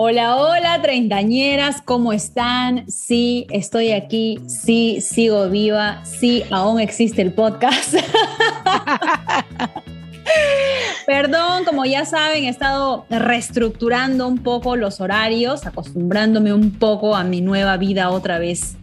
Hola, 0.00 0.36
hola, 0.36 0.80
treintañeras, 0.80 1.82
¿cómo 1.82 2.12
están? 2.12 2.88
Sí, 2.88 3.48
estoy 3.50 3.90
aquí, 3.90 4.38
sí, 4.46 5.00
sigo 5.00 5.50
viva, 5.50 6.04
sí, 6.04 6.44
aún 6.52 6.78
existe 6.78 7.20
el 7.20 7.32
podcast. 7.32 7.94
Perdón, 11.08 11.64
como 11.64 11.86
ya 11.86 12.04
saben, 12.04 12.44
he 12.44 12.50
estado 12.50 13.06
reestructurando 13.08 14.28
un 14.28 14.36
poco 14.36 14.76
los 14.76 15.00
horarios, 15.00 15.64
acostumbrándome 15.64 16.52
un 16.52 16.72
poco 16.72 17.16
a 17.16 17.24
mi 17.24 17.40
nueva 17.40 17.78
vida 17.78 18.10
otra 18.10 18.38
vez 18.38 18.76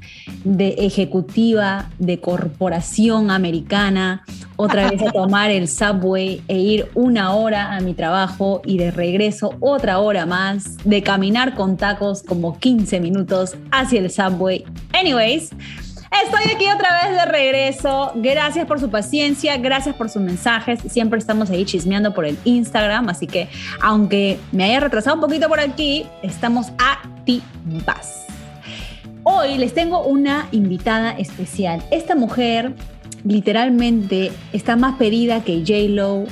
de 0.44 0.70
ejecutiva 0.70 1.92
de 2.00 2.20
corporación 2.20 3.30
americana, 3.30 4.24
otra 4.56 4.90
vez 4.90 5.04
a 5.04 5.12
tomar 5.12 5.52
el 5.52 5.68
subway 5.68 6.42
e 6.48 6.58
ir 6.58 6.90
una 6.96 7.36
hora 7.36 7.76
a 7.76 7.80
mi 7.82 7.94
trabajo 7.94 8.64
y 8.66 8.80
de 8.80 8.90
regreso 8.90 9.54
otra 9.60 10.00
hora 10.00 10.26
más, 10.26 10.78
de 10.84 11.04
caminar 11.04 11.54
con 11.54 11.78
tacos 11.78 12.24
como 12.24 12.58
15 12.58 13.02
minutos 13.02 13.56
hacia 13.70 14.00
el 14.00 14.10
subway. 14.10 14.66
Anyways, 15.00 15.52
Estoy 16.24 16.54
aquí 16.54 16.66
otra 16.74 17.04
vez 17.04 17.18
de 17.18 17.26
regreso. 17.26 18.12
Gracias 18.16 18.66
por 18.66 18.80
su 18.80 18.90
paciencia, 18.90 19.58
gracias 19.58 19.96
por 19.96 20.10
sus 20.10 20.22
mensajes. 20.22 20.80
Siempre 20.88 21.20
estamos 21.20 21.50
ahí 21.50 21.66
chismeando 21.66 22.14
por 22.14 22.26
el 22.26 22.38
Instagram, 22.46 23.10
así 23.10 23.28
que 23.28 23.50
aunque 23.82 24.40
me 24.52 24.64
haya 24.64 24.80
retrasado 24.80 25.16
un 25.16 25.22
poquito 25.22 25.50
por 25.50 25.60
aquí, 25.60 26.06
estamos 26.24 26.68
activas. 26.78 28.26
Hoy 29.24 29.58
les 29.58 29.74
tengo 29.74 30.04
una 30.04 30.48
invitada 30.52 31.12
especial. 31.12 31.84
Esta 31.92 32.16
mujer 32.16 32.74
literalmente 33.24 34.32
está 34.54 34.76
más 34.76 34.96
pedida 34.96 35.44
que 35.44 35.60
J. 35.60 35.90
Lo, 35.90 36.26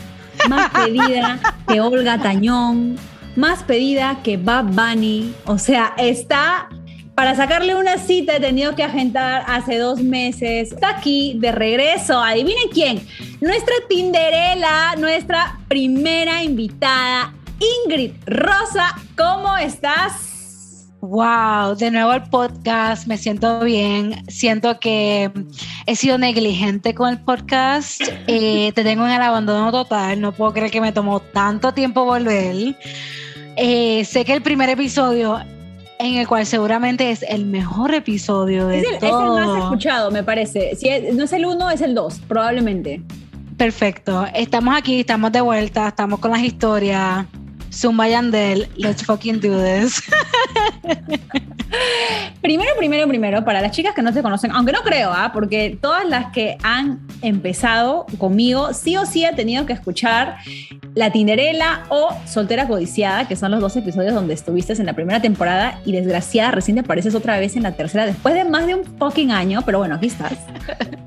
más 0.48 0.70
pedida 0.72 1.40
que 1.68 1.82
Olga 1.82 2.20
Tañón, 2.20 2.96
más 3.36 3.64
pedida 3.64 4.20
que 4.24 4.38
Bob 4.38 4.68
Bunny. 4.68 5.34
O 5.46 5.58
sea, 5.58 5.94
está 5.98 6.70
para 7.16 7.36
sacarle 7.36 7.76
una 7.76 7.98
cita 7.98 8.38
he 8.38 8.40
tenido 8.40 8.76
que 8.76 8.84
agendar 8.84 9.44
hace 9.48 9.78
dos 9.78 10.02
meses. 10.02 10.72
Está 10.72 10.90
aquí 10.90 11.36
de 11.40 11.52
regreso. 11.52 12.20
Adivinen 12.20 12.70
quién. 12.72 13.06
Nuestra 13.42 13.74
Tinderela, 13.88 14.96
nuestra 14.98 15.60
primera 15.68 16.44
invitada, 16.44 17.34
Ingrid 17.86 18.14
Rosa. 18.26 18.96
¿Cómo 19.18 19.56
estás? 19.58 20.34
Wow, 21.02 21.76
de 21.76 21.92
nuevo 21.92 22.14
el 22.14 22.24
podcast, 22.24 23.08
me 23.08 23.18
siento 23.18 23.60
bien, 23.60 24.24
siento 24.30 24.80
que 24.80 25.30
he 25.86 25.98
sido 25.98 26.18
negligente 26.18 26.96
con 26.96 27.10
el 27.10 27.20
podcast, 27.20 28.02
eh, 28.28 28.72
te 28.74 28.86
tengo 28.86 29.06
en 29.06 29.12
el 29.12 29.22
abandono 29.22 29.70
total, 29.70 30.22
no 30.22 30.32
puedo 30.32 30.54
creer 30.54 30.72
que 30.72 30.80
me 30.80 30.94
tomó 30.94 31.20
tanto 31.20 31.74
tiempo 31.74 32.06
volver. 32.06 32.78
Eh, 33.58 34.06
sé 34.06 34.24
que 34.24 34.32
el 34.32 34.42
primer 34.42 34.70
episodio, 34.70 35.42
en 36.04 36.16
el 36.16 36.28
cual 36.28 36.46
seguramente 36.46 37.12
es 37.12 37.24
el 37.24 37.46
mejor 37.46 37.94
episodio 37.94 38.68
de 38.68 38.80
es 38.80 38.92
el, 38.92 39.00
todo. 39.00 39.38
Es 39.38 39.44
el 39.44 39.48
más 39.54 39.64
escuchado, 39.64 40.12
me 40.12 40.24
parece. 40.24 40.76
Si 40.76 40.90
no 41.14 41.24
es 41.24 41.34
el 41.34 41.46
uno, 41.46 41.70
es 41.70 41.82
el 41.82 41.96
dos, 41.96 42.20
probablemente. 42.28 43.02
Perfecto, 43.58 44.26
estamos 44.34 44.76
aquí, 44.76 45.00
estamos 45.00 45.32
de 45.32 45.42
vuelta, 45.42 45.88
estamos 45.88 46.20
con 46.20 46.32
las 46.32 46.42
historias. 46.42 47.26
Zumba 47.74 48.08
Yandel, 48.08 48.70
let's 48.78 49.04
fucking 49.04 49.40
do 49.40 49.58
this. 49.62 50.02
primero, 52.42 52.72
primero, 52.78 53.08
primero, 53.08 53.44
para 53.44 53.62
las 53.62 53.72
chicas 53.72 53.96
que 53.96 54.04
no 54.04 54.14
te 54.14 54.22
conocen, 54.22 54.52
aunque 54.52 54.72
no 54.72 54.82
creo, 54.84 55.12
¿ah? 55.12 55.32
porque 55.34 55.78
todas 55.82 56.08
las 56.08 56.32
que 56.32 56.58
han 56.62 57.00
empezado 57.24 58.06
conmigo, 58.20 58.74
sí 58.74 58.96
o 58.96 59.08
sí 59.08 59.26
he 59.26 59.34
tenido 59.34 59.66
que 59.66 59.74
escuchar 59.74 60.38
La 60.94 61.12
Tinderela 61.12 61.86
o 61.90 62.16
Soltera 62.28 62.68
Codiciada, 62.68 63.28
que 63.28 63.36
son 63.36 63.50
los 63.50 63.60
dos 63.60 63.76
episodios 63.76 64.14
donde 64.14 64.36
estuviste 64.36 64.74
en 64.74 64.86
la 64.86 64.94
primera 64.94 65.20
temporada 65.20 65.80
y 65.84 65.94
desgraciada 65.94 66.52
recién 66.52 66.76
te 66.76 66.82
apareces 66.82 67.16
otra 67.16 67.40
vez 67.40 67.56
en 67.56 67.64
la 67.64 67.72
tercera 67.72 68.06
después 68.06 68.36
de 68.36 68.46
más 68.46 68.68
de 68.68 68.76
un 68.76 68.86
fucking 69.00 69.32
año, 69.32 69.64
pero 69.66 69.80
bueno, 69.80 69.96
aquí 69.96 70.08
estás. 70.08 70.34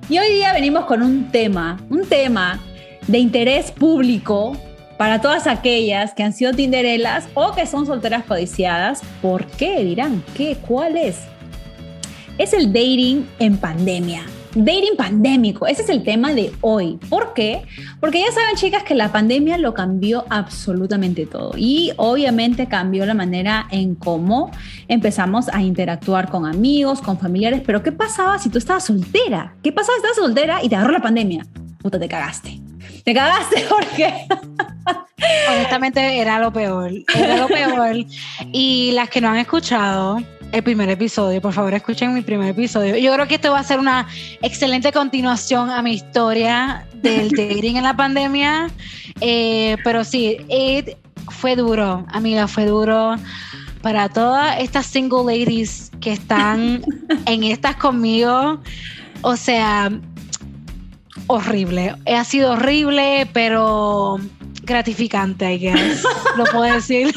Y 0.09 0.19
hoy 0.19 0.33
día 0.35 0.53
venimos 0.53 0.85
con 0.85 1.03
un 1.03 1.31
tema, 1.31 1.81
un 1.91 2.07
tema 2.07 2.61
de 3.09 3.19
interés 3.19 3.73
público 3.73 4.57
para 4.97 5.21
todas 5.21 5.47
aquellas 5.47 6.15
que 6.15 6.23
han 6.23 6.33
sido 6.33 6.53
tinderelas 6.53 7.29
o 7.35 7.53
que 7.53 7.67
son 7.67 7.87
solteras 7.87 8.25
codiciadas. 8.25 9.03
¿Por 9.23 9.47
qué? 9.47 9.85
Dirán, 9.85 10.23
¿qué? 10.35 10.57
¿Cuál 10.67 10.97
es? 10.97 11.19
Es 12.39 12.53
el 12.53 12.73
dating 12.73 13.27
en 13.39 13.57
pandemia. 13.57 14.23
Dating 14.59 14.97
pandémico, 14.97 15.67
ese 15.67 15.83
es 15.83 15.91
el 15.91 16.03
tema 16.03 16.33
de 16.33 16.51
hoy. 16.63 16.99
¿Por 17.11 17.35
qué? 17.35 17.67
Porque 18.01 18.21
ya 18.21 18.33
saben, 18.33 18.57
chicas, 18.57 18.85
que 18.85 18.95
la 18.95 19.13
pandemia 19.13 19.59
lo 19.59 19.75
cambió 19.75 20.25
absolutamente 20.31 21.27
todo 21.27 21.53
y 21.59 21.93
obviamente 21.99 22.67
cambió 22.67 23.05
la 23.05 23.13
manera 23.13 23.69
en 23.71 23.95
cómo 23.95 24.51
empezamos 24.89 25.51
a 25.51 25.61
interactuar 25.61 26.31
con 26.31 26.47
amigos, 26.47 27.03
con 27.03 27.19
familiares. 27.19 27.61
Pero 27.67 27.83
¿qué 27.83 27.93
pasaba 27.93 28.39
si 28.39 28.49
tú 28.49 28.57
estabas 28.57 28.85
soltera? 28.85 29.55
¿Qué 29.63 29.73
pasaba 29.73 29.97
si 29.97 29.99
estabas 29.99 30.17
soltera 30.17 30.65
y 30.65 30.71
te 30.71 30.77
agarró 30.77 30.93
la 30.93 31.03
pandemia? 31.03 31.47
Puta, 31.83 31.99
te 31.99 32.09
cagaste. 32.09 32.59
Te 33.05 33.13
cagaste 33.13 33.63
porque 33.69 34.27
Honestamente 35.49 36.19
era 36.19 36.39
lo 36.39 36.53
peor, 36.53 36.93
era 37.15 37.37
lo 37.39 37.49
peor. 37.49 37.97
Y 38.53 38.93
las 38.93 39.09
que 39.09 39.21
no 39.21 39.29
han 39.29 39.39
escuchado 39.39 40.23
el 40.53 40.63
primer 40.63 40.89
episodio, 40.89 41.41
por 41.41 41.53
favor 41.53 41.75
escuchen 41.75 42.15
mi 42.15 42.23
primer 42.23 42.51
episodio. 42.51 42.97
Yo 42.97 43.13
creo 43.15 43.27
que 43.27 43.37
esto 43.37 43.53
va 43.53 43.61
a 43.61 43.65
ser 43.65 43.79
una 43.79 44.07
excelente 44.43 44.93
continuación 44.93 45.71
a 45.71 45.83
mi 45.83 45.95
historia 45.95 46.87
del 46.95 47.31
dating 47.31 47.77
en 47.77 47.85
la 47.85 47.97
pandemia. 47.97 48.71
Eh, 49.21 49.77
pero 49.85 50.05
sí, 50.05 50.39
fue 51.31 51.57
duro, 51.57 52.05
amiga, 52.11 52.47
fue 52.47 52.67
duro 52.67 53.17
para 53.83 54.09
todas 54.09 54.59
estas 54.61 54.87
single 54.87 55.25
ladies 55.25 55.91
que 56.01 56.13
están 56.13 56.85
en 57.27 57.45
estas 57.45 57.77
conmigo. 57.77 58.61
O 59.23 59.37
sea, 59.37 59.91
horrible. 61.27 61.95
Ha 62.07 62.25
sido 62.25 62.53
horrible, 62.53 63.29
pero 63.33 64.19
gratificante, 64.67 65.55
I 65.55 65.59
guess. 65.59 66.03
Lo 66.37 66.45
puedo 66.45 66.75
decir. 66.75 67.15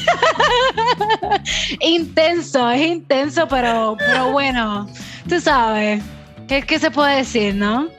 intenso, 1.81 2.69
es 2.69 2.87
intenso, 2.87 3.47
pero, 3.47 3.97
pero 3.97 4.31
bueno, 4.31 4.87
tú 5.27 5.41
sabes. 5.41 6.01
¿Qué, 6.47 6.61
¿Qué 6.61 6.79
se 6.79 6.89
puede 6.89 7.17
decir, 7.17 7.55
no? 7.55 7.89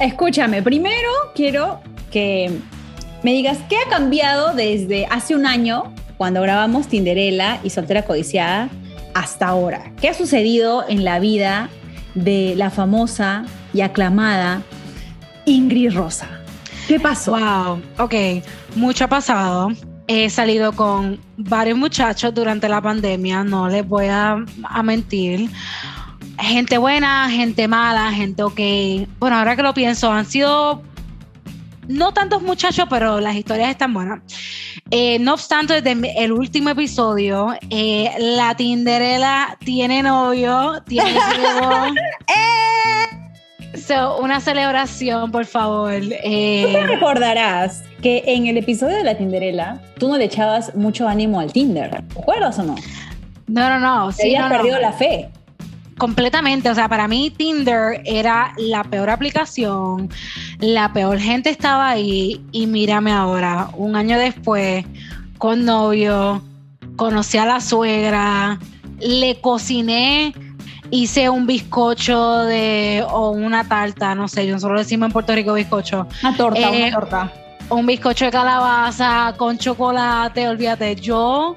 Escúchame, 0.00 0.62
primero 0.62 1.08
quiero 1.34 1.80
que 2.10 2.50
me 3.22 3.32
digas 3.32 3.58
qué 3.68 3.76
ha 3.78 3.88
cambiado 3.88 4.54
desde 4.54 5.06
hace 5.06 5.34
un 5.34 5.46
año, 5.46 5.94
cuando 6.16 6.42
grabamos 6.42 6.88
Tinderella 6.88 7.60
y 7.62 7.70
Soltera 7.70 8.02
Codiciada, 8.02 8.68
hasta 9.14 9.48
ahora. 9.48 9.92
¿Qué 10.00 10.08
ha 10.08 10.14
sucedido 10.14 10.84
en 10.88 11.04
la 11.04 11.18
vida 11.18 11.70
de 12.14 12.54
la 12.56 12.70
famosa 12.70 13.44
y 13.72 13.80
aclamada 13.80 14.62
Ingrid 15.46 15.94
Rosa? 15.94 16.28
¿Qué 16.86 17.00
pasó? 17.00 17.32
Wow, 17.32 17.82
ok, 17.98 18.14
mucho 18.76 19.04
ha 19.04 19.08
pasado. 19.08 19.70
He 20.08 20.30
salido 20.30 20.72
con 20.72 21.18
varios 21.36 21.76
muchachos 21.76 22.32
durante 22.32 22.68
la 22.68 22.80
pandemia, 22.80 23.42
no 23.42 23.68
les 23.68 23.86
voy 23.86 24.06
a, 24.06 24.44
mentir. 24.84 25.50
Gente 26.38 26.78
buena, 26.78 27.28
gente 27.28 27.66
mala, 27.66 28.12
gente 28.12 28.42
ok. 28.42 28.60
Bueno, 29.18 29.36
ahora 29.36 29.56
que 29.56 29.62
lo 29.62 29.74
pienso, 29.74 30.12
han 30.12 30.26
sido 30.26 30.82
no 31.88 32.12
tantos 32.12 32.42
muchachos, 32.42 32.86
pero 32.88 33.20
las 33.20 33.34
historias 33.34 33.70
están 33.70 33.92
buenas. 33.92 34.20
Eh, 34.90 35.18
no 35.18 35.34
obstante, 35.34 35.80
desde 35.80 36.22
el 36.22 36.30
último 36.30 36.70
episodio, 36.70 37.54
eh, 37.70 38.10
la 38.18 38.54
Tinderela 38.54 39.56
tiene 39.64 40.02
novio, 40.02 40.82
tiene 40.86 41.14
novio. 41.60 42.00
¡Eh! 42.28 43.05
So, 43.76 44.18
una 44.18 44.40
celebración, 44.40 45.30
por 45.30 45.44
favor. 45.44 45.92
Eh... 46.02 46.64
Tú 46.66 46.72
te 46.72 46.86
recordarás 46.86 47.82
que 48.02 48.22
en 48.26 48.46
el 48.46 48.56
episodio 48.56 48.96
de 48.96 49.04
la 49.04 49.16
Tinderela, 49.16 49.80
tú 49.98 50.08
no 50.08 50.16
le 50.16 50.24
echabas 50.24 50.74
mucho 50.74 51.08
ánimo 51.08 51.40
al 51.40 51.52
Tinder. 51.52 51.90
¿Te 51.90 52.20
acuerdas 52.20 52.58
o 52.58 52.62
no? 52.62 52.74
No, 53.46 53.68
no, 53.68 53.78
no. 53.78 54.12
Sí, 54.12 54.34
habías 54.34 54.50
perdido 54.50 54.78
la 54.80 54.92
fe. 54.92 55.28
Completamente, 55.98 56.68
o 56.68 56.74
sea, 56.74 56.88
para 56.88 57.08
mí 57.08 57.30
Tinder 57.30 58.02
era 58.04 58.52
la 58.58 58.84
peor 58.84 59.08
aplicación, 59.08 60.10
la 60.60 60.92
peor 60.92 61.18
gente 61.18 61.48
estaba 61.48 61.88
ahí 61.88 62.44
y 62.52 62.66
mírame 62.66 63.12
ahora, 63.12 63.70
un 63.74 63.96
año 63.96 64.18
después, 64.18 64.84
con 65.38 65.64
novio, 65.64 66.42
conocí 66.96 67.38
a 67.38 67.46
la 67.46 67.62
suegra, 67.62 68.58
le 69.00 69.40
cociné, 69.40 70.34
hice 70.90 71.28
un 71.28 71.46
bizcocho 71.46 72.38
de, 72.44 73.04
o 73.08 73.30
una 73.30 73.66
tarta, 73.68 74.14
no 74.14 74.28
sé, 74.28 74.46
yo 74.46 74.58
solo 74.58 74.78
decimos 74.78 75.06
en 75.08 75.12
Puerto 75.12 75.34
Rico 75.34 75.54
bizcocho. 75.54 76.06
Una 76.22 76.36
torta, 76.36 76.68
una 76.68 76.88
eh, 76.88 76.92
torta. 76.92 77.32
Un 77.68 77.86
bizcocho 77.86 78.26
de 78.26 78.30
calabaza 78.30 79.34
con 79.36 79.58
chocolate, 79.58 80.48
olvídate, 80.48 80.96
yo 80.96 81.56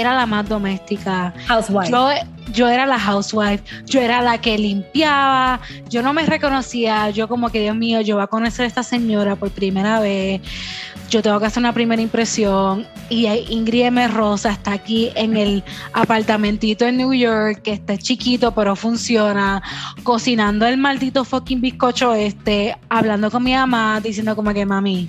era 0.00 0.14
la 0.14 0.26
más 0.26 0.48
doméstica. 0.48 1.34
Housewife. 1.46 1.90
Yo, 1.90 2.08
yo 2.52 2.68
era 2.68 2.86
la 2.86 2.98
housewife, 2.98 3.62
yo 3.86 4.00
era 4.00 4.20
la 4.20 4.40
que 4.40 4.58
limpiaba, 4.58 5.60
yo 5.88 6.02
no 6.02 6.12
me 6.12 6.26
reconocía, 6.26 7.10
yo 7.10 7.28
como 7.28 7.50
que 7.50 7.60
Dios 7.60 7.76
mío, 7.76 8.00
yo 8.00 8.16
voy 8.16 8.24
a 8.24 8.26
conocer 8.26 8.64
a 8.64 8.68
esta 8.68 8.82
señora 8.82 9.36
por 9.36 9.50
primera 9.50 10.00
vez, 10.00 10.40
yo 11.08 11.22
tengo 11.22 11.38
que 11.38 11.46
hacer 11.46 11.60
una 11.60 11.72
primera 11.72 12.00
impresión 12.00 12.86
y 13.10 13.26
Ingrid 13.26 13.82
M. 13.82 14.08
Rosa 14.08 14.50
está 14.50 14.72
aquí 14.72 15.10
en 15.14 15.36
el 15.36 15.62
apartamentito 15.92 16.86
en 16.86 16.96
New 16.96 17.12
York, 17.12 17.62
que 17.62 17.72
está 17.72 17.98
chiquito 17.98 18.52
pero 18.54 18.74
funciona, 18.76 19.62
cocinando 20.02 20.66
el 20.66 20.78
maldito 20.78 21.24
fucking 21.24 21.60
bizcocho 21.60 22.14
este, 22.14 22.76
hablando 22.88 23.30
con 23.30 23.44
mi 23.44 23.54
mamá, 23.54 24.00
diciendo 24.00 24.34
como 24.34 24.52
que 24.54 24.64
mami, 24.64 25.08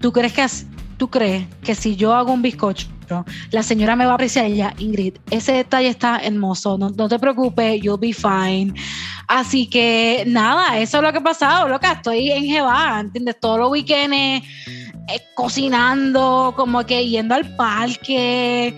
¿tú 0.00 0.12
crees 0.12 0.32
que, 0.32 0.46
tú 0.96 1.08
crees 1.08 1.46
que 1.62 1.74
si 1.74 1.96
yo 1.96 2.14
hago 2.14 2.32
un 2.32 2.42
bizcocho 2.42 2.88
la 3.50 3.62
señora 3.62 3.96
me 3.96 4.06
va 4.06 4.12
a 4.12 4.14
apreciar 4.14 4.46
ella, 4.46 4.74
Ingrid, 4.78 5.14
ese 5.30 5.52
detalle 5.52 5.88
está 5.88 6.18
hermoso, 6.18 6.78
no, 6.78 7.08
te 7.08 7.18
preocupes, 7.18 7.80
you'll 7.82 7.98
be 7.98 8.12
fine. 8.12 8.72
Así 9.26 9.66
que 9.66 10.24
nada, 10.26 10.78
eso 10.78 10.98
es 10.98 11.02
lo 11.02 11.12
que 11.12 11.18
ha 11.18 11.22
pasado, 11.22 11.68
loca, 11.68 11.92
estoy 11.92 12.30
en 12.30 12.44
Jeva, 12.44 13.00
¿entiendes? 13.00 13.38
Todos 13.40 13.58
los 13.58 13.70
weekends 13.70 14.16
eh, 14.16 15.20
cocinando, 15.34 16.52
como 16.56 16.84
que 16.84 17.08
yendo 17.08 17.34
al 17.34 17.56
parque, 17.56 18.74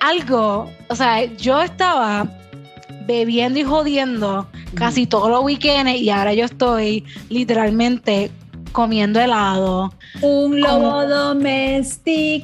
algo. 0.00 0.70
O 0.88 0.94
sea, 0.94 1.24
yo 1.36 1.62
estaba 1.62 2.28
bebiendo 3.06 3.58
y 3.58 3.64
jodiendo 3.64 4.46
casi 4.74 5.06
todos 5.06 5.30
los 5.30 5.42
weekends 5.42 6.00
y 6.00 6.10
ahora 6.10 6.34
yo 6.34 6.44
estoy 6.44 7.04
literalmente 7.30 8.30
comiendo 8.72 9.20
helado. 9.20 9.92
Un 10.20 10.60
lobo 10.60 11.06
domesticado. 11.06 12.34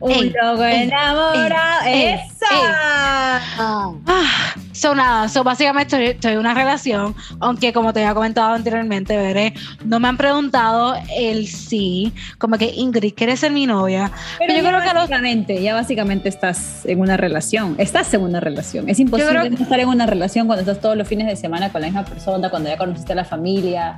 Un 0.00 0.32
loco 0.32 0.64
enamorado. 0.64 1.86
¡Esa! 1.86 3.40
Ah, 3.60 4.54
so 4.72 4.94
nada, 4.94 5.28
so 5.28 5.42
básicamente 5.42 6.10
estoy, 6.10 6.32
en 6.32 6.38
una 6.38 6.54
relación, 6.54 7.16
aunque 7.40 7.72
como 7.72 7.92
te 7.92 8.00
había 8.00 8.14
comentado 8.14 8.54
anteriormente, 8.54 9.16
veré, 9.16 9.54
no 9.84 9.98
me 9.98 10.06
han 10.08 10.16
preguntado 10.16 10.94
el 11.16 11.48
sí, 11.48 12.12
como 12.38 12.58
que 12.58 12.66
Ingrid, 12.66 13.14
¿quieres 13.14 13.40
ser 13.40 13.50
mi 13.50 13.66
novia? 13.66 14.12
Pero, 14.38 14.54
yo 14.54 14.60
creo 14.60 14.80
que 14.80 14.94
básicamente, 14.94 15.60
ya 15.60 15.74
básicamente 15.74 16.28
estás 16.28 16.86
en 16.86 17.00
una 17.00 17.16
relación, 17.16 17.74
estás 17.78 18.14
en 18.14 18.22
una 18.22 18.38
relación. 18.38 18.88
Es 18.88 19.00
imposible 19.00 19.48
estar 19.60 19.80
en 19.80 19.88
una 19.88 20.06
relación 20.06 20.46
cuando 20.46 20.60
estás 20.60 20.80
todos 20.80 20.96
los 20.96 21.08
fines 21.08 21.26
de 21.26 21.34
semana 21.34 21.72
con 21.72 21.80
la 21.80 21.88
misma 21.88 22.04
persona, 22.04 22.50
cuando 22.50 22.68
ya 22.68 22.76
conociste 22.76 23.14
a 23.14 23.16
la 23.16 23.24
familia 23.24 23.96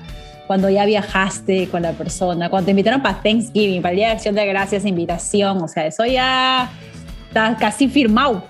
cuando 0.50 0.68
ya 0.68 0.84
viajaste 0.84 1.68
con 1.68 1.82
la 1.82 1.92
persona, 1.92 2.50
cuando 2.50 2.64
te 2.64 2.70
invitaron 2.72 3.00
para 3.00 3.22
Thanksgiving, 3.22 3.82
para 3.82 3.92
el 3.92 3.96
Día 3.98 4.06
de 4.08 4.14
Acción 4.14 4.34
de 4.34 4.44
Gracias, 4.46 4.84
invitación, 4.84 5.62
o 5.62 5.68
sea, 5.68 5.86
eso 5.86 6.04
ya 6.04 6.68
está 7.28 7.56
casi 7.56 7.88
firmado. 7.88 8.44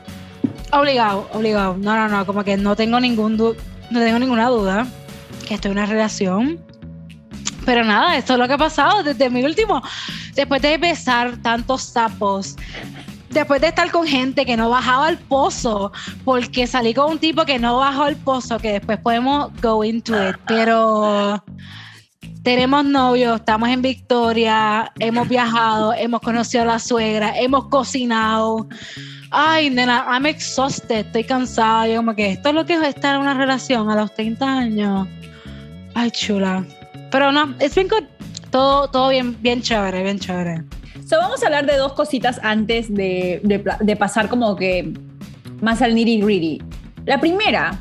Obligado, 0.72 1.28
obligado. 1.34 1.76
No, 1.76 1.94
no, 1.94 2.08
no, 2.08 2.24
como 2.24 2.42
que 2.42 2.56
no 2.56 2.74
tengo 2.74 2.98
ningún 3.00 3.36
no 3.36 4.00
tengo 4.00 4.18
ninguna 4.18 4.48
duda 4.48 4.86
que 5.46 5.52
estoy 5.52 5.72
en 5.72 5.76
una 5.76 5.84
relación. 5.84 6.58
Pero 7.66 7.84
nada, 7.84 8.16
esto 8.16 8.32
es 8.32 8.38
lo 8.38 8.48
que 8.48 8.54
ha 8.54 8.58
pasado 8.58 9.02
desde 9.02 9.28
mi 9.28 9.44
último. 9.44 9.82
Después 10.34 10.62
de 10.62 10.78
besar 10.78 11.36
tantos 11.42 11.82
sapos, 11.82 12.56
después 13.28 13.60
de 13.60 13.66
estar 13.66 13.90
con 13.90 14.06
gente 14.06 14.46
que 14.46 14.56
no 14.56 14.70
bajaba 14.70 15.08
al 15.08 15.18
pozo, 15.18 15.92
porque 16.24 16.66
salí 16.66 16.94
con 16.94 17.10
un 17.10 17.18
tipo 17.18 17.44
que 17.44 17.58
no 17.58 17.76
bajó 17.76 18.04
al 18.04 18.16
pozo, 18.16 18.58
que 18.58 18.72
después 18.72 18.98
podemos 19.00 19.50
go 19.60 19.84
into 19.84 20.14
it. 20.30 20.36
Pero 20.46 21.44
tenemos 22.42 22.84
novios, 22.84 23.40
estamos 23.40 23.68
en 23.68 23.82
Victoria, 23.82 24.92
hemos 24.98 25.28
viajado, 25.28 25.92
hemos 25.92 26.20
conocido 26.20 26.62
a 26.62 26.66
la 26.66 26.78
suegra, 26.78 27.38
hemos 27.38 27.68
cocinado. 27.68 28.66
Ay, 29.30 29.70
nena, 29.70 30.06
I'm 30.08 30.26
exhausted, 30.26 31.06
estoy 31.06 31.24
cansada. 31.24 31.86
Yo 31.86 31.96
como 31.96 32.14
que 32.14 32.32
esto 32.32 32.48
es 32.48 32.54
lo 32.54 32.64
que 32.64 32.74
es 32.74 32.82
estar 32.82 33.14
en 33.14 33.20
una 33.20 33.34
relación 33.34 33.90
a 33.90 33.96
los 33.96 34.14
30 34.14 34.58
años. 34.58 35.08
Ay, 35.94 36.10
chula. 36.10 36.64
Pero 37.10 37.30
no, 37.30 37.54
es 37.58 37.74
bien 37.74 37.88
todo, 38.50 38.88
todo 38.88 39.10
bien, 39.10 39.36
bien 39.42 39.60
chévere, 39.62 40.02
bien 40.02 40.18
chévere. 40.18 40.64
So, 41.06 41.18
vamos 41.18 41.42
a 41.42 41.46
hablar 41.46 41.66
de 41.66 41.76
dos 41.76 41.92
cositas 41.92 42.40
antes 42.42 42.92
de, 42.92 43.40
de 43.80 43.96
pasar 43.96 44.28
como 44.28 44.56
que 44.56 44.92
más 45.60 45.82
al 45.82 45.94
nitty 45.94 46.20
gritty. 46.20 46.62
La 47.04 47.20
primera 47.20 47.78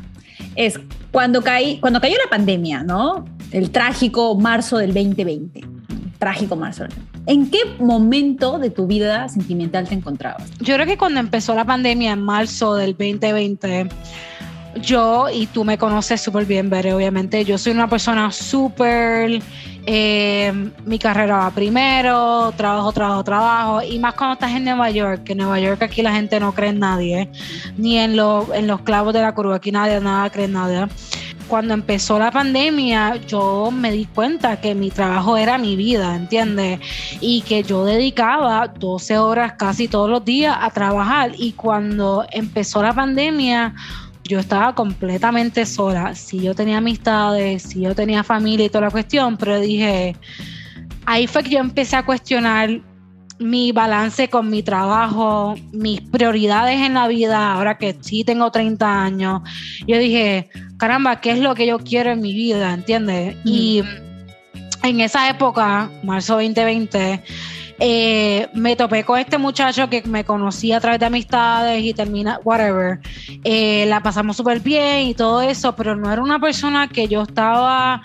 es 0.55 0.79
cuando, 1.11 1.41
caí, 1.41 1.79
cuando 1.79 2.01
cayó 2.01 2.15
la 2.23 2.29
pandemia, 2.29 2.83
¿no? 2.83 3.25
El 3.51 3.71
trágico 3.71 4.35
marzo 4.35 4.77
del 4.77 4.93
2020. 4.93 5.61
Trágico 6.17 6.55
marzo. 6.55 6.85
¿En 7.25 7.49
qué 7.49 7.59
momento 7.79 8.59
de 8.59 8.69
tu 8.69 8.87
vida 8.87 9.29
sentimental 9.29 9.87
te 9.87 9.95
encontrabas? 9.95 10.49
Yo 10.59 10.75
creo 10.75 10.85
que 10.85 10.97
cuando 10.97 11.19
empezó 11.19 11.55
la 11.55 11.65
pandemia 11.65 12.13
en 12.13 12.21
marzo 12.21 12.75
del 12.75 12.91
2020, 12.91 13.89
yo, 14.81 15.29
y 15.29 15.47
tú 15.47 15.63
me 15.63 15.77
conoces 15.77 16.21
súper 16.21 16.45
bien, 16.45 16.69
Bere, 16.69 16.93
obviamente, 16.93 17.43
yo 17.45 17.57
soy 17.57 17.73
una 17.73 17.89
persona 17.89 18.31
súper... 18.31 19.41
Eh, 19.91 20.71
mi 20.85 20.99
carrera 20.99 21.37
va 21.37 21.51
primero, 21.51 22.51
trabajo, 22.55 22.91
trabajo, 22.91 23.23
trabajo, 23.23 23.81
y 23.81 23.97
más 23.97 24.13
cuando 24.13 24.33
estás 24.33 24.51
en 24.51 24.65
Nueva 24.65 24.91
York, 24.91 25.23
que 25.23 25.31
en 25.31 25.39
Nueva 25.39 25.59
York 25.59 25.81
aquí 25.81 26.03
la 26.03 26.13
gente 26.13 26.39
no 26.39 26.53
cree 26.53 26.69
en 26.69 26.79
nadie, 26.79 27.31
ni 27.75 27.97
en, 27.97 28.11
en 28.11 28.67
los 28.67 28.81
clavos 28.81 29.13
de 29.13 29.21
la 29.21 29.33
curva, 29.33 29.55
aquí 29.55 29.71
nadie, 29.71 29.99
nada 29.99 30.29
cree 30.29 30.45
en 30.45 30.53
nadie 30.53 30.87
cuando 31.49 31.73
empezó 31.73 32.17
la 32.19 32.31
pandemia, 32.31 33.17
yo 33.27 33.71
me 33.71 33.91
di 33.91 34.05
cuenta 34.05 34.61
que 34.61 34.75
mi 34.75 34.91
trabajo 34.91 35.35
era 35.35 35.57
mi 35.57 35.75
vida, 35.75 36.15
¿entiendes? 36.15 36.79
Y 37.19 37.41
que 37.41 37.63
yo 37.63 37.83
dedicaba 37.83 38.67
12 38.67 39.17
horas 39.17 39.53
casi 39.57 39.87
todos 39.87 40.09
los 40.09 40.23
días 40.23 40.55
a 40.57 40.69
trabajar. 40.69 41.31
Y 41.37 41.53
cuando 41.53 42.25
empezó 42.31 42.81
la 42.81 42.93
pandemia, 42.93 43.73
yo 44.23 44.39
estaba 44.39 44.75
completamente 44.75 45.65
sola. 45.65 46.15
Si 46.15 46.39
yo 46.39 46.53
tenía 46.53 46.77
amistades, 46.77 47.63
si 47.63 47.81
yo 47.81 47.95
tenía 47.95 48.23
familia 48.23 48.67
y 48.67 48.69
toda 48.69 48.85
la 48.85 48.91
cuestión, 48.91 49.35
pero 49.35 49.59
dije, 49.59 50.15
ahí 51.05 51.25
fue 51.25 51.43
que 51.43 51.49
yo 51.49 51.59
empecé 51.59 51.95
a 51.95 52.05
cuestionar 52.05 52.79
mi 53.39 53.71
balance 53.71 54.29
con 54.29 54.49
mi 54.49 54.63
trabajo, 54.63 55.55
mis 55.71 56.01
prioridades 56.01 56.81
en 56.81 56.93
la 56.93 57.07
vida, 57.07 57.53
ahora 57.53 57.77
que 57.77 57.95
sí 58.01 58.23
tengo 58.23 58.51
30 58.51 59.03
años. 59.03 59.41
Yo 59.87 59.97
dije, 59.97 60.49
caramba, 60.77 61.21
¿qué 61.21 61.31
es 61.31 61.39
lo 61.39 61.55
que 61.55 61.65
yo 61.65 61.79
quiero 61.79 62.11
en 62.11 62.21
mi 62.21 62.33
vida? 62.33 62.73
¿Entiendes? 62.73 63.37
Y 63.45 63.83
en 64.83 65.01
esa 65.01 65.29
época, 65.29 65.89
marzo 66.03 66.33
2020, 66.35 67.23
eh, 67.81 68.49
me 68.53 68.75
topé 68.75 69.05
con 69.05 69.17
este 69.17 69.37
muchacho 69.37 69.89
que 69.89 70.01
me 70.03 70.25
conocía 70.25 70.77
a 70.77 70.79
través 70.81 70.99
de 70.99 71.05
amistades 71.05 71.81
y 71.83 71.93
termina, 71.93 72.39
whatever. 72.43 72.99
Eh, 73.45 73.85
la 73.87 74.01
pasamos 74.03 74.35
súper 74.35 74.59
bien 74.59 75.07
y 75.07 75.13
todo 75.13 75.41
eso, 75.41 75.75
pero 75.75 75.95
no 75.95 76.11
era 76.11 76.21
una 76.21 76.39
persona 76.39 76.89
que 76.89 77.07
yo 77.07 77.23
estaba 77.23 78.01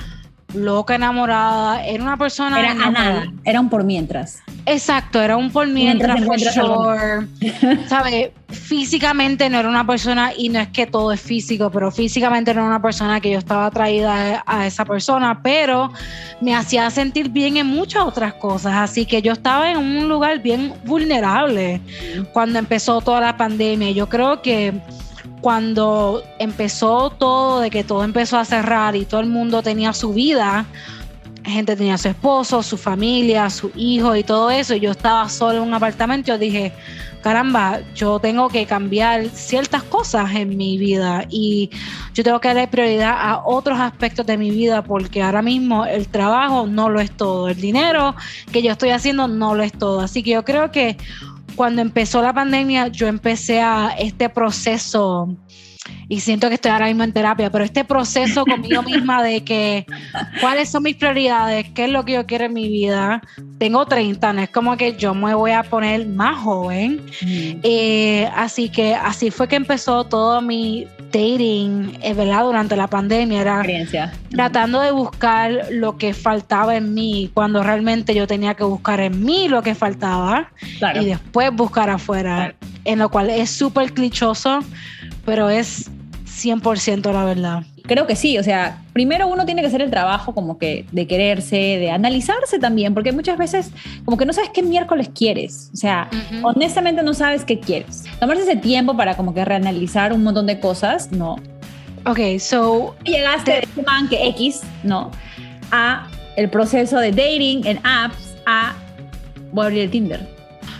loca 0.54 0.94
enamorada, 0.94 1.84
era 1.84 2.02
una 2.02 2.16
persona... 2.16 2.58
Era 2.58 2.74
nada, 2.74 3.32
era 3.44 3.60
un 3.60 3.68
por 3.68 3.84
mientras. 3.84 4.40
Exacto, 4.66 5.20
era 5.20 5.36
un 5.36 5.50
por 5.50 5.66
mientras, 5.66 6.24
for 6.24 6.38
¿Sabe? 7.88 8.32
Físicamente 8.48 9.50
no 9.50 9.58
era 9.58 9.68
una 9.68 9.86
persona, 9.86 10.32
y 10.36 10.48
no 10.48 10.60
es 10.60 10.68
que 10.68 10.86
todo 10.86 11.12
es 11.12 11.20
físico, 11.20 11.70
pero 11.70 11.90
físicamente 11.90 12.54
no 12.54 12.60
era 12.60 12.68
una 12.68 12.82
persona 12.82 13.20
que 13.20 13.30
yo 13.30 13.38
estaba 13.38 13.66
atraída 13.66 14.42
a 14.46 14.66
esa 14.66 14.84
persona, 14.84 15.42
pero 15.42 15.92
me 16.40 16.54
hacía 16.54 16.88
sentir 16.90 17.28
bien 17.28 17.56
en 17.56 17.66
muchas 17.66 18.04
otras 18.04 18.34
cosas. 18.34 18.74
Así 18.74 19.06
que 19.06 19.20
yo 19.22 19.32
estaba 19.32 19.70
en 19.70 19.78
un 19.78 20.08
lugar 20.08 20.40
bien 20.40 20.72
vulnerable 20.84 21.80
cuando 22.32 22.58
empezó 22.58 23.00
toda 23.00 23.20
la 23.20 23.36
pandemia. 23.36 23.90
Yo 23.90 24.08
creo 24.08 24.40
que 24.40 24.80
cuando 25.40 26.22
empezó 26.38 27.10
todo, 27.10 27.60
de 27.60 27.70
que 27.70 27.84
todo 27.84 28.04
empezó 28.04 28.38
a 28.38 28.44
cerrar 28.44 28.96
y 28.96 29.04
todo 29.04 29.20
el 29.20 29.26
mundo 29.26 29.62
tenía 29.62 29.92
su 29.92 30.12
vida, 30.12 30.66
gente 31.44 31.76
tenía 31.76 31.98
su 31.98 32.08
esposo, 32.08 32.62
su 32.62 32.76
familia, 32.76 33.50
su 33.50 33.70
hijo 33.76 34.16
y 34.16 34.24
todo 34.24 34.50
eso, 34.50 34.74
y 34.74 34.80
yo 34.80 34.90
estaba 34.90 35.28
solo 35.28 35.58
en 35.58 35.68
un 35.68 35.74
apartamento, 35.74 36.28
yo 36.28 36.38
dije, 36.38 36.72
caramba, 37.22 37.80
yo 37.94 38.18
tengo 38.18 38.48
que 38.48 38.66
cambiar 38.66 39.28
ciertas 39.30 39.82
cosas 39.82 40.34
en 40.34 40.56
mi 40.56 40.76
vida 40.76 41.24
y 41.30 41.70
yo 42.12 42.22
tengo 42.22 42.38
que 42.38 42.48
darle 42.48 42.68
prioridad 42.68 43.16
a 43.18 43.42
otros 43.44 43.80
aspectos 43.80 44.26
de 44.26 44.36
mi 44.36 44.50
vida 44.50 44.82
porque 44.82 45.22
ahora 45.22 45.40
mismo 45.40 45.86
el 45.86 46.08
trabajo 46.08 46.66
no 46.66 46.90
lo 46.90 47.00
es 47.00 47.10
todo, 47.10 47.48
el 47.48 47.60
dinero 47.60 48.14
que 48.52 48.62
yo 48.62 48.72
estoy 48.72 48.90
haciendo 48.90 49.26
no 49.26 49.54
lo 49.54 49.62
es 49.62 49.72
todo. 49.72 50.00
Así 50.00 50.22
que 50.22 50.32
yo 50.32 50.44
creo 50.44 50.70
que 50.70 50.98
cuando 51.54 51.82
empezó 51.82 52.22
la 52.22 52.32
pandemia, 52.32 52.88
yo 52.88 53.06
empecé 53.06 53.60
a 53.60 53.94
este 53.98 54.28
proceso 54.28 55.36
y 56.08 56.20
siento 56.20 56.48
que 56.48 56.54
estoy 56.54 56.70
ahora 56.70 56.86
mismo 56.86 57.04
en 57.04 57.12
terapia, 57.12 57.50
pero 57.50 57.64
este 57.64 57.84
proceso 57.84 58.44
conmigo 58.46 58.82
misma 58.82 59.22
de 59.22 59.44
que 59.44 59.86
cuáles 60.40 60.70
son 60.70 60.82
mis 60.82 60.96
prioridades, 60.96 61.66
qué 61.74 61.84
es 61.84 61.90
lo 61.90 62.04
que 62.04 62.12
yo 62.12 62.26
quiero 62.26 62.44
en 62.44 62.52
mi 62.52 62.68
vida. 62.68 63.22
Tengo 63.58 63.86
30, 63.86 64.32
no 64.32 64.42
es 64.42 64.50
como 64.50 64.76
que 64.76 64.96
yo 64.96 65.14
me 65.14 65.34
voy 65.34 65.52
a 65.52 65.62
poner 65.62 66.06
más 66.06 66.38
joven. 66.38 67.00
Eh, 67.22 68.28
así 68.34 68.68
que 68.68 68.94
así 68.94 69.30
fue 69.30 69.48
que 69.48 69.56
empezó 69.56 70.04
todo 70.04 70.40
mi 70.40 70.86
dating, 71.14 71.98
eh, 72.02 72.12
¿verdad? 72.12 72.42
Durante 72.42 72.76
la 72.76 72.88
pandemia 72.88 73.40
era 73.40 73.64
tratando 74.30 74.80
de 74.80 74.90
buscar 74.90 75.68
lo 75.70 75.96
que 75.96 76.12
faltaba 76.12 76.76
en 76.76 76.92
mí 76.92 77.30
cuando 77.32 77.62
realmente 77.62 78.14
yo 78.14 78.26
tenía 78.26 78.54
que 78.54 78.64
buscar 78.64 79.00
en 79.00 79.24
mí 79.24 79.48
lo 79.48 79.62
que 79.62 79.74
faltaba 79.74 80.50
y 81.00 81.04
después 81.04 81.52
buscar 81.52 81.88
afuera, 81.88 82.54
en 82.84 82.98
lo 82.98 83.08
cual 83.08 83.30
es 83.30 83.50
súper 83.50 83.92
clichoso, 83.92 84.58
pero 85.24 85.48
es 85.48 85.90
100% 86.26 87.12
la 87.12 87.24
verdad. 87.24 87.64
Creo 87.86 88.06
que 88.06 88.16
sí, 88.16 88.38
o 88.38 88.42
sea, 88.42 88.82
primero 88.94 89.28
uno 89.28 89.44
tiene 89.44 89.60
que 89.60 89.66
hacer 89.66 89.82
el 89.82 89.90
trabajo 89.90 90.32
como 90.34 90.56
que 90.56 90.86
de 90.90 91.06
quererse, 91.06 91.56
de 91.56 91.90
analizarse 91.90 92.58
también, 92.58 92.94
porque 92.94 93.12
muchas 93.12 93.36
veces 93.36 93.72
como 94.06 94.16
que 94.16 94.24
no 94.24 94.32
sabes 94.32 94.48
qué 94.54 94.62
miércoles 94.62 95.10
quieres, 95.14 95.68
o 95.74 95.76
sea, 95.76 96.08
honestamente 96.42 97.02
no 97.02 97.12
sabes 97.12 97.44
qué 97.44 97.60
quieres. 97.60 98.04
Tomarse 98.20 98.44
ese 98.44 98.56
tiempo 98.56 98.96
para 98.96 99.18
como 99.18 99.34
que 99.34 99.44
reanalizar 99.44 100.14
un 100.14 100.22
montón 100.22 100.46
de 100.46 100.60
cosas, 100.60 101.12
no. 101.12 101.36
Ok, 102.06 102.38
so... 102.38 102.96
Llegaste 103.04 103.50
de 103.50 103.58
este 103.58 103.82
man 103.82 104.08
que 104.08 104.28
X, 104.28 104.62
¿no? 104.82 105.10
A 105.70 106.08
el 106.36 106.48
proceso 106.48 106.98
de 106.98 107.10
dating 107.10 107.66
en 107.66 107.78
apps, 107.84 108.34
a 108.46 108.74
voy 109.52 109.64
a 109.64 109.66
abrir 109.66 109.82
el 109.82 109.90
Tinder. 109.90 110.26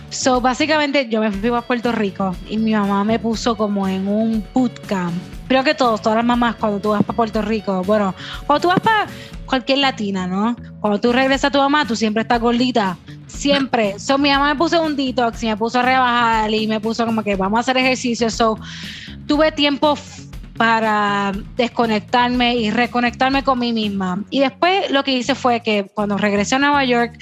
So, 0.09 0.41
básicamente 0.41 1.07
yo 1.07 1.21
me 1.21 1.31
fui 1.31 1.49
a 1.53 1.61
Puerto 1.61 1.91
Rico 1.91 2.35
y 2.49 2.57
mi 2.57 2.71
mamá 2.71 3.03
me 3.03 3.19
puso 3.19 3.55
como 3.55 3.87
en 3.87 4.07
un 4.07 4.43
bootcamp 4.55 5.34
creo 5.47 5.63
que 5.63 5.73
todos, 5.73 6.01
todas 6.01 6.17
las 6.17 6.25
mamás, 6.25 6.55
cuando 6.55 6.79
tú 6.79 6.89
vas 6.89 7.03
para 7.03 7.15
Puerto 7.15 7.41
Rico, 7.41 7.83
bueno, 7.83 8.13
cuando 8.45 8.61
tú 8.61 8.67
vas 8.69 8.79
para 8.79 9.07
cualquier 9.45 9.79
latina, 9.79 10.27
¿no? 10.27 10.55
Cuando 10.79 10.99
tú 10.99 11.11
regresas 11.11 11.45
a 11.45 11.51
tu 11.51 11.59
mamá, 11.59 11.85
tú 11.85 11.95
siempre 11.95 12.21
estás 12.23 12.39
gordita. 12.39 12.97
Siempre. 13.27 13.99
So, 13.99 14.17
mi 14.17 14.29
mamá 14.29 14.53
me 14.53 14.55
puso 14.57 14.81
un 14.81 14.95
detox 14.95 15.43
y 15.43 15.47
me 15.47 15.57
puso 15.57 15.79
a 15.79 15.83
rebajar 15.83 16.53
y 16.53 16.67
me 16.67 16.79
puso 16.79 17.05
como 17.05 17.23
que 17.23 17.35
vamos 17.35 17.57
a 17.57 17.61
hacer 17.61 17.77
ejercicio. 17.77 18.29
So, 18.29 18.57
tuve 19.27 19.51
tiempo 19.51 19.97
para 20.57 21.33
desconectarme 21.57 22.55
y 22.55 22.71
reconectarme 22.71 23.43
con 23.43 23.59
mí 23.59 23.73
misma. 23.73 24.23
Y 24.29 24.39
después 24.39 24.89
lo 24.89 25.03
que 25.03 25.11
hice 25.11 25.35
fue 25.35 25.61
que 25.61 25.87
cuando 25.93 26.17
regresé 26.17 26.55
a 26.55 26.59
Nueva 26.59 26.85
York, 26.85 27.19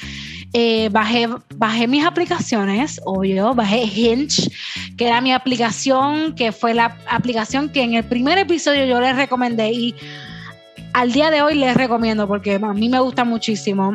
eh, 0.54 0.90
bajé, 0.92 1.28
bajé 1.56 1.88
mis 1.88 2.06
aplicaciones, 2.06 3.02
obvio, 3.06 3.56
bajé 3.56 3.84
Hinge, 3.84 4.52
que 4.98 5.08
era 5.08 5.20
mi 5.20 5.34
aplicación, 5.34 6.36
que 6.36 6.52
fue 6.52 6.76
la 6.76 6.96
aplicación 7.10 7.70
que 7.70 7.82
en 7.82 7.96
el 7.96 8.04
primer 8.04 8.38
episodio 8.38 8.86
yo 8.86 9.02
les 9.02 9.16
recomendé 9.16 9.72
y 9.72 9.96
al 10.94 11.12
día 11.12 11.32
de 11.32 11.42
hoy 11.42 11.56
les 11.56 11.76
recomiendo 11.76 12.28
porque 12.28 12.56
a 12.56 12.74
mí 12.74 12.88
me 12.88 13.00
gusta 13.00 13.24
muchísimo. 13.24 13.94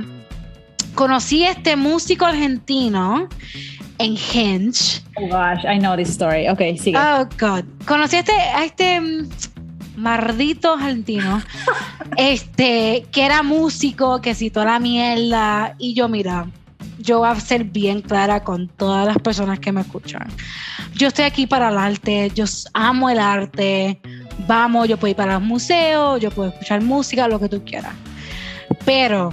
Conocí 0.94 1.44
a 1.44 1.52
este 1.52 1.76
músico 1.76 2.26
argentino 2.26 3.28
en 3.98 4.16
Hinge. 4.16 5.00
Oh 5.16 5.28
gosh, 5.28 5.64
I 5.64 5.78
know 5.78 5.96
this 5.96 6.08
story. 6.08 6.48
Ok, 6.48 6.76
sigue. 6.76 6.98
Oh 6.98 7.24
God. 7.38 7.64
Conocí 7.86 8.16
a 8.16 8.20
este, 8.20 8.32
a 8.32 8.64
este 8.64 9.00
mm, 9.98 10.02
mardito 10.02 10.74
argentino, 10.74 11.42
este, 12.16 13.06
que 13.10 13.24
era 13.24 13.42
músico, 13.42 14.20
que 14.20 14.34
citó 14.34 14.64
la 14.64 14.78
mierda. 14.78 15.74
Y 15.78 15.94
yo, 15.94 16.08
mira, 16.08 16.46
yo 16.98 17.20
voy 17.20 17.28
a 17.28 17.40
ser 17.40 17.64
bien 17.64 18.02
clara 18.02 18.44
con 18.44 18.68
todas 18.68 19.06
las 19.06 19.18
personas 19.18 19.58
que 19.60 19.72
me 19.72 19.82
escuchan. 19.82 20.28
Yo 20.94 21.08
estoy 21.08 21.24
aquí 21.24 21.46
para 21.46 21.68
el 21.70 21.78
arte, 21.78 22.30
yo 22.34 22.44
amo 22.74 23.10
el 23.10 23.18
arte. 23.18 24.00
Vamos, 24.46 24.88
yo 24.88 24.96
puedo 24.96 25.10
ir 25.10 25.16
para 25.16 25.34
los 25.34 25.42
museos, 25.42 26.20
yo 26.20 26.30
puedo 26.30 26.50
escuchar 26.50 26.80
música, 26.82 27.28
lo 27.28 27.40
que 27.40 27.48
tú 27.48 27.64
quieras. 27.64 27.94
Pero 28.84 29.30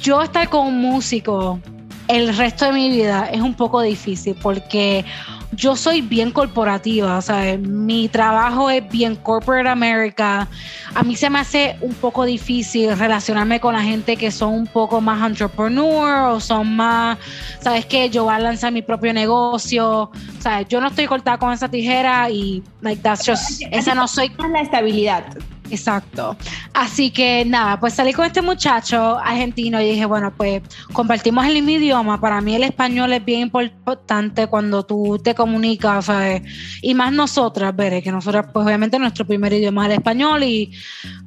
yo 0.00 0.22
estar 0.22 0.48
con 0.48 0.66
un 0.66 0.80
músico 0.80 1.60
el 2.08 2.34
resto 2.36 2.64
de 2.64 2.72
mi 2.72 2.90
vida 2.90 3.28
es 3.30 3.40
un 3.40 3.54
poco 3.54 3.82
difícil 3.82 4.34
porque 4.42 5.04
yo 5.58 5.74
soy 5.74 6.00
bien 6.02 6.30
corporativa, 6.30 7.20
¿sabes? 7.20 7.58
Mi 7.58 8.08
trabajo 8.08 8.70
es 8.70 8.88
bien 8.88 9.16
corporate 9.16 9.68
America. 9.68 10.46
A 10.94 11.02
mí 11.02 11.16
se 11.16 11.28
me 11.28 11.40
hace 11.40 11.76
un 11.80 11.94
poco 11.94 12.24
difícil 12.24 12.96
relacionarme 12.96 13.58
con 13.58 13.74
la 13.74 13.82
gente 13.82 14.16
que 14.16 14.30
son 14.30 14.54
un 14.54 14.66
poco 14.68 15.00
más 15.00 15.28
entrepreneur 15.28 16.30
o 16.30 16.38
son 16.38 16.76
más, 16.76 17.18
¿sabes 17.60 17.86
qué? 17.86 18.08
Yo 18.08 18.24
voy 18.24 18.34
a 18.34 18.38
lanzar 18.38 18.72
mi 18.72 18.82
propio 18.82 19.12
negocio, 19.12 20.12
¿sabes? 20.38 20.68
Yo 20.68 20.80
no 20.80 20.86
estoy 20.86 21.06
cortada 21.06 21.38
con 21.38 21.52
esa 21.52 21.68
tijera 21.68 22.30
y, 22.30 22.62
like, 22.80 23.02
that's 23.02 23.28
just, 23.28 23.62
esa 23.72 23.96
no 23.96 24.06
soy. 24.06 24.30
La 24.52 24.60
estabilidad. 24.60 25.24
Exacto. 25.70 26.36
Así 26.72 27.10
que 27.10 27.44
nada, 27.44 27.78
pues 27.80 27.94
salí 27.94 28.12
con 28.12 28.26
este 28.26 28.42
muchacho 28.42 29.18
argentino 29.18 29.80
y 29.80 29.90
dije, 29.90 30.04
bueno, 30.06 30.32
pues 30.36 30.62
compartimos 30.92 31.46
el 31.46 31.54
mismo 31.54 31.70
idioma. 31.70 32.20
Para 32.20 32.40
mí 32.40 32.54
el 32.54 32.64
español 32.64 33.12
es 33.12 33.24
bien 33.24 33.40
importante 33.40 34.46
cuando 34.46 34.84
tú 34.84 35.20
te 35.22 35.34
comunicas, 35.34 36.06
¿sabes? 36.06 36.42
Y 36.82 36.94
más 36.94 37.12
nosotras, 37.12 37.74
veré 37.74 38.02
que 38.02 38.12
nosotras, 38.12 38.46
pues 38.52 38.66
obviamente 38.66 38.98
nuestro 38.98 39.26
primer 39.26 39.52
idioma 39.52 39.84
es 39.84 39.92
el 39.92 39.98
español 39.98 40.42
y 40.42 40.72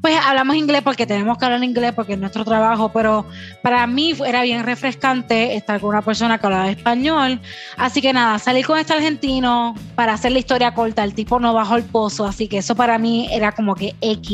pues 0.01 0.17
hablamos 0.25 0.55
inglés 0.55 0.81
porque 0.83 1.05
tenemos 1.05 1.38
que 1.38 1.45
hablar 1.45 1.63
inglés 1.63 1.93
porque 1.93 2.13
es 2.13 2.19
nuestro 2.19 2.43
trabajo, 2.43 2.91
pero 2.91 3.25
para 3.62 3.86
mí 3.88 4.13
era 4.25 4.41
bien 4.43 4.63
refrescante 4.63 5.55
estar 5.55 5.79
con 5.79 5.89
una 5.89 6.01
persona 6.01 6.38
que 6.38 6.45
hablaba 6.45 6.69
español. 6.69 7.39
Así 7.77 8.01
que 8.01 8.13
nada, 8.13 8.39
salí 8.39 8.63
con 8.63 8.79
este 8.79 8.93
argentino 8.93 9.75
para 9.95 10.13
hacer 10.13 10.31
la 10.31 10.39
historia 10.39 10.74
corta. 10.74 11.03
El 11.03 11.13
tipo 11.13 11.39
no 11.39 11.53
bajó 11.53 11.75
el 11.75 11.83
pozo, 11.83 12.25
así 12.25 12.48
que 12.48 12.60
eso 12.60 12.75
para 12.75 12.98
mí 12.98 13.27
era 13.31 13.51
como 13.51 13.75
que 13.75 13.95
X 14.01 14.30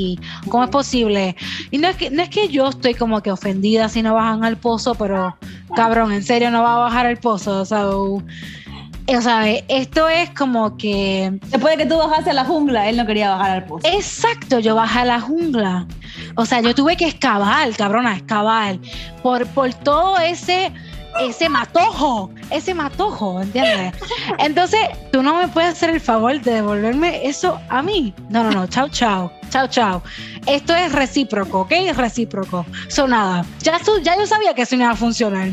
¿Cómo 0.50 0.64
es 0.64 0.70
posible? 0.70 1.36
Y 1.72 1.78
no 1.78 1.88
es 1.88 1.96
que, 1.96 2.10
no 2.10 2.22
es 2.22 2.30
que 2.30 2.50
yo 2.50 2.68
estoy 2.70 2.94
como 2.94 3.22
que 3.22 3.32
ofendida 3.32 3.90
si 3.90 4.02
no 4.02 4.14
bajan 4.14 4.44
al 4.44 4.58
pozo, 4.58 4.96
pero 4.96 5.36
cabrón, 5.76 6.12
en 6.12 6.24
serio 6.24 6.52
no 6.52 6.64
va 6.64 6.76
a 6.76 6.80
bajar 6.80 7.06
el 7.06 7.18
pozo. 7.18 7.62
O 7.62 7.66
sea, 7.66 7.88
o 7.90 9.22
sea, 9.22 9.50
esto 9.50 10.10
es 10.10 10.30
como 10.32 10.78
que. 10.78 11.40
Después 11.48 11.78
de 11.78 11.84
que 11.84 11.90
tú 11.90 11.98
bajaste 11.98 12.32
a 12.32 12.34
la 12.34 12.46
jungla, 12.46 12.90
él 12.90 12.98
no 12.98 13.06
quería 13.06 13.30
bajar 13.30 13.52
al 13.52 13.66
pozo. 13.66 13.88
Exacto, 13.88 14.60
yo 14.60 14.76
bajé 14.76 15.00
a 15.00 15.06
la 15.06 15.22
jungla. 15.22 15.88
O 16.36 16.46
sea, 16.46 16.62
yo 16.62 16.76
tuve 16.76 16.98
que 16.98 17.08
excavar, 17.08 17.72
cabrona, 17.76 18.16
excavar. 18.16 18.80
Por, 19.24 19.48
por 19.48 19.74
todo 19.74 20.18
ese 20.20 20.72
ese 21.20 21.50
matojo, 21.50 22.30
ese 22.52 22.74
matojo, 22.74 23.42
¿entiendes? 23.42 23.94
Entonces, 24.40 24.80
tú 25.12 25.24
no 25.24 25.36
me 25.36 25.48
puedes 25.48 25.72
hacer 25.72 25.90
el 25.90 26.00
favor 26.00 26.40
de 26.42 26.56
devolverme 26.56 27.26
eso 27.26 27.60
a 27.70 27.82
mí. 27.82 28.14
No, 28.30 28.44
no, 28.44 28.52
no, 28.52 28.68
chao, 28.68 28.88
chao, 28.90 29.32
chao, 29.50 29.68
chao. 29.68 30.04
Esto 30.46 30.76
es 30.76 30.92
recíproco, 30.92 31.62
¿ok? 31.62 31.72
Es 31.72 31.98
recíproco. 31.98 32.66
So, 32.88 33.08
nada, 33.08 33.46
ya, 33.62 33.80
ya 34.04 34.18
yo 34.18 34.26
sabía 34.26 34.54
que 34.54 34.64
eso 34.64 34.76
no 34.76 34.84
iba 34.84 34.92
a 34.92 34.96
funcionar. 34.96 35.50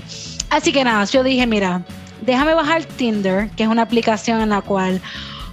Así 0.50 0.72
que 0.72 0.84
nada, 0.84 1.04
yo 1.04 1.22
dije, 1.22 1.46
mira, 1.46 1.84
déjame 2.22 2.54
bajar 2.54 2.84
Tinder, 2.84 3.50
que 3.50 3.64
es 3.64 3.68
una 3.68 3.82
aplicación 3.82 4.40
en 4.40 4.50
la 4.50 4.62
cual 4.62 5.00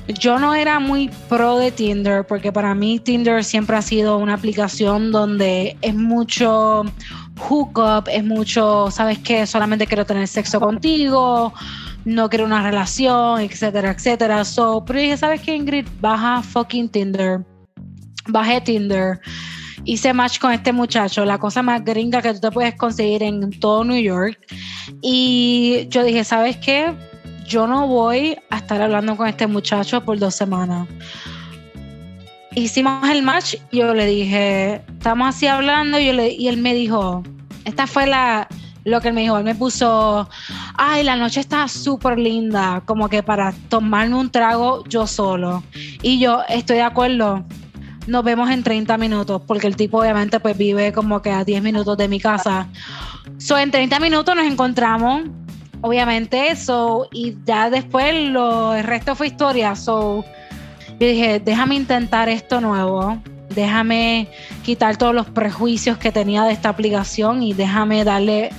yo 0.07 0.39
no 0.39 0.53
era 0.55 0.79
muy 0.79 1.09
pro 1.29 1.57
de 1.57 1.71
Tinder 1.71 2.25
porque 2.25 2.51
para 2.51 2.73
mí 2.75 2.99
Tinder 2.99 3.43
siempre 3.43 3.77
ha 3.77 3.81
sido 3.81 4.17
una 4.17 4.33
aplicación 4.33 5.11
donde 5.11 5.77
es 5.81 5.95
mucho 5.95 6.83
hookup, 7.37 8.07
es 8.07 8.23
mucho, 8.23 8.89
¿sabes 8.91 9.19
qué? 9.19 9.45
Solamente 9.45 9.87
quiero 9.87 10.05
tener 10.05 10.27
sexo 10.27 10.59
contigo, 10.59 11.53
no 12.05 12.29
quiero 12.29 12.45
una 12.45 12.61
relación, 12.61 13.41
etcétera, 13.41 13.91
etcétera. 13.91 14.43
So, 14.45 14.83
pero 14.85 14.99
dije, 14.99 15.17
¿sabes 15.17 15.41
qué, 15.41 15.55
Ingrid? 15.55 15.87
Baja 15.99 16.41
fucking 16.41 16.89
Tinder. 16.89 17.41
Bajé 18.27 18.61
Tinder. 18.61 19.19
Hice 19.83 20.13
match 20.13 20.39
con 20.39 20.51
este 20.51 20.71
muchacho, 20.71 21.25
la 21.25 21.39
cosa 21.39 21.63
más 21.63 21.83
gringa 21.83 22.21
que 22.21 22.33
tú 22.33 22.39
te 22.39 22.51
puedes 22.51 22.75
conseguir 22.75 23.23
en 23.23 23.49
todo 23.59 23.83
New 23.83 23.99
York. 23.99 24.37
Y 25.01 25.87
yo 25.89 26.03
dije, 26.03 26.23
¿sabes 26.23 26.57
qué? 26.57 26.93
Yo 27.47 27.65
no 27.65 27.87
voy 27.87 28.37
a 28.49 28.57
estar 28.57 28.79
hablando 28.81 29.17
con 29.17 29.27
este 29.27 29.47
muchacho 29.47 30.03
por 30.05 30.19
dos 30.19 30.35
semanas 30.35 30.87
hicimos 32.55 33.07
el 33.09 33.23
match, 33.23 33.55
yo 33.71 33.93
le 33.93 34.05
dije, 34.05 34.81
estamos 34.97 35.29
así 35.29 35.47
hablando, 35.47 35.99
y, 35.99 36.09
él 36.09 36.57
me 36.57 36.73
dijo, 36.73 37.23
esta 37.65 37.87
fue 37.87 38.07
la, 38.07 38.47
lo 38.83 39.01
que 39.01 39.09
él 39.09 39.13
me 39.13 39.21
dijo, 39.21 39.37
él 39.37 39.43
me 39.43 39.55
puso, 39.55 40.29
ay, 40.75 41.03
la 41.03 41.15
noche 41.15 41.39
está 41.39 41.67
súper 41.67 42.19
linda, 42.19 42.83
como 42.85 43.09
que 43.09 43.23
para 43.23 43.53
tomarme 43.69 44.15
un 44.15 44.29
trago 44.29 44.83
yo 44.87 45.07
solo. 45.07 45.63
Y 46.01 46.19
yo 46.19 46.41
estoy 46.49 46.77
de 46.77 46.83
acuerdo, 46.83 47.45
nos 48.07 48.23
vemos 48.23 48.49
en 48.49 48.63
30 48.63 48.97
minutos, 48.97 49.41
porque 49.45 49.67
el 49.67 49.75
tipo 49.75 49.99
obviamente 49.99 50.39
pues 50.39 50.57
vive 50.57 50.91
como 50.91 51.21
que 51.21 51.31
a 51.31 51.43
10 51.43 51.61
minutos 51.61 51.97
de 51.97 52.07
mi 52.07 52.19
casa. 52.19 52.67
So, 53.37 53.57
en 53.57 53.71
30 53.71 53.99
minutos 53.99 54.35
nos 54.35 54.45
encontramos, 54.45 55.23
obviamente, 55.81 56.51
eso 56.51 57.07
y 57.11 57.35
ya 57.45 57.69
después 57.69 58.29
lo, 58.29 58.73
el 58.73 58.83
resto 58.83 59.15
fue 59.15 59.27
historia, 59.27 59.75
so 59.75 60.23
yo 60.99 61.07
dije, 61.07 61.39
déjame 61.39 61.75
intentar 61.75 62.29
esto 62.29 62.61
nuevo, 62.61 63.21
déjame 63.49 64.27
quitar 64.63 64.97
todos 64.97 65.15
los 65.15 65.27
prejuicios 65.29 65.97
que 65.97 66.11
tenía 66.11 66.43
de 66.43 66.53
esta 66.53 66.69
aplicación 66.69 67.41
y 67.41 67.53
déjame 67.53 68.03
darle 68.03 68.51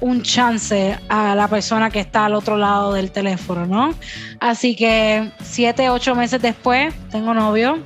un 0.00 0.22
chance 0.22 0.98
a 1.08 1.34
la 1.34 1.48
persona 1.48 1.90
que 1.90 2.00
está 2.00 2.24
al 2.26 2.34
otro 2.34 2.56
lado 2.56 2.92
del 2.92 3.10
teléfono, 3.10 3.66
¿no? 3.66 3.94
Así 4.40 4.74
que 4.74 5.30
siete, 5.42 5.90
ocho 5.90 6.14
meses 6.14 6.40
después, 6.40 6.94
tengo 7.10 7.34
novio. 7.34 7.78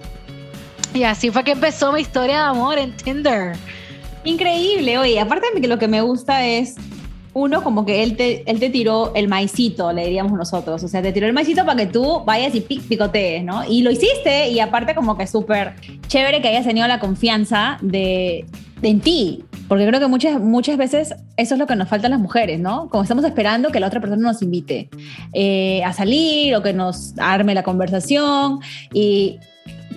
Y 0.95 1.03
así 1.03 1.33
fue 1.33 1.43
que 1.43 1.51
empezó 1.51 1.93
mi 1.93 2.01
historia 2.01 2.37
de 2.37 2.43
amor 2.45 2.79
en 2.79 2.97
Tinder. 2.97 3.57
Increíble, 4.23 4.97
oye, 4.97 5.19
aparte 5.19 5.49
de 5.53 5.61
que 5.61 5.67
lo 5.67 5.77
que 5.77 5.89
me 5.89 6.01
gusta 6.01 6.47
es 6.47 6.77
uno 7.33 7.65
como 7.65 7.85
que 7.85 8.05
él 8.05 8.17
te, 8.17 8.49
él 8.49 8.61
te 8.61 8.71
tiró 8.71 9.13
el 9.17 9.27
maicito, 9.27 9.93
le 9.93 10.05
diríamos 10.05 10.33
nosotros. 10.33 10.85
O 10.85 10.89
sea, 10.89 11.03
te 11.03 11.11
tiró 11.11 11.27
el 11.27 11.33
maicito 11.33 11.67
para 11.67 11.79
que 11.79 11.87
tú 11.87 12.23
vayas 12.25 12.55
y 12.55 12.61
picotees, 12.61 13.43
¿no? 13.43 13.65
Y 13.69 13.83
lo 13.83 13.91
hiciste 13.91 14.51
y 14.51 14.61
aparte 14.61 14.95
como 14.95 15.19
que 15.19 15.27
súper 15.27 15.75
chévere 16.07 16.41
que 16.41 16.47
hayas 16.47 16.65
tenido 16.65 16.87
la 16.87 17.01
confianza 17.01 17.77
de, 17.83 18.47
en 18.83 19.01
ti. 19.01 19.45
Porque 19.67 19.89
creo 19.89 19.99
que 19.99 20.07
muchas, 20.07 20.41
muchas 20.41 20.77
veces 20.77 21.13
eso 21.37 21.55
es 21.55 21.59
lo 21.59 21.67
que 21.67 21.75
nos 21.75 21.89
falta 21.89 22.07
a 22.07 22.11
las 22.11 22.21
mujeres, 22.21 22.61
¿no? 22.61 22.89
Como 22.89 23.03
estamos 23.03 23.25
esperando 23.25 23.71
que 23.71 23.81
la 23.81 23.89
otra 23.89 24.01
persona 24.01 24.23
nos 24.23 24.43
invite 24.43 24.91
eh, 25.33 25.83
a 25.83 25.93
salir 25.93 26.55
o 26.55 26.63
que 26.63 26.73
nos 26.73 27.15
arme 27.19 27.53
la 27.53 27.65
conversación. 27.65 28.61
Y 28.93 29.41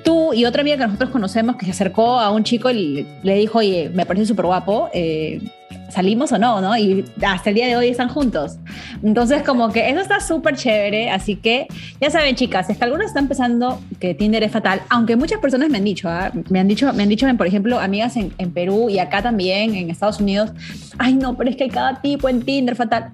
tú 0.08 0.34
y 0.34 0.46
otra 0.46 0.62
amiga 0.62 0.78
que 0.78 0.86
nosotros 0.86 1.10
conocemos 1.10 1.58
que 1.58 1.66
se 1.66 1.72
acercó 1.72 2.18
a 2.18 2.32
un 2.32 2.46
chico 2.46 2.72
y 2.72 3.06
le, 3.24 3.36
dijo, 3.36 3.60
oye, 3.60 3.92
me 3.94 4.06
parece 4.06 4.26
súper 4.26 4.46
guapo, 4.46 4.90
eh, 4.94 5.42
salimos 5.90 6.32
o 6.32 6.40
no, 6.40 6.62
¿no? 6.62 6.78
Y 6.78 7.04
hasta 7.22 7.50
el 7.50 7.56
día 7.58 7.68
de 7.68 7.76
hoy 7.76 7.90
están 7.90 8.08
juntos. 8.08 8.58
Entonces, 9.04 9.44
como 9.44 9.70
que 9.74 9.90
eso 9.90 10.00
está 10.00 10.22
súper 10.22 10.56
chévere. 10.56 11.10
Así 11.10 11.36
que, 11.36 11.68
ya 12.00 12.10
saben, 12.10 12.36
chicas, 12.36 12.70
es 12.70 12.78
que 12.78 12.86
están 13.06 13.28
pensando 13.28 13.82
que 14.00 14.14
Tinder 14.14 14.44
es 14.44 14.52
fatal, 14.54 14.82
aunque 14.90 15.18
muchas 15.18 15.42
personas 15.42 15.70
me 15.70 15.78
han 15.78 15.84
dicho, 15.84 16.08
¿ah? 16.08 16.32
me 16.50 16.62
han 16.62 16.70
dicho, 16.70 16.94
me 16.94 17.04
han 17.04 17.10
dicho, 17.10 17.28
por 17.36 17.48
ejemplo, 17.48 17.78
amigas 17.78 18.16
en, 18.16 18.32
en 18.38 18.54
Perú 18.54 18.90
y 18.90 19.00
acá 19.00 19.22
también, 19.22 19.76
en 19.76 19.90
Estados 19.90 20.22
Unidos, 20.22 20.52
ay, 20.98 21.16
no, 21.16 21.36
pero 21.36 21.50
es 21.50 21.58
que 21.58 21.66
hay 21.66 21.70
cada 21.70 22.02
tipo 22.02 22.30
en 22.30 22.44
Tinder 22.44 22.78
fatal. 22.78 23.12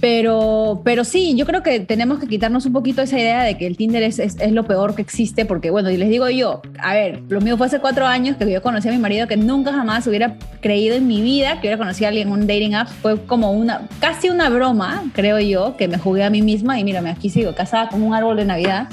Pero, 0.00 0.80
pero 0.84 1.04
sí, 1.04 1.34
yo 1.36 1.44
creo 1.44 1.62
que 1.62 1.80
tenemos 1.80 2.20
que 2.20 2.26
quitarnos 2.26 2.66
un 2.66 2.72
poquito 2.72 3.02
esa 3.02 3.18
idea 3.18 3.42
de 3.42 3.56
que 3.58 3.66
el 3.66 3.76
Tinder 3.76 4.02
es, 4.02 4.18
es, 4.18 4.52
lo 4.52 4.64
peor 4.64 4.94
que 4.94 5.02
existe, 5.02 5.44
porque 5.44 5.70
bueno, 5.70 5.90
y 5.90 5.96
les 5.96 6.08
digo 6.08 6.28
yo, 6.28 6.62
a 6.78 6.94
ver, 6.94 7.22
lo 7.28 7.40
mío 7.40 7.56
fue 7.56 7.66
hace 7.66 7.80
cuatro 7.80 8.06
años 8.06 8.36
que 8.36 8.48
yo 8.50 8.62
conocí 8.62 8.88
a 8.88 8.92
mi 8.92 8.98
marido 8.98 9.26
que 9.26 9.36
nunca 9.36 9.72
jamás 9.72 10.06
hubiera 10.06 10.36
creído 10.60 10.94
en 10.94 11.06
mi 11.06 11.20
vida 11.20 11.54
que 11.54 11.60
hubiera 11.60 11.78
conocido 11.78 12.06
a 12.06 12.08
alguien 12.10 12.28
en 12.28 12.34
un 12.34 12.46
dating 12.46 12.74
app. 12.74 12.88
Fue 12.88 13.20
como 13.26 13.52
una, 13.52 13.88
casi 14.00 14.30
una 14.30 14.48
broma, 14.48 15.04
creo 15.14 15.40
yo, 15.40 15.76
que 15.76 15.88
me 15.88 15.98
jugué 15.98 16.24
a 16.24 16.30
mí 16.30 16.42
misma 16.42 16.78
y 16.78 16.84
mírame, 16.84 17.10
aquí 17.10 17.28
sigo, 17.30 17.54
casada 17.54 17.88
como 17.88 18.06
un 18.06 18.14
árbol 18.14 18.36
de 18.36 18.44
Navidad 18.44 18.88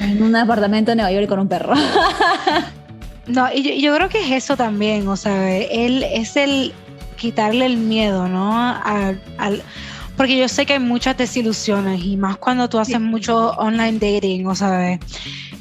en 0.00 0.22
un 0.22 0.34
apartamento 0.34 0.92
en 0.92 0.98
Nueva 0.98 1.12
York 1.12 1.28
con 1.28 1.38
un 1.40 1.48
perro. 1.48 1.74
No, 3.28 3.46
y 3.54 3.82
yo, 3.82 3.94
creo 3.94 4.08
que 4.08 4.20
es 4.20 4.44
eso 4.44 4.56
también, 4.56 5.06
o 5.06 5.14
sea, 5.14 5.54
él 5.54 6.02
es 6.02 6.34
el 6.36 6.72
quitarle 7.16 7.66
el 7.66 7.76
miedo, 7.76 8.26
¿no? 8.26 8.74
Porque 10.18 10.36
yo 10.36 10.48
sé 10.48 10.66
que 10.66 10.72
hay 10.72 10.80
muchas 10.80 11.16
desilusiones 11.16 12.04
y 12.04 12.16
más 12.16 12.36
cuando 12.38 12.68
tú 12.68 12.80
haces 12.80 13.00
mucho 13.00 13.52
online 13.52 14.00
dating, 14.00 14.46
o 14.48 14.54
sabes, 14.56 14.98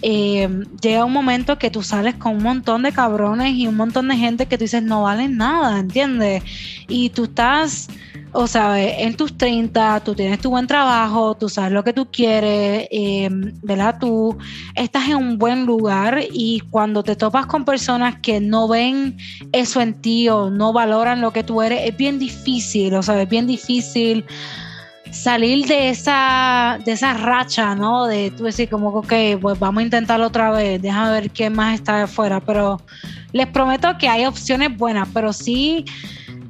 eh, 0.01 0.47
llega 0.81 1.05
un 1.05 1.13
momento 1.13 1.57
que 1.57 1.69
tú 1.69 1.83
sales 1.83 2.15
con 2.15 2.37
un 2.37 2.43
montón 2.43 2.83
de 2.83 2.91
cabrones 2.91 3.53
y 3.55 3.67
un 3.67 3.75
montón 3.75 4.07
de 4.07 4.17
gente 4.17 4.45
que 4.45 4.57
tú 4.57 4.63
dices 4.63 4.83
no 4.83 5.03
valen 5.03 5.37
nada, 5.37 5.79
¿entiendes? 5.79 6.43
Y 6.87 7.09
tú 7.09 7.25
estás 7.25 7.89
o 8.33 8.45
sea, 8.45 8.79
en 8.79 9.15
tus 9.15 9.37
30, 9.37 10.01
tú 10.01 10.13
tienes 10.13 10.39
tu 10.39 10.49
buen 10.49 10.67
trabajo, 10.67 11.35
tú 11.35 11.49
sabes 11.49 11.71
lo 11.71 11.83
que 11.83 11.93
tú 11.93 12.11
quieres, 12.11 12.87
eh, 12.91 13.29
¿verdad? 13.63 13.97
Tú 13.99 14.37
estás 14.75 15.09
en 15.09 15.15
un 15.15 15.37
buen 15.37 15.65
lugar 15.65 16.19
y 16.31 16.61
cuando 16.69 17.03
te 17.03 17.15
topas 17.15 17.45
con 17.45 17.65
personas 17.65 18.19
que 18.21 18.39
no 18.39 18.67
ven 18.67 19.17
eso 19.53 19.81
en 19.81 20.01
ti 20.01 20.29
o 20.29 20.49
no 20.49 20.73
valoran 20.73 21.21
lo 21.21 21.31
que 21.31 21.43
tú 21.43 21.61
eres, 21.61 21.81
es 21.85 21.97
bien 21.97 22.19
difícil, 22.19 22.93
o 22.95 23.01
sea, 23.01 23.21
es 23.21 23.29
bien 23.29 23.47
difícil 23.47 24.25
salir 25.21 25.65
de 25.67 25.89
esa, 25.89 26.79
de 26.85 26.91
esa 26.93 27.13
racha, 27.13 27.75
¿no? 27.75 28.05
De 28.05 28.31
tú 28.31 28.45
decir 28.45 28.69
como, 28.69 28.89
ok, 28.89 29.13
pues 29.41 29.59
vamos 29.59 29.81
a 29.81 29.83
intentarlo 29.83 30.27
otra 30.27 30.51
vez, 30.51 30.81
déjame 30.81 31.11
ver 31.11 31.31
qué 31.31 31.49
más 31.49 31.75
está 31.75 32.03
afuera, 32.03 32.39
pero 32.39 32.81
les 33.33 33.47
prometo 33.47 33.97
que 33.97 34.07
hay 34.07 34.25
opciones 34.25 34.75
buenas, 34.77 35.07
pero 35.13 35.33
sí 35.33 35.85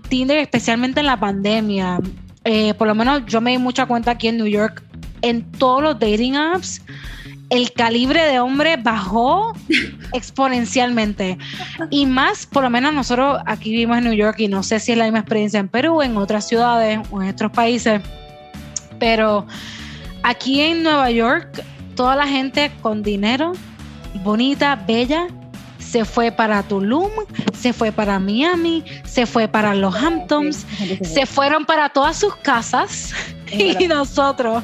Tinder, 0.09 0.37
especialmente 0.37 0.99
en 0.99 1.05
la 1.05 1.19
pandemia, 1.19 1.99
eh, 2.43 2.73
por 2.75 2.87
lo 2.87 2.95
menos 2.95 3.23
yo 3.25 3.41
me 3.41 3.51
di 3.51 3.57
mucha 3.57 3.85
cuenta 3.85 4.11
aquí 4.11 4.27
en 4.27 4.37
New 4.37 4.47
York, 4.47 4.83
en 5.21 5.43
todos 5.51 5.81
los 5.81 5.99
dating 5.99 6.35
apps, 6.35 6.81
el 7.49 7.71
calibre 7.71 8.23
de 8.23 8.39
hombre 8.39 8.77
bajó 8.77 9.53
exponencialmente. 10.13 11.37
Y 11.89 12.05
más, 12.05 12.45
por 12.45 12.63
lo 12.63 12.69
menos 12.69 12.93
nosotros 12.93 13.39
aquí 13.45 13.71
vivimos 13.71 13.97
en 13.97 14.05
New 14.05 14.13
York 14.13 14.39
y 14.39 14.47
no 14.47 14.63
sé 14.63 14.79
si 14.79 14.91
es 14.91 14.97
la 14.97 15.05
misma 15.05 15.19
experiencia 15.19 15.59
en 15.59 15.67
Perú, 15.67 16.01
en 16.01 16.17
otras 16.17 16.47
ciudades 16.47 16.99
o 17.11 17.21
en 17.21 17.29
otros 17.29 17.51
países, 17.51 18.01
pero 18.99 19.45
aquí 20.23 20.61
en 20.61 20.83
Nueva 20.83 21.11
York, 21.11 21.63
toda 21.95 22.15
la 22.15 22.27
gente 22.27 22.71
con 22.81 23.03
dinero, 23.03 23.53
bonita, 24.23 24.75
bella, 24.75 25.27
se 25.79 26.03
fue 26.03 26.31
para 26.31 26.63
Tulum, 26.63 27.11
se 27.53 27.71
fue 27.71 27.91
para 27.91 28.19
Miami, 28.19 28.83
se 29.05 29.25
fue 29.25 29.47
para 29.47 29.73
los 29.73 29.95
Hamptons, 29.95 30.65
se 31.01 31.25
fueron 31.25 31.65
para 31.65 31.89
todas 31.89 32.17
sus 32.17 32.35
casas 32.37 33.13
y 33.51 33.87
nosotros, 33.87 34.63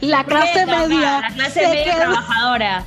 la 0.00 0.22
clase 0.24 0.64
media, 0.66 1.20
la 1.20 1.28
clase 1.34 1.66
media 1.66 1.96
trabajadora. 1.96 2.84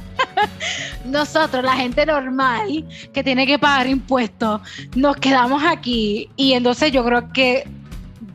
Nosotros, 1.06 1.63
la 1.63 1.74
gente 1.74 2.06
normal 2.06 2.86
que 3.13 3.24
tiene 3.24 3.45
que 3.45 3.60
pagar 3.60 3.88
impuestos, 3.88 4.62
nos 4.95 5.17
quedamos 5.17 5.63
aquí. 5.63 6.30
Y 6.36 6.54
entonces 6.54 6.91
yo 6.91 7.04
creo 7.04 7.32
que 7.34 7.67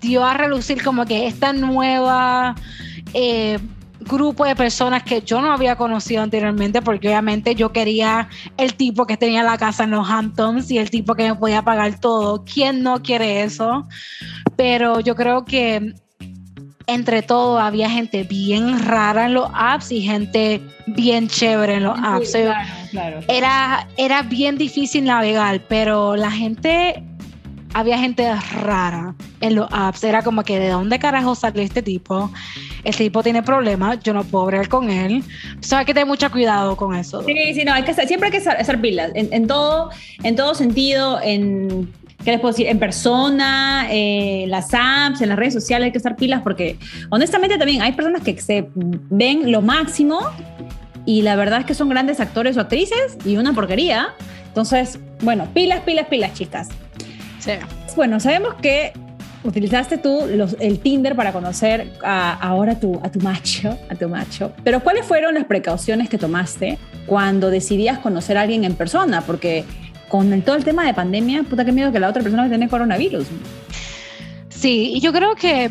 dio 0.00 0.24
a 0.24 0.34
relucir 0.34 0.82
como 0.82 1.04
que 1.04 1.26
esta 1.26 1.52
nueva 1.52 2.54
eh, 3.14 3.58
grupo 4.00 4.44
de 4.44 4.56
personas 4.56 5.02
que 5.02 5.22
yo 5.22 5.40
no 5.40 5.52
había 5.52 5.76
conocido 5.76 6.22
anteriormente, 6.22 6.82
porque 6.82 7.08
obviamente 7.08 7.54
yo 7.54 7.72
quería 7.72 8.28
el 8.56 8.74
tipo 8.74 9.06
que 9.06 9.16
tenía 9.16 9.42
la 9.42 9.58
casa 9.58 9.84
en 9.84 9.90
los 9.90 10.08
Hamptons 10.08 10.70
y 10.70 10.78
el 10.78 10.90
tipo 10.90 11.14
que 11.14 11.28
me 11.28 11.34
podía 11.34 11.62
pagar 11.62 12.00
todo. 12.00 12.44
¿Quién 12.44 12.82
no 12.82 13.02
quiere 13.02 13.42
eso? 13.42 13.86
Pero 14.56 15.00
yo 15.00 15.14
creo 15.14 15.44
que 15.44 15.94
entre 16.86 17.22
todo 17.22 17.60
había 17.60 17.88
gente 17.88 18.24
bien 18.24 18.84
rara 18.84 19.26
en 19.26 19.34
los 19.34 19.48
apps 19.54 19.92
y 19.92 20.00
gente 20.00 20.60
bien 20.88 21.28
chévere 21.28 21.74
en 21.74 21.84
los 21.84 21.98
apps. 22.02 22.34
Era, 23.28 23.86
era 23.96 24.22
bien 24.22 24.58
difícil 24.58 25.04
navegar, 25.04 25.62
pero 25.68 26.16
la 26.16 26.30
gente 26.30 27.04
había 27.74 27.98
gente 27.98 28.32
rara 28.62 29.14
en 29.40 29.54
los 29.54 29.68
apps. 29.70 30.04
Era 30.04 30.22
como 30.22 30.42
que 30.42 30.58
de 30.58 30.68
dónde 30.68 30.98
carajo 30.98 31.34
salió 31.34 31.62
este 31.62 31.82
tipo. 31.82 32.30
Este 32.84 33.04
tipo 33.04 33.22
tiene 33.22 33.42
problemas, 33.42 34.00
yo 34.00 34.14
no 34.14 34.24
puedo 34.24 34.46
hablar 34.46 34.68
con 34.68 34.90
él. 34.90 35.22
So, 35.60 35.76
hay 35.76 35.84
que 35.84 35.94
tener 35.94 36.06
mucho 36.06 36.30
cuidado 36.30 36.76
con 36.76 36.94
eso. 36.94 37.22
Sí, 37.24 37.34
sí, 37.54 37.64
no, 37.64 37.72
hay 37.72 37.82
que 37.82 37.94
siempre 37.94 38.28
hay 38.28 38.32
que 38.32 38.48
hacer 38.48 38.80
pilas. 38.80 39.12
En, 39.14 39.46
todo, 39.46 39.90
en 40.22 40.36
todo 40.36 40.54
sentido, 40.54 41.20
en 41.22 41.92
¿qué 42.24 42.32
les 42.32 42.40
puedo 42.40 42.52
decir? 42.52 42.66
En 42.66 42.78
persona, 42.78 43.86
eh, 43.90 44.44
las 44.48 44.70
apps, 44.72 45.20
en 45.20 45.28
las 45.28 45.38
redes 45.38 45.54
sociales 45.54 45.86
hay 45.86 45.92
que 45.92 45.98
estar 45.98 46.16
pilas 46.16 46.42
porque 46.42 46.78
honestamente 47.10 47.58
también 47.58 47.82
hay 47.82 47.92
personas 47.92 48.22
que 48.22 48.38
se 48.40 48.68
ven 48.74 49.50
lo 49.52 49.62
máximo 49.62 50.20
y 51.06 51.22
la 51.22 51.36
verdad 51.36 51.60
es 51.60 51.66
que 51.66 51.74
son 51.74 51.88
grandes 51.88 52.20
actores 52.20 52.56
o 52.56 52.60
actrices 52.60 53.18
y 53.24 53.36
una 53.36 53.52
porquería. 53.52 54.14
Entonces, 54.48 54.98
bueno, 55.22 55.46
pilas, 55.54 55.80
pilas, 55.80 56.06
pilas, 56.08 56.34
chicas. 56.34 56.68
Bueno, 57.96 58.20
sabemos 58.20 58.54
que 58.54 58.92
utilizaste 59.42 59.98
tú 59.98 60.22
el 60.60 60.78
Tinder 60.80 61.16
para 61.16 61.32
conocer 61.32 61.92
a, 62.02 62.34
ahora 62.34 62.78
tu, 62.78 63.00
a 63.02 63.10
tu 63.10 63.20
macho, 63.20 63.78
a 63.88 63.94
tu 63.94 64.08
macho. 64.08 64.52
Pero 64.64 64.80
¿cuáles 64.80 65.06
fueron 65.06 65.34
las 65.34 65.44
precauciones 65.44 66.08
que 66.08 66.18
tomaste 66.18 66.78
cuando 67.06 67.50
decidías 67.50 67.98
conocer 67.98 68.36
a 68.36 68.42
alguien 68.42 68.64
en 68.64 68.74
persona? 68.74 69.22
Porque 69.22 69.64
con 70.08 70.42
todo 70.42 70.56
el 70.56 70.64
tema 70.64 70.84
de 70.84 70.92
pandemia, 70.92 71.44
puta 71.44 71.64
que 71.64 71.72
miedo 71.72 71.92
que 71.92 72.00
la 72.00 72.08
otra 72.08 72.22
persona 72.22 72.42
va 72.42 72.48
a 72.48 72.50
tener 72.50 72.68
coronavirus. 72.68 73.26
Sí, 74.48 74.92
y 74.94 75.00
yo 75.00 75.12
creo 75.12 75.34
que 75.34 75.66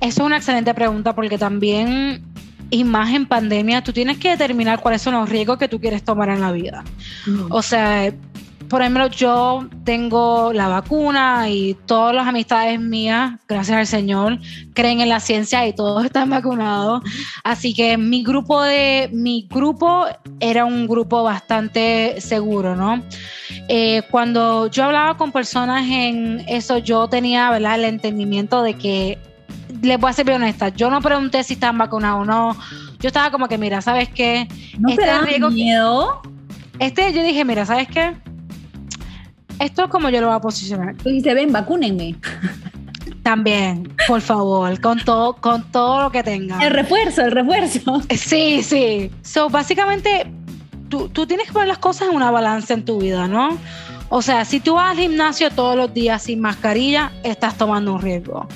eso 0.00 0.22
es 0.22 0.26
una 0.26 0.36
excelente 0.36 0.72
pregunta 0.72 1.14
porque 1.14 1.36
también 1.36 2.22
y 2.70 2.84
más 2.84 3.12
en 3.14 3.26
pandemia, 3.26 3.82
tú 3.82 3.92
tienes 3.92 4.18
que 4.18 4.30
determinar 4.30 4.80
cuáles 4.80 5.02
son 5.02 5.14
los 5.14 5.28
riesgos 5.28 5.58
que 5.58 5.68
tú 5.68 5.80
quieres 5.80 6.02
tomar 6.02 6.30
en 6.30 6.40
la 6.40 6.50
vida. 6.52 6.82
O 7.48 7.62
sea, 7.62 8.12
por 8.68 8.80
ejemplo, 8.80 9.06
yo 9.08 9.68
tengo 9.84 10.52
la 10.52 10.68
vacuna 10.68 11.48
y 11.48 11.74
todas 11.86 12.14
las 12.14 12.26
amistades 12.26 12.80
mías, 12.80 13.38
gracias 13.48 13.78
al 13.78 13.86
Señor, 13.86 14.38
creen 14.74 15.00
en 15.00 15.08
la 15.08 15.20
ciencia 15.20 15.66
y 15.66 15.72
todos 15.72 16.04
están 16.04 16.30
vacunados. 16.30 17.02
Así 17.44 17.74
que 17.74 17.96
mi 17.96 18.24
grupo 18.24 18.62
de 18.62 19.08
mi 19.12 19.46
grupo 19.50 20.06
era 20.40 20.64
un 20.64 20.86
grupo 20.86 21.22
bastante 21.22 22.20
seguro, 22.20 22.74
¿no? 22.74 23.02
Eh, 23.68 24.02
cuando 24.10 24.68
yo 24.68 24.84
hablaba 24.84 25.16
con 25.16 25.32
personas 25.32 25.86
en 25.88 26.44
eso, 26.48 26.78
yo 26.78 27.08
tenía 27.08 27.50
¿verdad? 27.50 27.76
el 27.76 27.84
entendimiento 27.84 28.62
de 28.62 28.74
que 28.74 29.18
les 29.82 29.98
voy 29.98 30.10
a 30.10 30.12
ser 30.12 30.24
bien 30.26 30.42
honesta, 30.42 30.68
yo 30.70 30.90
no 30.90 31.00
pregunté 31.00 31.42
si 31.44 31.54
están 31.54 31.78
vacunados 31.78 32.22
o 32.22 32.24
no. 32.24 32.56
Yo 32.98 33.08
estaba 33.08 33.30
como 33.30 33.46
que, 33.46 33.58
mira, 33.58 33.82
¿sabes 33.82 34.08
qué? 34.08 34.48
¿No 34.78 34.88
este 34.88 35.02
te 35.02 35.08
da 35.08 35.50
miedo? 35.50 36.22
Este, 36.78 37.12
yo 37.12 37.22
dije, 37.22 37.44
mira, 37.44 37.66
¿sabes 37.66 37.88
qué? 37.88 38.14
Esto 39.58 39.84
es 39.84 39.90
como 39.90 40.10
yo 40.10 40.20
lo 40.20 40.28
voy 40.28 40.36
a 40.36 40.40
posicionar. 40.40 40.96
Tú 40.96 41.08
dices, 41.08 41.34
ven, 41.34 41.52
vacúnenme. 41.52 42.16
También, 43.22 43.92
por 44.06 44.20
favor, 44.20 44.80
con 44.80 45.00
todo, 45.00 45.34
con 45.34 45.70
todo 45.72 46.02
lo 46.02 46.10
que 46.10 46.22
tenga. 46.22 46.64
El 46.64 46.70
refuerzo, 46.70 47.22
el 47.22 47.32
refuerzo. 47.32 48.02
Sí, 48.16 48.62
sí. 48.62 49.10
So, 49.22 49.48
básicamente, 49.48 50.26
tú, 50.88 51.08
tú 51.08 51.26
tienes 51.26 51.46
que 51.46 51.52
poner 51.52 51.68
las 51.68 51.78
cosas 51.78 52.08
en 52.08 52.14
una 52.14 52.30
balanza 52.30 52.74
en 52.74 52.84
tu 52.84 53.00
vida, 53.00 53.26
¿no? 53.26 53.58
O 54.08 54.22
sea, 54.22 54.44
si 54.44 54.60
tú 54.60 54.74
vas 54.74 54.92
al 54.92 54.98
gimnasio 54.98 55.50
todos 55.50 55.76
los 55.76 55.92
días 55.92 56.22
sin 56.22 56.40
mascarilla, 56.40 57.10
estás 57.24 57.56
tomando 57.58 57.94
un 57.94 58.00
riesgo. 58.00 58.46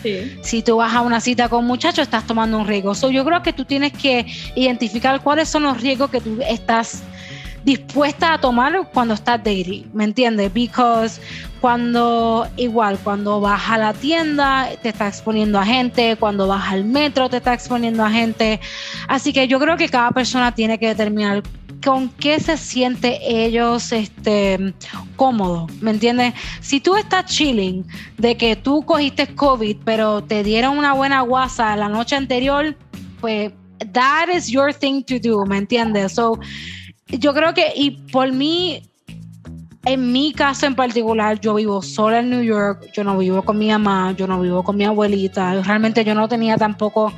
Si 0.42 0.62
tú 0.62 0.76
vas 0.76 0.94
a 0.94 1.00
una 1.00 1.20
cita 1.20 1.48
con 1.48 1.64
muchachos, 1.64 2.04
estás 2.04 2.26
tomando 2.26 2.58
un 2.58 2.66
riesgo. 2.66 2.92
yo 3.10 3.24
creo 3.24 3.42
que 3.42 3.52
tú 3.52 3.64
tienes 3.64 3.92
que 3.92 4.26
identificar 4.54 5.20
cuáles 5.22 5.48
son 5.48 5.64
los 5.64 5.80
riesgos 5.80 6.10
que 6.10 6.20
tú 6.20 6.38
estás 6.46 7.02
dispuesta 7.64 8.34
a 8.34 8.40
tomar 8.40 8.88
cuando 8.92 9.14
estás 9.14 9.38
dating, 9.38 9.90
¿me 9.92 10.04
entiendes? 10.04 10.52
Because 10.52 11.20
cuando 11.60 12.48
igual, 12.56 12.98
cuando 13.04 13.40
vas 13.40 13.68
a 13.68 13.78
la 13.78 13.92
tienda 13.92 14.68
te 14.82 14.88
estás 14.88 15.16
exponiendo 15.16 15.58
a 15.58 15.64
gente, 15.64 16.16
cuando 16.16 16.46
vas 16.46 16.72
al 16.72 16.84
metro 16.84 17.28
te 17.28 17.36
estás 17.38 17.54
exponiendo 17.54 18.04
a 18.04 18.10
gente. 18.10 18.60
Así 19.08 19.32
que 19.32 19.46
yo 19.46 19.58
creo 19.58 19.76
que 19.76 19.88
cada 19.88 20.10
persona 20.10 20.54
tiene 20.54 20.78
que 20.78 20.88
determinar 20.88 21.42
con 21.84 22.08
qué 22.10 22.40
se 22.40 22.56
siente 22.56 23.18
ellos 23.22 23.92
este, 23.92 24.74
cómodo, 25.16 25.66
¿me 25.80 25.92
entiendes? 25.92 26.34
Si 26.60 26.80
tú 26.80 26.96
estás 26.96 27.26
chilling 27.26 27.86
de 28.18 28.36
que 28.36 28.56
tú 28.56 28.82
cogiste 28.82 29.34
COVID, 29.34 29.78
pero 29.84 30.22
te 30.22 30.42
dieron 30.42 30.76
una 30.76 30.92
buena 30.92 31.22
guasa 31.22 31.74
la 31.76 31.88
noche 31.88 32.16
anterior, 32.16 32.76
pues 33.20 33.52
that 33.92 34.28
is 34.34 34.48
your 34.48 34.74
thing 34.74 35.02
to 35.02 35.18
do, 35.18 35.44
¿me 35.46 35.58
entiendes? 35.58 36.12
So, 36.12 36.38
yo 37.18 37.34
creo 37.34 37.54
que, 37.54 37.72
y 37.74 37.90
por 37.90 38.32
mí, 38.32 38.82
en 39.84 40.12
mi 40.12 40.32
caso 40.32 40.66
en 40.66 40.74
particular, 40.74 41.40
yo 41.40 41.54
vivo 41.54 41.82
sola 41.82 42.20
en 42.20 42.30
New 42.30 42.42
York, 42.42 42.90
yo 42.92 43.04
no 43.04 43.16
vivo 43.18 43.42
con 43.42 43.58
mi 43.58 43.68
mamá, 43.68 44.14
yo 44.16 44.26
no 44.26 44.40
vivo 44.40 44.62
con 44.62 44.76
mi 44.76 44.84
abuelita, 44.84 45.60
realmente 45.62 46.04
yo 46.04 46.14
no 46.14 46.28
tenía 46.28 46.56
tampoco 46.56 47.12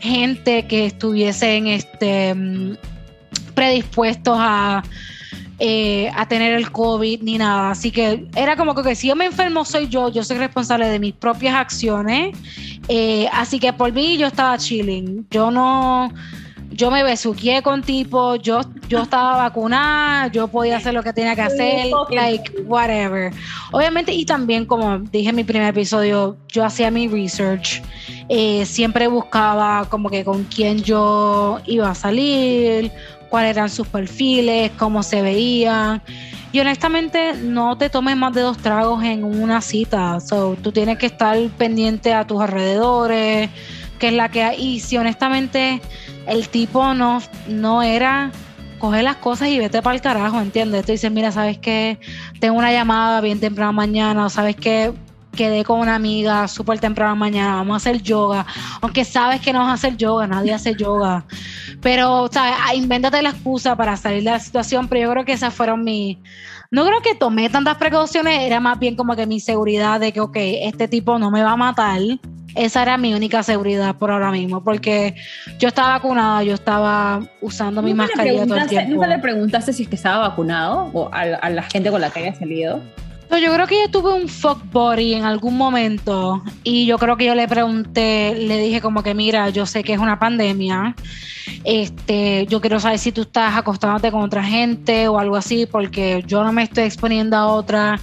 gente 0.00 0.66
que 0.66 0.86
estuviese 0.86 1.56
en 1.56 1.66
este 1.66 2.34
predispuestos 3.54 4.36
a, 4.38 4.84
eh, 5.58 6.10
a 6.14 6.28
tener 6.28 6.52
el 6.52 6.70
COVID 6.70 7.22
ni 7.22 7.38
nada. 7.38 7.70
Así 7.70 7.90
que 7.90 8.26
era 8.36 8.56
como 8.56 8.74
que, 8.74 8.94
si 8.94 9.08
yo 9.08 9.16
me 9.16 9.24
enfermo 9.24 9.64
soy 9.64 9.88
yo, 9.88 10.10
yo 10.10 10.22
soy 10.22 10.36
responsable 10.36 10.86
de 10.86 11.00
mis 11.00 11.14
propias 11.14 11.56
acciones. 11.56 12.36
Eh, 12.88 13.26
así 13.32 13.58
que 13.58 13.72
por 13.72 13.92
mí 13.92 14.16
yo 14.18 14.28
estaba 14.28 14.58
chilling. 14.58 15.26
Yo 15.30 15.50
no, 15.50 16.12
yo 16.70 16.90
me 16.90 17.02
besuqué 17.02 17.62
con 17.62 17.82
tipo, 17.82 18.36
yo, 18.36 18.60
yo 18.88 19.02
estaba 19.02 19.36
vacunada, 19.36 20.28
yo 20.28 20.48
podía 20.48 20.76
hacer 20.76 20.94
lo 20.94 21.02
que 21.02 21.12
tenía 21.12 21.34
que 21.34 21.42
hacer, 21.42 21.86
like, 22.10 22.62
whatever. 22.66 23.32
Obviamente, 23.72 24.12
y 24.12 24.24
también, 24.24 24.66
como 24.66 24.98
dije 24.98 25.30
en 25.30 25.36
mi 25.36 25.44
primer 25.44 25.68
episodio, 25.68 26.36
yo 26.48 26.64
hacía 26.64 26.90
mi 26.90 27.08
research, 27.08 27.82
eh, 28.28 28.64
siempre 28.66 29.06
buscaba 29.06 29.86
como 29.88 30.10
que 30.10 30.24
con 30.24 30.44
quién 30.44 30.82
yo 30.82 31.60
iba 31.66 31.90
a 31.90 31.94
salir 31.94 32.90
cuáles 33.28 33.50
eran 33.50 33.70
sus 33.70 33.86
perfiles, 33.86 34.70
cómo 34.78 35.02
se 35.02 35.22
veían. 35.22 36.02
Y 36.52 36.60
honestamente, 36.60 37.34
no 37.34 37.76
te 37.76 37.90
tomes 37.90 38.16
más 38.16 38.32
de 38.32 38.40
dos 38.40 38.58
tragos 38.58 39.04
en 39.04 39.24
una 39.24 39.60
cita. 39.60 40.20
So, 40.20 40.56
tú 40.62 40.72
tienes 40.72 40.98
que 40.98 41.06
estar 41.06 41.36
pendiente 41.58 42.14
a 42.14 42.26
tus 42.26 42.40
alrededores, 42.40 43.50
qué 43.98 44.08
es 44.08 44.14
la 44.14 44.30
que 44.30 44.42
hay. 44.42 44.62
Y 44.62 44.80
si 44.80 44.96
honestamente 44.96 45.82
el 46.26 46.48
tipo 46.48 46.94
no, 46.94 47.22
no 47.48 47.82
era 47.82 48.30
coge 48.78 49.02
las 49.02 49.16
cosas 49.16 49.48
y 49.48 49.58
vete 49.58 49.80
para 49.80 49.94
el 49.94 50.02
carajo, 50.02 50.40
¿entiendes? 50.40 50.84
Tú 50.84 50.92
dices, 50.92 51.10
mira, 51.10 51.32
¿sabes 51.32 51.58
qué? 51.58 51.98
Tengo 52.40 52.58
una 52.58 52.72
llamada 52.72 53.20
bien 53.20 53.40
temprano 53.40 53.72
mañana, 53.72 54.26
o 54.26 54.30
¿sabes 54.30 54.56
qué? 54.56 54.92
quedé 55.36 55.64
con 55.64 55.78
una 55.78 55.94
amiga 55.94 56.48
súper 56.48 56.80
temprano 56.80 57.14
mañana, 57.14 57.56
vamos 57.56 57.74
a 57.74 57.76
hacer 57.76 58.02
yoga, 58.02 58.44
aunque 58.80 59.04
sabes 59.04 59.40
que 59.40 59.52
no 59.52 59.60
vas 59.60 59.68
a 59.68 59.72
hacer 59.74 59.96
yoga, 59.96 60.26
nadie 60.26 60.52
hace 60.52 60.74
yoga, 60.74 61.24
pero, 61.80 62.28
¿sabes? 62.32 62.54
Ah, 62.66 62.74
invéntate 62.74 63.22
la 63.22 63.30
excusa 63.30 63.76
para 63.76 63.96
salir 63.96 64.24
de 64.24 64.30
la 64.30 64.40
situación, 64.40 64.88
pero 64.88 65.02
yo 65.02 65.10
creo 65.12 65.24
que 65.24 65.32
esas 65.32 65.54
fueron 65.54 65.84
mis... 65.84 66.16
No 66.70 66.84
creo 66.84 67.00
que 67.00 67.14
tomé 67.14 67.48
tantas 67.48 67.76
precauciones, 67.76 68.40
era 68.40 68.58
más 68.58 68.78
bien 68.80 68.96
como 68.96 69.14
que 69.14 69.26
mi 69.26 69.38
seguridad 69.38 70.00
de 70.00 70.12
que, 70.12 70.20
ok, 70.20 70.36
este 70.36 70.88
tipo 70.88 71.16
no 71.18 71.30
me 71.30 71.42
va 71.42 71.52
a 71.52 71.56
matar. 71.56 72.00
Esa 72.56 72.82
era 72.82 72.96
mi 72.96 73.14
única 73.14 73.42
seguridad 73.42 73.96
por 73.96 74.10
ahora 74.10 74.30
mismo, 74.32 74.64
porque 74.64 75.14
yo 75.58 75.68
estaba 75.68 75.90
vacunada, 75.90 76.42
yo 76.42 76.54
estaba 76.54 77.20
usando 77.40 77.82
mi 77.82 77.94
mascarilla 77.94 78.46
todo 78.46 78.56
el 78.56 78.66
tiempo. 78.66 78.94
¿Nunca 78.94 79.06
le 79.06 79.18
preguntaste 79.18 79.72
si 79.72 79.82
es 79.84 79.88
que 79.88 79.96
estaba 79.96 80.28
vacunado 80.28 80.90
o 80.92 81.08
a, 81.12 81.20
a 81.20 81.50
la 81.50 81.62
gente 81.62 81.90
con 81.90 82.00
la 82.00 82.10
que 82.10 82.20
había 82.20 82.34
salido? 82.34 82.80
yo 83.30 83.52
creo 83.52 83.66
que 83.66 83.80
yo 83.82 83.90
tuve 83.90 84.12
un 84.14 84.28
fuck 84.28 84.62
body 84.70 85.14
en 85.14 85.24
algún 85.24 85.56
momento 85.56 86.42
y 86.62 86.86
yo 86.86 86.98
creo 86.98 87.16
que 87.16 87.26
yo 87.26 87.34
le 87.34 87.48
pregunté, 87.48 88.34
le 88.34 88.58
dije 88.58 88.80
como 88.80 89.02
que 89.02 89.14
mira, 89.14 89.50
yo 89.50 89.66
sé 89.66 89.82
que 89.82 89.92
es 89.92 89.98
una 89.98 90.18
pandemia, 90.18 90.94
este, 91.64 92.46
yo 92.46 92.60
quiero 92.60 92.80
saber 92.80 92.98
si 92.98 93.12
tú 93.12 93.22
estás 93.22 93.56
acostándote 93.56 94.10
con 94.10 94.22
otra 94.22 94.42
gente 94.42 95.08
o 95.08 95.18
algo 95.18 95.36
así 95.36 95.66
porque 95.66 96.24
yo 96.26 96.44
no 96.44 96.52
me 96.52 96.62
estoy 96.62 96.84
exponiendo 96.84 97.36
a 97.36 97.46
otra. 97.48 98.00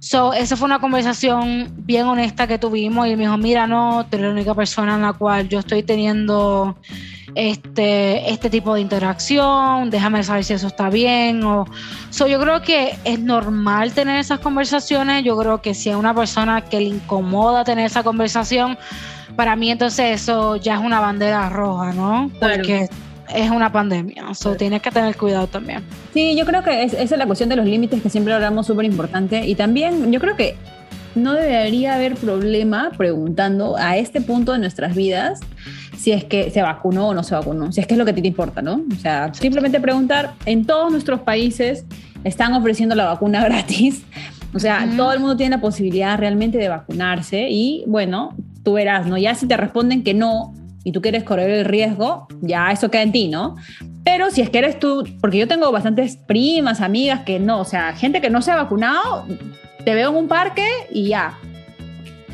So, 0.00 0.32
esa 0.32 0.56
fue 0.56 0.64
una 0.64 0.80
conversación 0.80 1.74
bien 1.84 2.06
honesta 2.06 2.46
que 2.46 2.58
tuvimos 2.58 3.06
y 3.06 3.16
me 3.16 3.24
dijo, 3.24 3.36
mira, 3.36 3.66
no, 3.66 4.06
tú 4.08 4.16
eres 4.16 4.28
la 4.28 4.32
única 4.32 4.54
persona 4.54 4.94
en 4.94 5.02
la 5.02 5.12
cual 5.12 5.46
yo 5.46 5.58
estoy 5.58 5.82
teniendo 5.82 6.74
este, 7.34 8.30
este 8.30 8.48
tipo 8.48 8.74
de 8.74 8.80
interacción, 8.80 9.90
déjame 9.90 10.22
saber 10.24 10.44
si 10.44 10.54
eso 10.54 10.68
está 10.68 10.88
bien. 10.88 11.44
O, 11.44 11.66
yo 12.10 12.40
creo 12.40 12.62
que 12.62 12.96
es 13.04 13.20
normal 13.20 13.92
tener 13.92 14.18
esas 14.18 14.40
conversaciones, 14.40 15.22
yo 15.22 15.36
creo 15.36 15.60
que 15.60 15.74
si 15.74 15.90
es 15.90 15.96
una 15.96 16.14
persona 16.14 16.62
que 16.62 16.78
le 16.80 16.86
incomoda 16.86 17.62
tener 17.64 17.84
esa 17.84 18.02
conversación, 18.02 18.78
para 19.36 19.54
mí 19.54 19.70
entonces 19.70 20.22
eso 20.22 20.56
ya 20.56 20.76
es 20.76 20.80
una 20.80 21.00
bandera 21.00 21.50
roja, 21.50 21.92
¿no? 21.92 22.30
Porque 22.40 22.88
es 23.34 23.50
una 23.50 23.72
pandemia, 23.72 24.24
o 24.28 24.54
tienes 24.56 24.82
que 24.82 24.90
tener 24.90 25.16
cuidado 25.16 25.46
también. 25.46 25.82
Sí, 26.12 26.36
yo 26.36 26.44
creo 26.44 26.62
que 26.62 26.82
esa 26.82 27.02
es 27.02 27.10
la 27.10 27.26
cuestión 27.26 27.48
de 27.48 27.56
los 27.56 27.66
límites 27.66 28.02
que 28.02 28.10
siempre 28.10 28.32
hablamos 28.32 28.66
súper 28.66 28.84
importante 28.84 29.46
y 29.46 29.54
también 29.54 30.12
yo 30.12 30.20
creo 30.20 30.36
que 30.36 30.56
no 31.14 31.34
debería 31.34 31.94
haber 31.94 32.14
problema 32.14 32.90
preguntando 32.96 33.76
a 33.76 33.96
este 33.96 34.20
punto 34.20 34.52
de 34.52 34.58
nuestras 34.58 34.94
vidas 34.94 35.40
si 35.96 36.12
es 36.12 36.24
que 36.24 36.50
se 36.50 36.62
vacunó 36.62 37.08
o 37.08 37.14
no 37.14 37.22
se 37.22 37.34
vacunó, 37.34 37.72
si 37.72 37.80
es 37.80 37.86
que 37.86 37.94
es 37.94 37.98
lo 37.98 38.04
que 38.04 38.12
a 38.12 38.14
ti 38.14 38.22
te 38.22 38.28
importa, 38.28 38.62
¿no? 38.62 38.82
O 38.90 38.96
sea, 38.96 39.34
simplemente 39.34 39.80
preguntar, 39.80 40.32
en 40.46 40.64
todos 40.64 40.90
nuestros 40.90 41.20
países 41.20 41.84
están 42.24 42.54
ofreciendo 42.54 42.94
la 42.94 43.04
vacuna 43.04 43.44
gratis, 43.44 44.04
o 44.54 44.58
sea, 44.58 44.88
todo 44.96 45.12
el 45.12 45.20
mundo 45.20 45.36
tiene 45.36 45.56
la 45.56 45.60
posibilidad 45.60 46.18
realmente 46.18 46.58
de 46.58 46.68
vacunarse 46.68 47.48
y 47.50 47.84
bueno, 47.86 48.34
tú 48.64 48.72
verás, 48.74 49.06
¿no? 49.06 49.16
Ya 49.18 49.34
si 49.34 49.46
te 49.46 49.56
responden 49.56 50.02
que 50.02 50.14
no 50.14 50.54
y 50.84 50.92
tú 50.92 51.00
quieres 51.00 51.24
correr 51.24 51.50
el 51.50 51.64
riesgo, 51.64 52.26
ya 52.40 52.70
eso 52.70 52.90
queda 52.90 53.02
en 53.02 53.12
ti, 53.12 53.28
¿no? 53.28 53.56
Pero 54.04 54.30
si 54.30 54.40
es 54.40 54.50
que 54.50 54.58
eres 54.58 54.78
tú, 54.78 55.04
porque 55.20 55.38
yo 55.38 55.46
tengo 55.46 55.70
bastantes 55.70 56.16
primas, 56.16 56.80
amigas 56.80 57.20
que 57.20 57.38
no, 57.38 57.60
o 57.60 57.64
sea, 57.64 57.92
gente 57.94 58.20
que 58.20 58.30
no 58.30 58.40
se 58.42 58.50
ha 58.50 58.56
vacunado, 58.56 59.26
te 59.84 59.94
veo 59.94 60.10
en 60.10 60.16
un 60.16 60.28
parque 60.28 60.66
y 60.90 61.08
ya. 61.08 61.38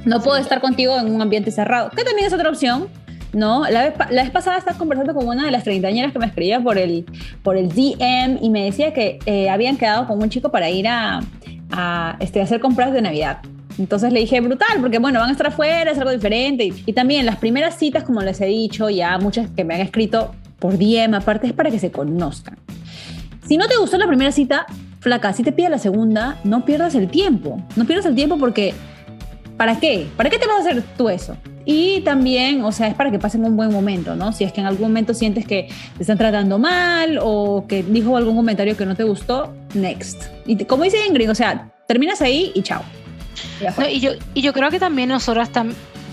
No 0.05 0.21
puedo 0.23 0.37
estar 0.37 0.61
contigo 0.61 0.97
en 0.99 1.13
un 1.13 1.21
ambiente 1.21 1.51
cerrado, 1.51 1.91
que 1.91 2.05
también 2.05 2.29
es 2.29 2.33
otra 2.33 2.49
opción, 2.49 2.89
¿no? 3.33 3.69
La 3.69 3.83
vez, 3.83 3.95
la 4.11 4.23
vez 4.23 4.31
pasada 4.31 4.59
estaba 4.59 4.79
conversando 4.79 5.13
con 5.15 5.27
una 5.27 5.45
de 5.45 5.51
las 5.51 5.65
treintañeras 5.65 6.13
que 6.13 6.19
me 6.21 6.27
escribía 6.27 6.61
por 6.61 6.79
el, 6.79 7.05
por 7.43 7.57
el 7.57 7.69
DM 7.69 8.39
y 8.41 8.51
me 8.51 8.65
decía 8.65 8.93
que 8.93 9.19
eh, 9.27 9.51
habían 9.51 9.77
quedado 9.77 10.07
con 10.07 10.23
un 10.23 10.31
chico 10.31 10.51
para 10.53 10.71
ir 10.71 10.87
a, 10.87 11.21
a 11.73 12.17
este, 12.21 12.41
hacer 12.41 12.61
compras 12.61 12.93
de 12.93 13.03
Navidad. 13.03 13.39
Entonces 13.79 14.12
le 14.12 14.21
dije, 14.21 14.41
brutal, 14.41 14.81
porque 14.81 14.99
bueno, 14.99 15.21
van 15.21 15.29
a 15.29 15.33
estar 15.33 15.49
afuera, 15.49 15.91
es 15.91 15.99
algo 15.99 16.11
diferente. 16.11 16.73
Y, 16.87 16.93
también 16.93 17.27
las 17.27 17.37
primeras 17.37 17.77
citas, 17.77 18.05
como 18.05 18.23
les 18.23 18.41
he 18.41 18.47
dicho, 18.47 18.89
ya 18.89 19.19
muchas 19.19 19.51
que 19.51 19.65
me 19.65 19.75
han 19.75 19.81
escrito 19.81 20.35
por 20.59 20.79
DM, 20.79 21.15
aparte 21.15 21.47
es 21.47 21.53
para 21.53 21.71
que 21.71 21.79
se 21.79 21.91
conozcan. 21.91 22.59
Si 23.47 23.57
no 23.57 23.69
te 23.69 23.77
gustó 23.77 23.99
la 23.99 24.07
primera 24.07 24.33
cita, 24.33 24.67
flaca, 25.01 25.33
si 25.33 25.43
te 25.43 25.53
pide 25.53 25.69
la 25.69 25.79
segunda, 25.79 26.39
no 26.43 26.65
pierdas 26.65 26.95
el 26.95 27.09
tiempo. 27.09 27.62
No 27.77 27.85
pierdas 27.85 28.07
el 28.07 28.15
tiempo 28.15 28.39
porque, 28.39 28.75
¿para 29.57 29.79
qué? 29.79 30.07
¿Para 30.17 30.31
qué 30.31 30.39
te 30.39 30.47
vas 30.47 30.59
a 30.59 30.71
hacer 30.71 30.83
tú 30.97 31.09
eso? 31.09 31.37
Y 31.67 32.01
también, 32.03 32.62
o 32.62 32.73
sea, 32.73 32.87
es 32.87 32.95
para 32.95 33.11
que 33.11 33.19
pasen 33.19 33.45
un 33.45 33.57
buen 33.57 33.73
momento, 33.73 34.15
¿no? 34.15 34.33
Si 34.33 34.45
es 34.45 34.53
que 34.53 34.61
en 34.61 34.69
algún 34.69 34.89
momento 34.89 35.15
sientes 35.15 35.45
que 35.45 35.69
te 35.97 36.03
están 36.03 36.17
tratando 36.17 36.59
mal 36.59 37.19
o 37.21 37.67
que 37.69 37.83
dijo 37.83 38.17
algún 38.17 38.37
comentario 38.37 38.77
que 38.77 38.87
no 38.87 38.95
te 38.95 39.03
gustó, 39.03 39.53
next. 39.75 40.25
Y 40.47 40.65
como 40.65 40.85
dice 40.85 40.99
Ingrid, 41.07 41.31
o 41.31 41.35
sea, 41.35 41.71
terminas 41.87 42.23
ahí 42.23 42.53
y 42.55 42.62
chao. 42.62 42.83
Y, 43.90 44.01
yo, 44.01 44.12
y 44.35 44.42
yo 44.42 44.53
creo 44.53 44.70
que 44.70 44.79
también 44.79 45.09
nosotras 45.09 45.51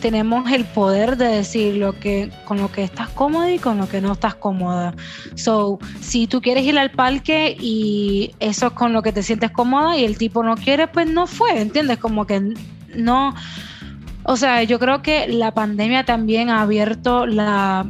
tenemos 0.01 0.51
el 0.51 0.65
poder 0.65 1.15
de 1.17 1.27
decir 1.27 1.75
lo 1.75 1.97
que 1.97 2.29
con 2.45 2.57
lo 2.57 2.71
que 2.71 2.83
estás 2.83 3.09
cómoda 3.09 3.51
y 3.51 3.59
con 3.59 3.77
lo 3.77 3.87
que 3.87 4.01
no 4.01 4.13
estás 4.13 4.35
cómoda. 4.35 4.93
So, 5.35 5.79
si 6.01 6.27
tú 6.27 6.41
quieres 6.41 6.65
ir 6.65 6.77
al 6.77 6.91
parque 6.91 7.55
y 7.59 8.35
eso 8.39 8.67
es 8.67 8.73
con 8.73 8.91
lo 8.93 9.01
que 9.01 9.13
te 9.13 9.23
sientes 9.23 9.51
cómoda 9.51 9.97
y 9.97 10.03
el 10.03 10.17
tipo 10.17 10.43
no 10.43 10.55
quiere, 10.55 10.87
pues 10.87 11.07
no 11.07 11.25
fue, 11.27 11.61
¿entiendes? 11.61 11.99
Como 11.99 12.27
que 12.27 12.53
no 12.95 13.33
o 14.25 14.37
sea, 14.37 14.63
yo 14.63 14.79
creo 14.79 15.01
que 15.01 15.27
la 15.27 15.53
pandemia 15.53 16.05
también 16.05 16.49
ha 16.49 16.61
abierto 16.61 17.25
la, 17.25 17.85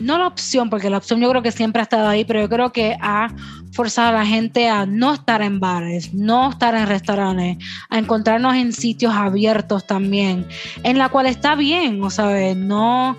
no 0.00 0.18
la 0.18 0.26
opción, 0.26 0.70
porque 0.70 0.90
la 0.90 0.98
opción 0.98 1.20
yo 1.20 1.28
creo 1.30 1.42
que 1.42 1.52
siempre 1.52 1.80
ha 1.80 1.84
estado 1.84 2.08
ahí, 2.08 2.24
pero 2.24 2.40
yo 2.40 2.48
creo 2.48 2.72
que 2.72 2.96
ha 3.00 3.28
forzado 3.72 4.08
a 4.08 4.12
la 4.12 4.26
gente 4.26 4.68
a 4.68 4.86
no 4.86 5.14
estar 5.14 5.42
en 5.42 5.60
bares, 5.60 6.14
no 6.14 6.50
estar 6.50 6.74
en 6.74 6.86
restaurantes, 6.86 7.58
a 7.90 7.98
encontrarnos 7.98 8.54
en 8.54 8.72
sitios 8.72 9.14
abiertos 9.14 9.86
también, 9.86 10.46
en 10.82 10.98
la 10.98 11.08
cual 11.08 11.26
está 11.26 11.54
bien, 11.54 12.02
o 12.02 12.10
sea, 12.10 12.54
no 12.54 13.16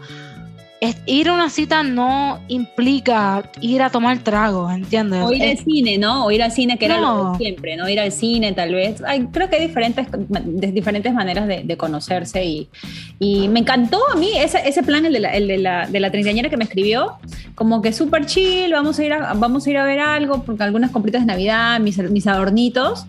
ir 1.05 1.29
a 1.29 1.33
una 1.33 1.49
cita 1.49 1.83
no 1.83 2.39
implica 2.47 3.49
ir 3.61 3.81
a 3.81 3.89
tomar 3.89 4.19
trago, 4.19 4.69
¿entiendes? 4.69 5.23
O 5.23 5.31
ir 5.31 5.43
al 5.43 5.57
cine, 5.57 5.97
¿no? 5.97 6.25
O 6.25 6.31
ir 6.31 6.43
al 6.43 6.51
cine, 6.51 6.77
que 6.77 6.85
era 6.85 6.99
lo 6.99 7.31
de 7.31 7.37
siempre, 7.37 7.75
¿no? 7.75 7.87
Ir 7.89 7.99
al 7.99 8.11
cine, 8.11 8.53
tal 8.53 8.73
vez. 8.73 9.01
creo 9.31 9.49
que 9.49 9.57
hay 9.57 9.67
diferentes, 9.67 10.07
diferentes 10.73 11.13
maneras 11.13 11.47
de, 11.47 11.75
conocerse 11.77 12.45
y, 12.45 12.69
y, 13.19 13.49
me 13.49 13.59
encantó 13.59 13.99
a 14.13 14.15
mí 14.15 14.29
ese, 14.37 14.67
ese 14.67 14.81
plan, 14.81 15.05
el 15.05 15.13
de 15.13 15.19
la, 15.19 15.29
el 15.31 15.47
de 15.47 15.57
la, 15.57 15.87
de 15.87 15.99
la 15.99 16.09
treintañera 16.09 16.49
que 16.49 16.57
me 16.57 16.63
escribió, 16.63 17.17
como 17.53 17.81
que 17.81 17.91
súper 17.91 18.25
chill, 18.25 18.71
vamos 18.71 18.97
a, 18.99 19.03
ir 19.03 19.13
a, 19.13 19.33
vamos 19.33 19.67
a 19.67 19.69
ir 19.69 19.77
a 19.77 19.83
ver 19.83 19.99
algo, 19.99 20.43
porque 20.43 20.63
algunas 20.63 20.91
compritas 20.91 21.21
de 21.21 21.27
Navidad, 21.27 21.79
mis, 21.79 21.97
mis 22.09 22.27
adornitos. 22.27 23.05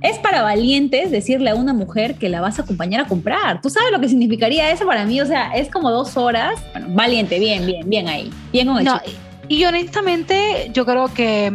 Es 0.00 0.18
para 0.18 0.42
valientes 0.42 1.10
decirle 1.10 1.50
a 1.50 1.56
una 1.56 1.72
mujer 1.72 2.14
que 2.14 2.28
la 2.28 2.40
vas 2.40 2.58
a 2.58 2.62
acompañar 2.62 3.00
a 3.00 3.08
comprar. 3.08 3.60
¿Tú 3.60 3.68
sabes 3.68 3.90
lo 3.90 4.00
que 4.00 4.08
significaría 4.08 4.70
eso 4.70 4.86
para 4.86 5.04
mí? 5.04 5.20
O 5.20 5.26
sea, 5.26 5.50
es 5.56 5.68
como 5.70 5.90
dos 5.90 6.16
horas. 6.16 6.60
Bueno, 6.72 6.88
valiente, 6.90 7.38
bien, 7.40 7.66
bien, 7.66 7.88
bien 7.88 8.08
ahí. 8.08 8.30
Bien 8.52 8.68
con 8.68 8.78
el 8.78 8.84
no, 8.84 9.00
Y 9.48 9.64
honestamente, 9.64 10.70
yo 10.72 10.86
creo 10.86 11.12
que, 11.12 11.52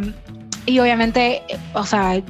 y 0.66 0.78
obviamente, 0.78 1.42
o 1.72 1.86
sea, 1.86 2.20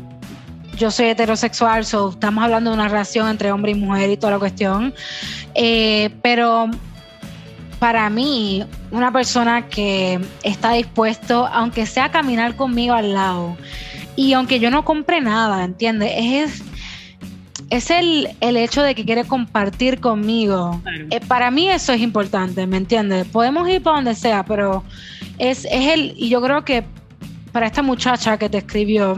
yo 0.76 0.90
soy 0.90 1.06
heterosexual, 1.06 1.84
so 1.84 2.10
estamos 2.10 2.44
hablando 2.44 2.70
de 2.70 2.74
una 2.74 2.88
relación 2.88 3.28
entre 3.28 3.50
hombre 3.50 3.72
y 3.72 3.74
mujer 3.74 4.10
y 4.10 4.16
toda 4.16 4.34
la 4.34 4.38
cuestión. 4.38 4.94
Eh, 5.54 6.10
pero 6.22 6.70
para 7.78 8.08
mí, 8.08 8.64
una 8.92 9.12
persona 9.12 9.68
que 9.68 10.20
está 10.42 10.72
dispuesto, 10.72 11.46
aunque 11.46 11.86
sea 11.86 12.06
a 12.06 12.10
caminar 12.10 12.54
conmigo 12.54 12.94
al 12.94 13.14
lado, 13.14 13.56
y 14.16 14.32
aunque 14.32 14.60
yo 14.60 14.70
no 14.70 14.84
compre 14.84 15.20
nada, 15.20 15.64
¿entiendes? 15.64 16.12
Es, 16.16 16.62
es 17.70 17.90
el, 17.90 18.28
hecho 18.40 18.82
de 18.82 18.94
que 18.94 19.04
quiere 19.04 19.24
compartir 19.24 20.00
conmigo. 20.00 20.80
Eh, 21.10 21.20
para 21.20 21.50
mí 21.50 21.68
eso 21.68 21.92
es 21.92 22.00
importante, 22.00 22.66
¿me 22.66 22.76
entiendes? 22.76 23.26
Podemos 23.26 23.68
ir 23.68 23.82
para 23.82 23.96
donde 23.96 24.14
sea, 24.14 24.44
pero 24.44 24.84
es, 25.38 25.64
es 25.64 25.92
el, 25.92 26.14
y 26.16 26.28
yo 26.28 26.40
creo 26.40 26.64
que 26.64 26.84
para 27.52 27.66
esta 27.66 27.82
muchacha 27.82 28.38
que 28.38 28.48
te 28.48 28.58
escribió, 28.58 29.16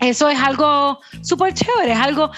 eso 0.00 0.28
es 0.28 0.38
algo 0.38 1.00
súper 1.22 1.54
chévere, 1.54 1.92
es 1.92 1.98
algo, 1.98 2.30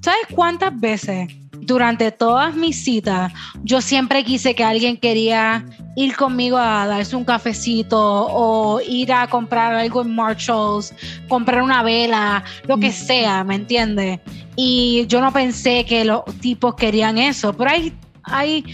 ¿sabes 0.00 0.26
cuántas 0.34 0.78
veces? 0.78 1.28
Durante 1.66 2.12
todas 2.12 2.54
mis 2.54 2.82
citas, 2.82 3.32
yo 3.64 3.80
siempre 3.80 4.24
quise 4.24 4.54
que 4.54 4.64
alguien 4.64 4.96
quería 4.96 5.66
ir 5.96 6.14
conmigo 6.14 6.56
a 6.56 6.86
darse 6.86 7.16
un 7.16 7.24
cafecito 7.24 7.98
o 7.98 8.80
ir 8.80 9.12
a 9.12 9.26
comprar 9.26 9.74
algo 9.74 10.02
en 10.02 10.14
Marshalls, 10.14 10.94
comprar 11.28 11.62
una 11.62 11.82
vela, 11.82 12.44
lo 12.66 12.78
que 12.78 12.92
sea, 12.92 13.42
¿me 13.44 13.56
entiendes? 13.56 14.20
Y 14.54 15.06
yo 15.08 15.20
no 15.20 15.32
pensé 15.32 15.84
que 15.84 16.04
los 16.04 16.24
tipos 16.40 16.76
querían 16.76 17.18
eso, 17.18 17.52
pero 17.52 17.70
hay, 17.70 17.92
hay, 18.22 18.64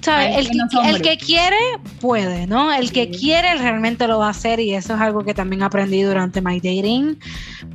¿sabes? 0.00 0.48
El, 0.48 0.60
el, 0.86 1.02
que 1.02 1.18
quiere 1.18 1.58
puede, 2.00 2.46
¿no? 2.46 2.72
El 2.72 2.90
que 2.90 3.10
quiere 3.10 3.54
realmente 3.56 4.08
lo 4.08 4.20
va 4.20 4.28
a 4.28 4.30
hacer 4.30 4.60
y 4.60 4.74
eso 4.74 4.94
es 4.94 5.00
algo 5.00 5.24
que 5.24 5.34
también 5.34 5.62
aprendí 5.62 6.02
durante 6.02 6.40
my 6.40 6.56
dating, 6.56 7.18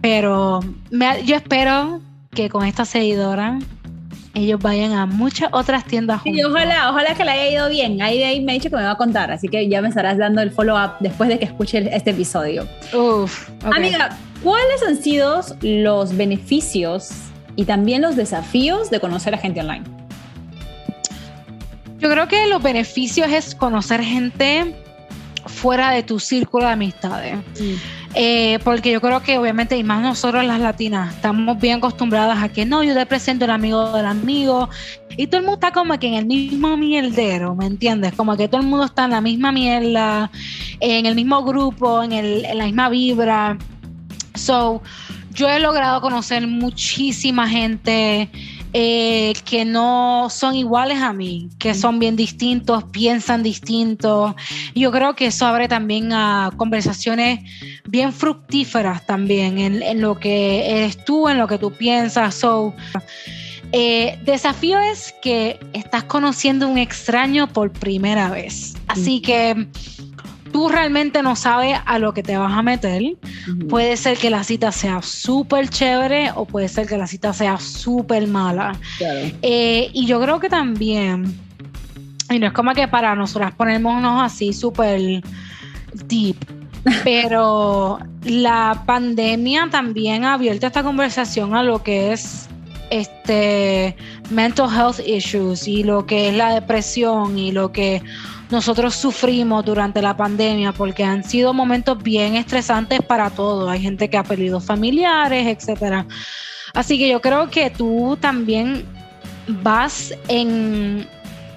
pero 0.01 0.61
yo 1.25 1.35
espero 1.35 2.01
que 2.31 2.49
con 2.49 2.65
esta 2.65 2.85
seguidora 2.85 3.59
ellos 4.33 4.59
vayan 4.61 4.93
a 4.93 5.05
muchas 5.05 5.49
otras 5.51 5.85
tiendas 5.85 6.21
juntos. 6.21 6.39
Sí, 6.39 6.43
ojalá, 6.43 6.91
ojalá 6.91 7.15
que 7.15 7.23
le 7.23 7.31
haya 7.31 7.49
ido 7.49 7.69
bien. 7.69 8.01
Ahí, 8.01 8.21
ahí 8.23 8.41
me 8.41 8.51
ha 8.51 8.55
dicho 8.55 8.69
que 8.69 8.75
me 8.75 8.83
va 8.83 8.91
a 8.91 8.97
contar, 8.97 9.31
así 9.31 9.47
que 9.47 9.67
ya 9.67 9.81
me 9.81 9.89
estarás 9.89 10.17
dando 10.17 10.41
el 10.41 10.51
follow-up 10.51 10.93
después 10.99 11.29
de 11.29 11.39
que 11.39 11.45
escuche 11.45 11.89
este 11.95 12.11
episodio. 12.11 12.67
Uf, 12.93 13.49
Amiga, 13.63 14.17
¿cuáles 14.43 14.83
han 14.87 15.01
sido 15.01 15.41
los 15.61 16.15
beneficios 16.15 17.09
y 17.55 17.65
también 17.65 18.01
los 18.01 18.15
desafíos 18.15 18.89
de 18.89 18.99
conocer 18.99 19.33
a 19.33 19.37
gente 19.37 19.61
online? 19.61 19.83
Yo 21.97 22.09
creo 22.09 22.27
que 22.27 22.47
los 22.47 22.63
beneficios 22.63 23.29
es 23.29 23.55
conocer 23.55 24.01
gente 24.01 24.73
fuera 25.49 25.91
de 25.91 26.03
tu 26.03 26.19
círculo 26.19 26.65
de 26.65 26.71
amistades. 26.71 27.37
Eh, 28.15 28.59
porque 28.63 28.91
yo 28.91 29.01
creo 29.01 29.21
que 29.21 29.37
obviamente, 29.37 29.77
y 29.77 29.83
más 29.83 30.01
nosotros 30.01 30.43
las 30.45 30.59
latinas, 30.59 31.13
estamos 31.15 31.59
bien 31.59 31.77
acostumbradas 31.77 32.41
a 32.41 32.49
que 32.49 32.65
no, 32.65 32.83
yo 32.83 32.93
te 32.93 33.05
presento 33.05 33.45
el 33.45 33.51
amigo 33.51 33.91
del 33.91 34.05
amigo, 34.05 34.69
y 35.15 35.27
todo 35.27 35.39
el 35.39 35.45
mundo 35.45 35.55
está 35.55 35.71
como 35.71 35.99
que 35.99 36.07
en 36.07 36.13
el 36.13 36.25
mismo 36.25 36.77
mierdero, 36.77 37.55
¿me 37.55 37.65
entiendes? 37.65 38.13
Como 38.13 38.37
que 38.37 38.47
todo 38.47 38.61
el 38.61 38.67
mundo 38.67 38.85
está 38.85 39.05
en 39.05 39.11
la 39.11 39.21
misma 39.21 39.51
mierda, 39.51 40.31
en 40.79 41.05
el 41.05 41.15
mismo 41.15 41.43
grupo, 41.43 42.01
en, 42.01 42.13
el, 42.13 42.45
en 42.45 42.57
la 42.57 42.65
misma 42.65 42.89
vibra. 42.89 43.57
So, 44.35 44.81
yo 45.33 45.49
he 45.49 45.59
logrado 45.59 46.01
conocer 46.01 46.47
muchísima 46.47 47.47
gente 47.47 48.29
eh, 48.73 49.33
que 49.45 49.65
no 49.65 50.27
son 50.29 50.55
iguales 50.55 50.99
a 50.99 51.11
mí, 51.11 51.49
que 51.57 51.73
son 51.73 51.97
bien 51.97 52.15
distintos, 52.15 52.83
piensan 52.85 53.41
distintos. 53.41 54.35
Yo 54.75 54.91
creo 54.91 55.15
que 55.15 55.27
eso 55.27 55.47
abre 55.47 55.67
también 55.67 56.13
a 56.13 56.51
conversaciones 56.55 57.39
bien 57.87 58.13
fructíferas 58.13 59.05
también 59.05 59.57
en, 59.57 60.01
lo 60.01 60.19
que 60.19 60.69
eres 60.69 61.03
tú, 61.03 61.27
en 61.29 61.39
lo 61.39 61.47
que 61.47 61.57
tú 61.57 61.71
piensas. 61.71 62.35
So, 62.35 62.75
eh, 63.71 64.19
desafío 64.23 64.79
es 64.79 65.15
que 65.21 65.59
estás 65.73 66.03
conociendo 66.03 66.67
un 66.67 66.77
extraño 66.77 67.47
por 67.47 67.71
primera 67.71 68.29
vez. 68.29 68.75
Así 68.87 69.21
que 69.21 69.67
tú 70.51 70.69
realmente 70.69 71.21
no 71.23 71.35
sabes 71.35 71.77
a 71.85 71.99
lo 71.99 72.13
que 72.13 72.23
te 72.23 72.37
vas 72.37 72.51
a 72.53 72.61
meter. 72.61 73.01
Puede 73.69 73.97
ser 73.97 74.17
que 74.17 74.29
la 74.29 74.43
cita 74.43 74.71
sea 74.71 75.01
súper 75.01 75.69
chévere 75.69 76.31
o 76.35 76.45
puede 76.45 76.67
ser 76.67 76.87
que 76.87 76.97
la 76.97 77.07
cita 77.07 77.33
sea 77.33 77.57
súper 77.57 78.27
mala. 78.27 78.77
Eh, 79.41 79.89
y 79.93 80.05
yo 80.05 80.19
creo 80.21 80.39
que 80.39 80.49
también, 80.49 81.33
y 82.29 82.39
no 82.39 82.47
es 82.47 82.53
como 82.53 82.73
que 82.73 82.87
para 82.87 83.15
nosotras 83.15 83.53
ponernos 83.53 84.23
así 84.23 84.53
súper 84.53 85.23
deep, 86.07 86.37
pero 87.03 87.99
la 88.23 88.83
pandemia 88.85 89.67
también 89.71 90.23
ha 90.25 90.33
abierto 90.33 90.67
esta 90.67 90.83
conversación 90.83 91.55
a 91.55 91.63
lo 91.63 91.83
que 91.83 92.13
es 92.13 92.47
este 92.89 93.95
mental 94.31 94.69
health 94.73 94.99
issues 95.05 95.67
y 95.67 95.83
lo 95.83 96.05
que 96.05 96.29
es 96.29 96.35
la 96.35 96.53
depresión 96.53 97.37
y 97.37 97.51
lo 97.51 97.71
que 97.71 98.01
nosotros 98.49 98.95
sufrimos 98.95 99.63
durante 99.63 100.01
la 100.01 100.17
pandemia 100.17 100.71
porque 100.71 101.03
han 101.03 101.23
sido 101.23 101.53
momentos 101.53 102.01
bien 102.01 102.35
estresantes 102.35 103.01
para 103.01 103.29
todos. 103.29 103.69
Hay 103.69 103.81
gente 103.81 104.09
que 104.09 104.17
ha 104.17 104.23
perdido 104.23 104.59
familiares, 104.59 105.47
etcétera. 105.47 106.05
Así 106.73 106.97
que 106.97 107.09
yo 107.09 107.21
creo 107.21 107.49
que 107.49 107.69
tú 107.69 108.17
también 108.19 108.85
vas 109.47 110.13
en, 110.27 111.07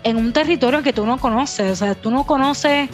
en 0.04 0.16
un 0.16 0.32
territorio 0.32 0.82
que 0.82 0.92
tú 0.92 1.06
no 1.06 1.18
conoces, 1.18 1.72
o 1.72 1.76
sea, 1.76 1.94
tú 1.94 2.10
no 2.10 2.24
conoces 2.24 2.88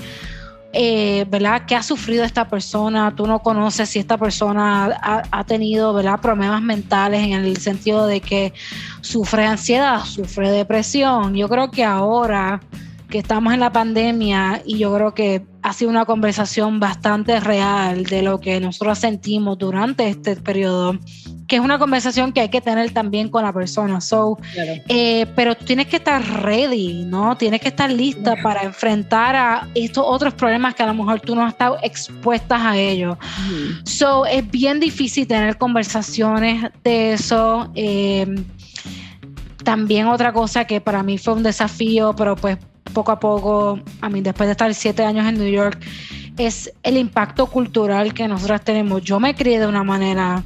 eh, 0.72 1.24
¿verdad? 1.30 1.62
¿Qué 1.66 1.74
ha 1.74 1.82
sufrido 1.82 2.24
esta 2.24 2.46
persona? 2.48 3.14
Tú 3.16 3.26
no 3.26 3.38
conoces 3.38 3.88
si 3.88 3.98
esta 3.98 4.18
persona 4.18 5.24
ha, 5.30 5.44
tenido, 5.44 5.94
¿verdad? 5.94 6.20
Problemas 6.20 6.60
mentales 6.60 7.24
en 7.24 7.32
el 7.32 7.56
sentido 7.56 8.06
de 8.06 8.20
que 8.20 8.52
sufre 9.00 9.46
ansiedad, 9.46 10.04
sufre 10.04 10.50
depresión. 10.50 11.34
Yo 11.34 11.48
creo 11.48 11.70
que 11.70 11.84
ahora 11.84 12.60
que 13.08 13.18
estamos 13.18 13.54
en 13.54 13.60
la 13.60 13.72
pandemia 13.72 14.62
y 14.66 14.78
yo 14.78 14.94
creo 14.94 15.14
que 15.14 15.46
ha 15.62 15.72
sido 15.72 15.90
una 15.90 16.04
conversación 16.04 16.78
bastante 16.78 17.40
real 17.40 18.04
de 18.04 18.22
lo 18.22 18.38
que 18.38 18.60
nosotros 18.60 18.98
sentimos 18.98 19.58
durante 19.58 20.08
este 20.08 20.36
periodo, 20.36 20.98
que 21.46 21.56
es 21.56 21.62
una 21.62 21.78
conversación 21.78 22.32
que 22.32 22.40
hay 22.42 22.48
que 22.50 22.60
tener 22.60 22.90
también 22.90 23.28
con 23.28 23.44
la 23.44 23.52
persona. 23.52 24.00
So, 24.00 24.38
eh, 24.88 25.26
pero 25.34 25.56
tienes 25.56 25.86
que 25.86 25.96
estar 25.96 26.22
ready, 26.42 27.04
¿no? 27.04 27.36
Tienes 27.36 27.60
que 27.60 27.68
estar 27.68 27.90
lista 27.90 28.36
para 28.42 28.62
enfrentar 28.62 29.34
a 29.34 29.68
estos 29.74 30.04
otros 30.06 30.34
problemas 30.34 30.74
que 30.74 30.82
a 30.82 30.86
lo 30.86 30.94
mejor 30.94 31.20
tú 31.20 31.34
no 31.34 31.44
has 31.44 31.52
estado 31.52 31.78
expuestas 31.82 32.60
a 32.60 32.76
ellos. 32.76 33.16
So, 33.84 34.26
es 34.26 34.48
bien 34.50 34.80
difícil 34.80 35.26
tener 35.26 35.56
conversaciones 35.56 36.70
de 36.84 37.14
eso. 37.14 37.70
Eh, 37.74 38.26
también 39.64 40.06
otra 40.06 40.32
cosa 40.32 40.66
que 40.66 40.80
para 40.80 41.02
mí 41.02 41.18
fue 41.18 41.34
un 41.34 41.42
desafío, 41.42 42.14
pero 42.16 42.36
pues 42.36 42.56
poco 42.92 43.12
a 43.12 43.20
poco, 43.20 43.78
a 44.00 44.08
mí 44.08 44.20
después 44.20 44.46
de 44.48 44.52
estar 44.52 44.72
siete 44.74 45.04
años 45.04 45.26
en 45.26 45.38
New 45.38 45.50
York, 45.50 45.78
es 46.36 46.72
el 46.82 46.96
impacto 46.96 47.46
cultural 47.46 48.14
que 48.14 48.28
nosotros 48.28 48.62
tenemos. 48.62 49.02
Yo 49.02 49.20
me 49.20 49.34
crié 49.34 49.60
de 49.60 49.66
una 49.66 49.82
manera 49.82 50.42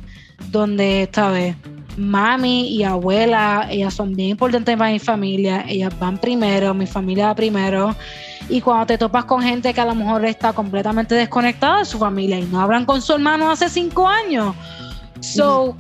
donde, 0.51 1.09
¿sabes? 1.13 1.57
Mami 1.97 2.69
y 2.69 2.85
abuela, 2.85 3.67
ellas 3.71 3.95
son 3.95 4.15
bien 4.15 4.31
importantes 4.31 4.77
para 4.77 4.91
mi 4.91 4.99
familia, 4.99 5.65
ellas 5.69 5.93
van 5.99 6.17
primero, 6.17 6.73
mi 6.73 6.87
familia 6.87 7.27
va 7.27 7.35
primero. 7.35 7.95
Y 8.49 8.61
cuando 8.61 8.87
te 8.87 8.99
topas 8.99 9.27
con 9.27 9.43
gente 9.43 9.73
que 9.75 9.81
a 9.81 9.85
lo 9.85 9.95
mejor 9.95 10.25
está 10.25 10.53
completamente 10.53 11.15
desconectada 11.15 11.81
de 11.81 11.85
su 11.85 11.99
familia 11.99 12.39
y 12.39 12.45
no 12.47 12.61
hablan 12.61 12.87
con 12.87 13.03
su 13.03 13.13
hermano 13.13 13.51
hace 13.51 13.69
cinco 13.69 14.09
años, 14.09 14.57
so, 15.21 15.77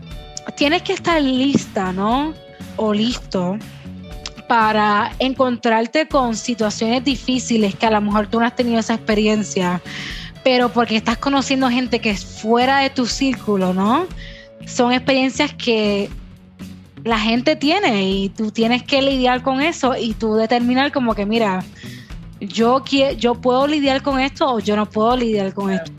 tienes 0.57 0.83
que 0.83 0.93
estar 0.93 1.21
lista, 1.21 1.93
¿no? 1.93 2.35
O 2.77 2.93
listo 2.93 3.59
para 4.53 5.13
encontrarte 5.19 6.07
con 6.07 6.37
situaciones 6.37 7.03
difíciles 7.03 7.75
que 7.75 7.87
a 7.87 7.91
lo 7.91 8.03
mejor 8.03 8.27
tú 8.27 8.39
no 8.39 8.45
has 8.45 8.55
tenido 8.55 8.81
esa 8.81 8.93
experiencia, 8.93 9.81
pero 10.45 10.69
porque 10.69 10.95
estás 10.95 11.17
conociendo 11.17 11.71
gente 11.71 12.01
que 12.01 12.11
es 12.11 12.23
fuera 12.23 12.81
de 12.81 12.91
tu 12.91 13.07
círculo, 13.07 13.73
¿no? 13.73 14.07
Son 14.67 14.93
experiencias 14.93 15.55
que 15.55 16.11
la 17.03 17.19
gente 17.19 17.57
tiene 17.57 18.07
y 18.11 18.29
tú 18.29 18.51
tienes 18.51 18.83
que 18.83 19.01
lidiar 19.01 19.43
con 19.43 19.63
eso 19.63 19.97
y 19.97 20.13
tú 20.13 20.35
determinar 20.35 20.93
como 20.93 21.15
que, 21.15 21.25
mira, 21.25 21.65
yo, 22.39 22.85
yo 23.17 23.35
puedo 23.37 23.67
lidiar 23.67 24.03
con 24.03 24.21
esto 24.21 24.53
o 24.53 24.59
yo 24.59 24.77
no 24.77 24.85
puedo 24.85 25.17
lidiar 25.17 25.55
con 25.55 25.71
esto. 25.71 25.91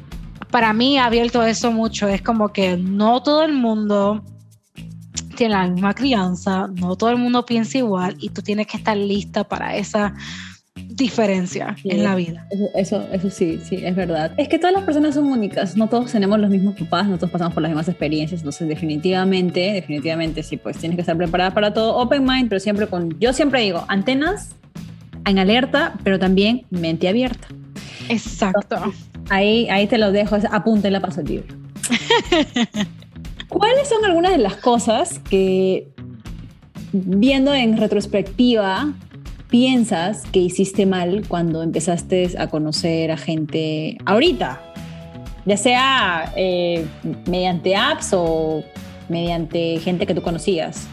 Para 0.51 0.73
mí 0.73 0.99
ha 0.99 1.05
abierto 1.05 1.41
eso 1.41 1.71
mucho. 1.71 2.07
Es 2.07 2.21
como 2.21 2.53
que 2.53 2.77
no 2.77 3.23
todo 3.23 3.41
el 3.45 3.53
mundo 3.53 4.23
tiene 5.33 5.53
la 5.53 5.67
misma 5.67 5.93
crianza, 5.93 6.67
no 6.67 6.95
todo 6.95 7.09
el 7.09 7.17
mundo 7.17 7.45
piensa 7.45 7.77
igual 7.77 8.15
y 8.19 8.29
tú 8.29 8.41
tienes 8.41 8.67
que 8.67 8.77
estar 8.77 8.95
lista 8.97 9.43
para 9.43 9.75
esa 9.75 10.13
diferencia 10.75 11.75
en 11.83 12.03
la 12.03 12.15
vida. 12.15 12.47
Eso, 12.75 13.05
eso, 13.11 13.29
sí, 13.29 13.59
sí, 13.63 13.79
es 13.83 13.95
verdad. 13.95 14.31
Es 14.37 14.47
que 14.47 14.57
todas 14.57 14.73
las 14.73 14.83
personas 14.83 15.15
son 15.15 15.25
únicas, 15.25 15.77
no 15.77 15.87
todos 15.87 16.11
tenemos 16.11 16.39
los 16.39 16.49
mismos 16.49 16.75
papás, 16.75 17.07
no 17.07 17.17
todos 17.17 17.31
pasamos 17.31 17.53
por 17.53 17.61
las 17.61 17.69
mismas 17.69 17.87
experiencias, 17.87 18.41
entonces 18.41 18.67
definitivamente, 18.67 19.73
definitivamente 19.73 20.43
sí, 20.43 20.57
pues 20.57 20.77
tienes 20.77 20.95
que 20.95 21.01
estar 21.01 21.17
preparada 21.17 21.53
para 21.53 21.73
todo, 21.73 21.95
open 21.97 22.23
mind, 22.23 22.49
pero 22.49 22.59
siempre 22.59 22.87
con, 22.87 23.17
yo 23.19 23.33
siempre 23.33 23.61
digo, 23.61 23.85
antenas 23.87 24.55
en 25.25 25.39
alerta, 25.39 25.93
pero 26.03 26.19
también 26.19 26.65
mente 26.69 27.07
abierta. 27.07 27.47
Exacto. 28.09 28.93
ahí, 29.29 29.69
ahí 29.69 29.87
te 29.87 29.97
lo 29.97 30.11
dejo, 30.11 30.37
apunte 30.51 30.89
la 30.91 30.99
paso 30.99 31.21
el 31.21 31.27
libro. 31.27 31.55
¿Cuáles 33.53 33.87
son 33.87 34.03
algunas 34.03 34.31
de 34.31 34.39
las 34.39 34.55
cosas 34.55 35.19
que, 35.29 35.87
viendo 36.91 37.53
en 37.53 37.77
retrospectiva, 37.77 38.91
piensas 39.49 40.23
que 40.31 40.39
hiciste 40.39 40.87
mal 40.87 41.23
cuando 41.27 41.61
empezaste 41.61 42.31
a 42.39 42.47
conocer 42.47 43.11
a 43.11 43.17
gente 43.17 43.97
ahorita? 44.05 44.59
Ya 45.45 45.57
sea 45.57 46.33
eh, 46.35 46.87
mediante 47.27 47.75
apps 47.75 48.09
o 48.13 48.63
mediante 49.07 49.79
gente 49.79 50.07
que 50.07 50.15
tú 50.15 50.23
conocías. 50.23 50.87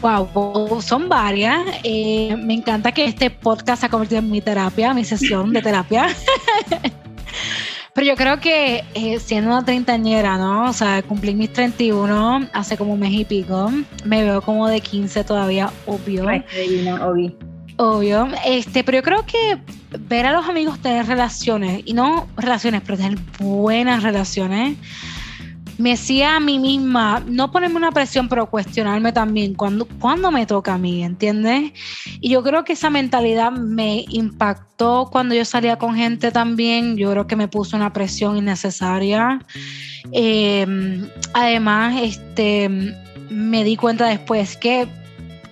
Wow, 0.00 0.80
son 0.80 1.10
varias. 1.10 1.60
Eh, 1.82 2.36
me 2.38 2.54
encanta 2.54 2.92
que 2.92 3.04
este 3.04 3.28
podcast 3.28 3.80
se 3.80 3.86
ha 3.86 3.88
convertido 3.90 4.20
en 4.20 4.30
mi 4.30 4.40
terapia, 4.40 4.94
mi 4.94 5.04
sesión 5.04 5.52
de 5.52 5.60
terapia. 5.60 6.08
Pero 7.94 8.06
yo 8.08 8.16
creo 8.16 8.40
que 8.40 8.82
eh, 8.94 9.20
siendo 9.20 9.50
una 9.50 9.64
treintañera, 9.64 10.36
¿no? 10.36 10.68
O 10.68 10.72
sea, 10.72 11.00
cumplí 11.02 11.34
mis 11.34 11.52
31 11.52 12.48
hace 12.52 12.76
como 12.76 12.94
un 12.94 13.00
mes 13.00 13.12
y 13.12 13.24
pico. 13.24 13.70
Me 14.04 14.24
veo 14.24 14.42
como 14.42 14.66
de 14.68 14.80
15 14.80 15.22
todavía, 15.22 15.70
obvio. 15.86 16.24
obvio. 16.24 17.38
Obvio. 17.76 18.28
Este, 18.44 18.82
pero 18.82 18.98
yo 18.98 19.02
creo 19.02 19.24
que 19.26 19.58
ver 19.98 20.26
a 20.26 20.32
los 20.32 20.48
amigos 20.48 20.80
tener 20.80 21.06
relaciones, 21.06 21.82
y 21.84 21.94
no 21.94 22.26
relaciones, 22.36 22.82
pero 22.84 22.98
tener 22.98 23.18
buenas 23.38 24.02
relaciones, 24.02 24.76
me 25.78 25.90
decía 25.90 26.36
a 26.36 26.40
mí 26.40 26.58
misma, 26.58 27.22
no 27.26 27.50
ponerme 27.50 27.76
una 27.76 27.92
presión, 27.92 28.28
pero 28.28 28.48
cuestionarme 28.48 29.12
también 29.12 29.54
cuando, 29.54 29.86
cuando 29.98 30.30
me 30.30 30.46
toca 30.46 30.74
a 30.74 30.78
mí, 30.78 31.02
¿entiendes? 31.02 31.72
Y 32.20 32.30
yo 32.30 32.42
creo 32.42 32.64
que 32.64 32.74
esa 32.74 32.90
mentalidad 32.90 33.50
me 33.52 34.04
impactó 34.08 35.08
cuando 35.10 35.34
yo 35.34 35.44
salía 35.44 35.76
con 35.76 35.94
gente 35.94 36.30
también, 36.30 36.96
yo 36.96 37.10
creo 37.10 37.26
que 37.26 37.36
me 37.36 37.48
puso 37.48 37.76
una 37.76 37.92
presión 37.92 38.36
innecesaria. 38.36 39.40
Em, 40.12 41.08
además, 41.32 41.96
este, 42.00 42.68
me 43.30 43.64
di 43.64 43.76
cuenta 43.76 44.06
después 44.06 44.56
que 44.56 44.86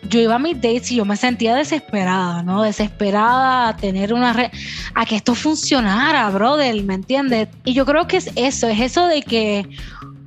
yo 0.09 0.21
iba 0.21 0.35
a 0.35 0.39
mis 0.39 0.57
dates 0.57 0.91
y 0.93 0.97
yo 0.97 1.05
me 1.05 1.17
sentía 1.17 1.55
desesperada, 1.55 2.43
¿no? 2.43 2.63
Desesperada 2.63 3.69
a 3.69 3.77
tener 3.77 4.13
una 4.13 4.33
red, 4.33 4.51
a 4.95 5.07
que 5.07 5.17
esto 5.17 5.35
funcionara, 5.35 6.29
brother, 6.31 6.83
¿me 6.83 6.95
entiendes? 6.95 7.49
Y 7.65 7.73
yo 7.73 7.87
creo 7.87 8.07
que 8.07 8.19
es 8.19 8.31
eso, 8.37 8.69
es 8.69 8.81
eso 8.81 9.07
de 9.07 9.23
que 9.23 9.69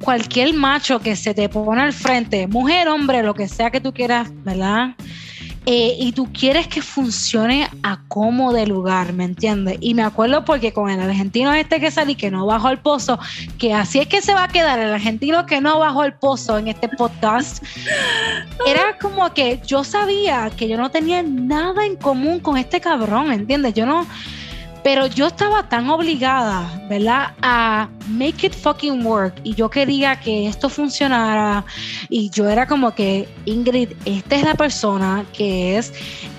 cualquier 0.03 0.53
macho 0.53 0.99
que 0.99 1.15
se 1.15 1.33
te 1.33 1.49
pone 1.49 1.81
al 1.81 1.93
frente, 1.93 2.47
mujer, 2.47 2.87
hombre, 2.87 3.23
lo 3.23 3.33
que 3.33 3.47
sea 3.47 3.71
que 3.71 3.81
tú 3.81 3.93
quieras, 3.93 4.29
¿verdad? 4.43 4.95
Eh, 5.67 5.95
y 5.99 6.11
tú 6.11 6.31
quieres 6.31 6.67
que 6.67 6.83
funcione 6.83 7.67
a 7.81 7.99
como 8.07 8.53
de 8.53 8.67
lugar, 8.67 9.13
¿me 9.13 9.23
entiendes? 9.23 9.77
Y 9.81 9.95
me 9.95 10.03
acuerdo 10.03 10.45
porque 10.45 10.71
con 10.71 10.91
el 10.91 11.01
argentino 11.01 11.51
este 11.53 11.79
que 11.79 11.89
salí, 11.89 12.13
que 12.13 12.29
no 12.29 12.45
bajó 12.45 12.67
al 12.67 12.81
pozo, 12.81 13.17
que 13.57 13.73
así 13.73 13.97
es 13.97 14.07
que 14.07 14.21
se 14.21 14.35
va 14.35 14.43
a 14.43 14.47
quedar 14.47 14.77
el 14.77 14.93
argentino 14.93 15.47
que 15.47 15.61
no 15.61 15.79
bajó 15.79 16.03
al 16.03 16.19
pozo 16.19 16.59
en 16.59 16.67
este 16.67 16.87
podcast, 16.87 17.63
era 18.67 18.95
como 19.01 19.33
que 19.33 19.59
yo 19.65 19.83
sabía 19.83 20.51
que 20.55 20.67
yo 20.67 20.77
no 20.77 20.91
tenía 20.91 21.23
nada 21.23 21.83
en 21.83 21.95
común 21.95 22.39
con 22.39 22.57
este 22.57 22.79
cabrón, 22.79 23.29
¿me 23.29 23.35
entiendes? 23.35 23.73
Yo 23.73 23.87
no 23.87 24.05
pero 24.85 25.07
yo 25.07 25.25
estaba 25.25 25.67
tan 25.67 25.89
obligada, 25.89 26.79
¿verdad? 26.87 27.31
A 27.41 27.89
make 28.07 28.45
it 28.45 28.53
fucking 28.53 29.03
work. 29.03 29.33
Y 29.43 29.55
yo 29.55 29.67
quería 29.67 30.15
que 30.15 30.47
esto 30.47 30.69
funcionara. 30.69 31.65
Y 32.07 32.29
yo 32.29 32.47
era 32.47 32.67
como 32.67 32.93
que, 32.93 33.27
Ingrid, 33.45 33.93
esta 34.05 34.35
es 34.35 34.43
la 34.43 34.53
persona 34.53 35.25
que 35.33 35.79
es. 35.79 35.91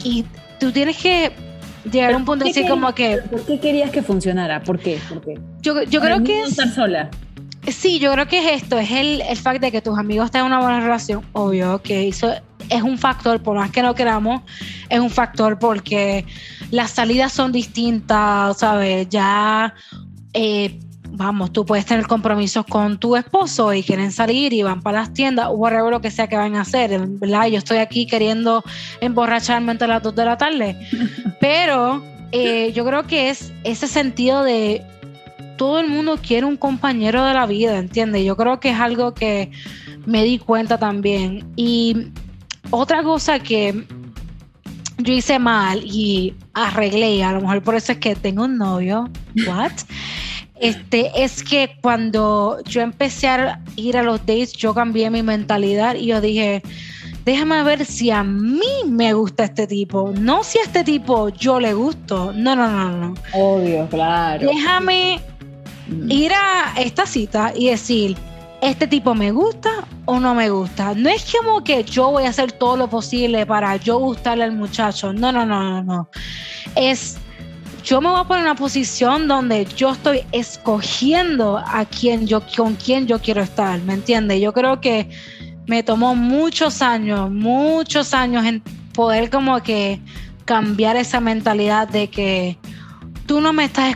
Y 0.05 0.25
tú 0.61 0.71
tienes 0.71 0.97
que 0.97 1.33
llegar 1.91 2.15
a 2.15 2.17
un 2.19 2.25
punto 2.25 2.45
así 2.47 2.65
como 2.69 2.95
que... 2.95 3.19
¿Por 3.29 3.45
qué 3.45 3.59
querías 3.59 3.91
que 3.91 4.01
funcionara? 4.01 4.63
¿Por 4.63 4.79
qué? 4.79 5.01
Yo, 5.61 5.83
yo 5.83 6.01
creo 6.01 6.23
que 6.23 6.43
es... 6.43 6.51
estar 6.51 6.73
sola. 6.73 7.11
Sí, 7.69 7.99
yo 7.99 8.13
creo 8.13 8.27
que 8.27 8.39
es 8.39 8.63
esto, 8.63 8.79
es 8.79 8.91
el, 8.91 9.23
el 9.23 9.37
fact 9.37 9.61
de 9.61 9.73
que 9.73 9.81
tus 9.81 9.99
amigos 9.99 10.31
tengan 10.31 10.47
una 10.49 10.61
buena 10.61 10.81
relación, 10.81 11.25
obvio, 11.33 11.83
que 11.83 12.09
eso 12.09 12.33
es 12.69 12.83
un 12.83 12.99
factor, 12.99 13.43
por 13.43 13.57
más 13.57 13.71
que 13.71 13.83
no 13.83 13.95
queramos, 13.95 14.43
es 14.89 15.01
un 15.01 15.11
factor 15.11 15.59
porque 15.59 16.25
las 16.71 16.93
salidas 16.93 17.33
son 17.33 17.53
distintas, 17.53 18.59
¿sabes? 18.59 19.09
Ya, 19.09 19.75
eh, 20.33 20.79
vamos, 21.11 21.53
tú 21.53 21.65
puedes 21.65 21.87
tener 21.87 22.07
compromisos 22.07 22.65
con 22.67 22.99
tu 22.99 23.17
esposo 23.17 23.73
y 23.73 23.83
quieren 23.83 24.13
salir 24.13 24.53
y 24.53 24.63
van 24.63 24.83
para 24.83 25.01
las 25.01 25.13
tiendas, 25.13 25.47
o 25.49 25.53
whatever 25.53 25.91
lo 25.91 26.01
que 26.01 26.11
sea 26.11 26.29
que 26.29 26.37
van 26.37 26.57
a 26.57 26.63
hacer, 26.63 26.99
¿verdad? 27.07 27.47
Yo 27.47 27.59
estoy 27.59 27.79
aquí 27.79 28.07
queriendo 28.07 28.63
emborracharme 29.01 29.73
entre 29.73 29.89
las 29.89 30.03
dos 30.03 30.15
de 30.15 30.25
la 30.25 30.37
tarde, 30.37 30.77
pero 31.41 32.03
eh, 32.33 32.73
yo 32.75 32.85
creo 32.85 33.07
que 33.07 33.31
es 33.31 33.53
ese 33.65 33.87
sentido 33.89 34.43
de 34.43 34.85
todo 35.57 35.81
el 35.81 35.89
mundo 35.89 36.19
quiere 36.21 36.47
un 36.47 36.57
compañero 36.57 37.25
de 37.25 37.35
la 37.35 37.47
vida, 37.47 37.79
¿entiendes? 37.79 38.25
Yo 38.25 38.37
creo 38.37 38.61
que 38.61 38.71
es 38.71 38.79
algo 38.79 39.15
que 39.15 39.51
me 40.07 40.25
di 40.25 40.39
cuenta 40.39 40.79
también. 40.79 41.45
Y 41.57 42.09
otra 42.71 43.03
cosa 43.03 43.39
que 43.39 43.85
yo 44.99 45.13
hice 45.13 45.39
mal 45.39 45.83
y 45.85 46.35
arreglé, 46.55 47.23
a 47.23 47.33
lo 47.33 47.41
mejor 47.41 47.63
por 47.63 47.75
eso 47.75 47.93
es 47.93 47.99
que 47.99 48.15
tengo 48.17 48.45
un 48.45 48.59
novio, 48.59 49.09
what? 49.47 49.73
Este, 50.59 51.11
es 51.23 51.43
que 51.43 51.77
cuando 51.83 52.63
yo 52.65 52.81
empecé 52.81 53.29
a 53.29 53.61
ir 53.77 53.99
a 53.99 54.03
los 54.03 54.21
dates, 54.21 54.55
yo 54.55 54.73
cambié 54.73 55.11
mi 55.11 55.23
mentalidad 55.23 55.97
y 55.97 56.07
yo 56.07 56.23
dije, 56.23 56.63
déjame 57.27 57.63
ver 57.63 57.85
si 57.85 58.11
a 58.11 58.25
mí 58.25 58.63
me 58.87 59.13
gusta 59.13 59.45
este 59.45 59.67
tipo, 59.67 60.15
no 60.19 60.43
si 60.45 60.59
a 60.59 60.63
este 60.63 60.83
tipo 60.83 61.29
yo 61.29 61.61
le 61.61 61.75
gusto. 61.75 62.33
No, 62.33 62.57
no, 62.57 62.71
no, 62.71 62.91
no. 62.91 63.15
Obvio, 63.35 63.87
claro. 63.89 64.49
Déjame 64.49 65.21
mm. 65.87 66.11
ir 66.11 66.33
a 66.33 66.75
esta 66.79 67.07
cita 67.07 67.53
y 67.55 67.69
decir, 67.69 68.17
este 68.61 68.87
tipo 68.87 69.15
me 69.15 69.31
gusta 69.31 69.71
o 70.07 70.19
no 70.19 70.35
me 70.35 70.51
gusta. 70.51 70.95
No 70.95 71.09
es 71.09 71.33
como 71.33 71.63
que 71.63 71.85
yo 71.85 72.11
voy 72.11 72.25
a 72.25 72.31
hacer 72.31 72.53
todo 72.53 72.77
lo 72.77 72.89
posible 72.89 73.47
para 73.47 73.77
yo 73.77 73.99
gustarle 73.99 74.45
al 74.45 74.53
muchacho. 74.53 75.13
No, 75.13 75.33
no, 75.33 75.45
no, 75.45 75.63
no, 75.63 75.83
no. 75.83 76.11
Es 76.75 77.19
yo 77.87 78.01
me 78.01 78.11
voy 78.11 78.19
a 78.19 78.25
poner 78.25 78.41
en 78.41 78.51
una 78.51 78.57
posición 78.57 79.29
donde 79.29 79.65
yo 79.77 79.93
estoy 79.93 80.25
escogiendo 80.33 81.59
a 81.59 81.85
quién 81.85 82.27
yo 82.27 82.43
con 82.57 82.75
quién 82.75 83.07
yo 83.07 83.21
quiero 83.21 83.43
estar, 83.43 83.81
¿me 83.83 83.95
entiendes? 83.95 84.41
Yo 84.41 84.53
creo 84.53 84.81
que 84.81 85.09
me 85.69 85.85
tomó 85.85 86.17
muchos 86.17 86.83
años, 86.83 87.31
muchos 87.31 88.13
años 88.13 88.45
en 88.45 88.61
poder 88.93 89.31
como 89.31 89.63
que 89.63 90.01
cambiar 90.45 90.97
esa 90.97 91.21
mentalidad 91.21 91.89
de 91.89 92.09
que 92.09 92.59
tú 93.27 93.41
no 93.41 93.53
me 93.53 93.65
estás 93.65 93.95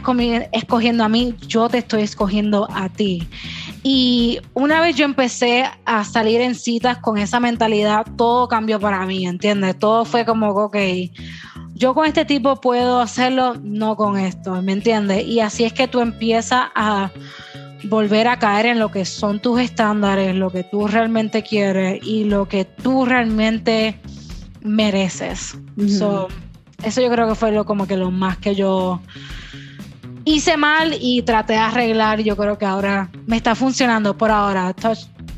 escogiendo 0.52 1.04
a 1.04 1.08
mí, 1.08 1.34
yo 1.46 1.68
te 1.68 1.78
estoy 1.78 2.02
escogiendo 2.02 2.68
a 2.70 2.88
ti. 2.88 3.26
Y 3.82 4.40
una 4.54 4.80
vez 4.80 4.96
yo 4.96 5.04
empecé 5.04 5.64
a 5.86 6.04
salir 6.04 6.40
en 6.40 6.54
citas 6.54 6.98
con 6.98 7.16
esa 7.16 7.40
mentalidad, 7.40 8.06
todo 8.16 8.48
cambió 8.48 8.78
para 8.78 9.06
mí, 9.06 9.26
¿entiendes? 9.26 9.78
Todo 9.78 10.04
fue 10.04 10.26
como, 10.26 10.50
ok, 10.50 10.76
yo 11.74 11.94
con 11.94 12.06
este 12.06 12.26
tipo 12.26 12.60
puedo 12.60 13.00
hacerlo, 13.00 13.54
no 13.62 13.96
con 13.96 14.18
esto, 14.18 14.60
¿me 14.60 14.72
entiendes? 14.72 15.26
Y 15.26 15.40
así 15.40 15.64
es 15.64 15.72
que 15.72 15.88
tú 15.88 16.00
empiezas 16.00 16.66
a 16.74 17.10
volver 17.84 18.28
a 18.28 18.38
caer 18.38 18.66
en 18.66 18.78
lo 18.78 18.90
que 18.90 19.06
son 19.06 19.40
tus 19.40 19.58
estándares, 19.58 20.36
lo 20.36 20.50
que 20.50 20.62
tú 20.64 20.86
realmente 20.86 21.42
quieres 21.42 22.06
y 22.06 22.24
lo 22.24 22.46
que 22.46 22.66
tú 22.66 23.06
realmente 23.06 23.98
mereces. 24.60 25.56
Eso 26.82 27.00
yo 27.00 27.10
creo 27.10 27.28
que 27.28 27.34
fue 27.34 27.52
lo 27.52 27.64
como 27.64 27.86
que 27.86 27.96
lo 27.96 28.10
más 28.10 28.38
que 28.38 28.54
yo 28.54 29.00
hice 30.24 30.56
mal 30.56 30.94
y 31.00 31.22
traté 31.22 31.54
de 31.54 31.58
arreglar. 31.58 32.20
Yo 32.20 32.36
creo 32.36 32.58
que 32.58 32.66
ahora 32.66 33.10
me 33.26 33.36
está 33.36 33.54
funcionando 33.54 34.16
por 34.16 34.30
ahora. 34.30 34.74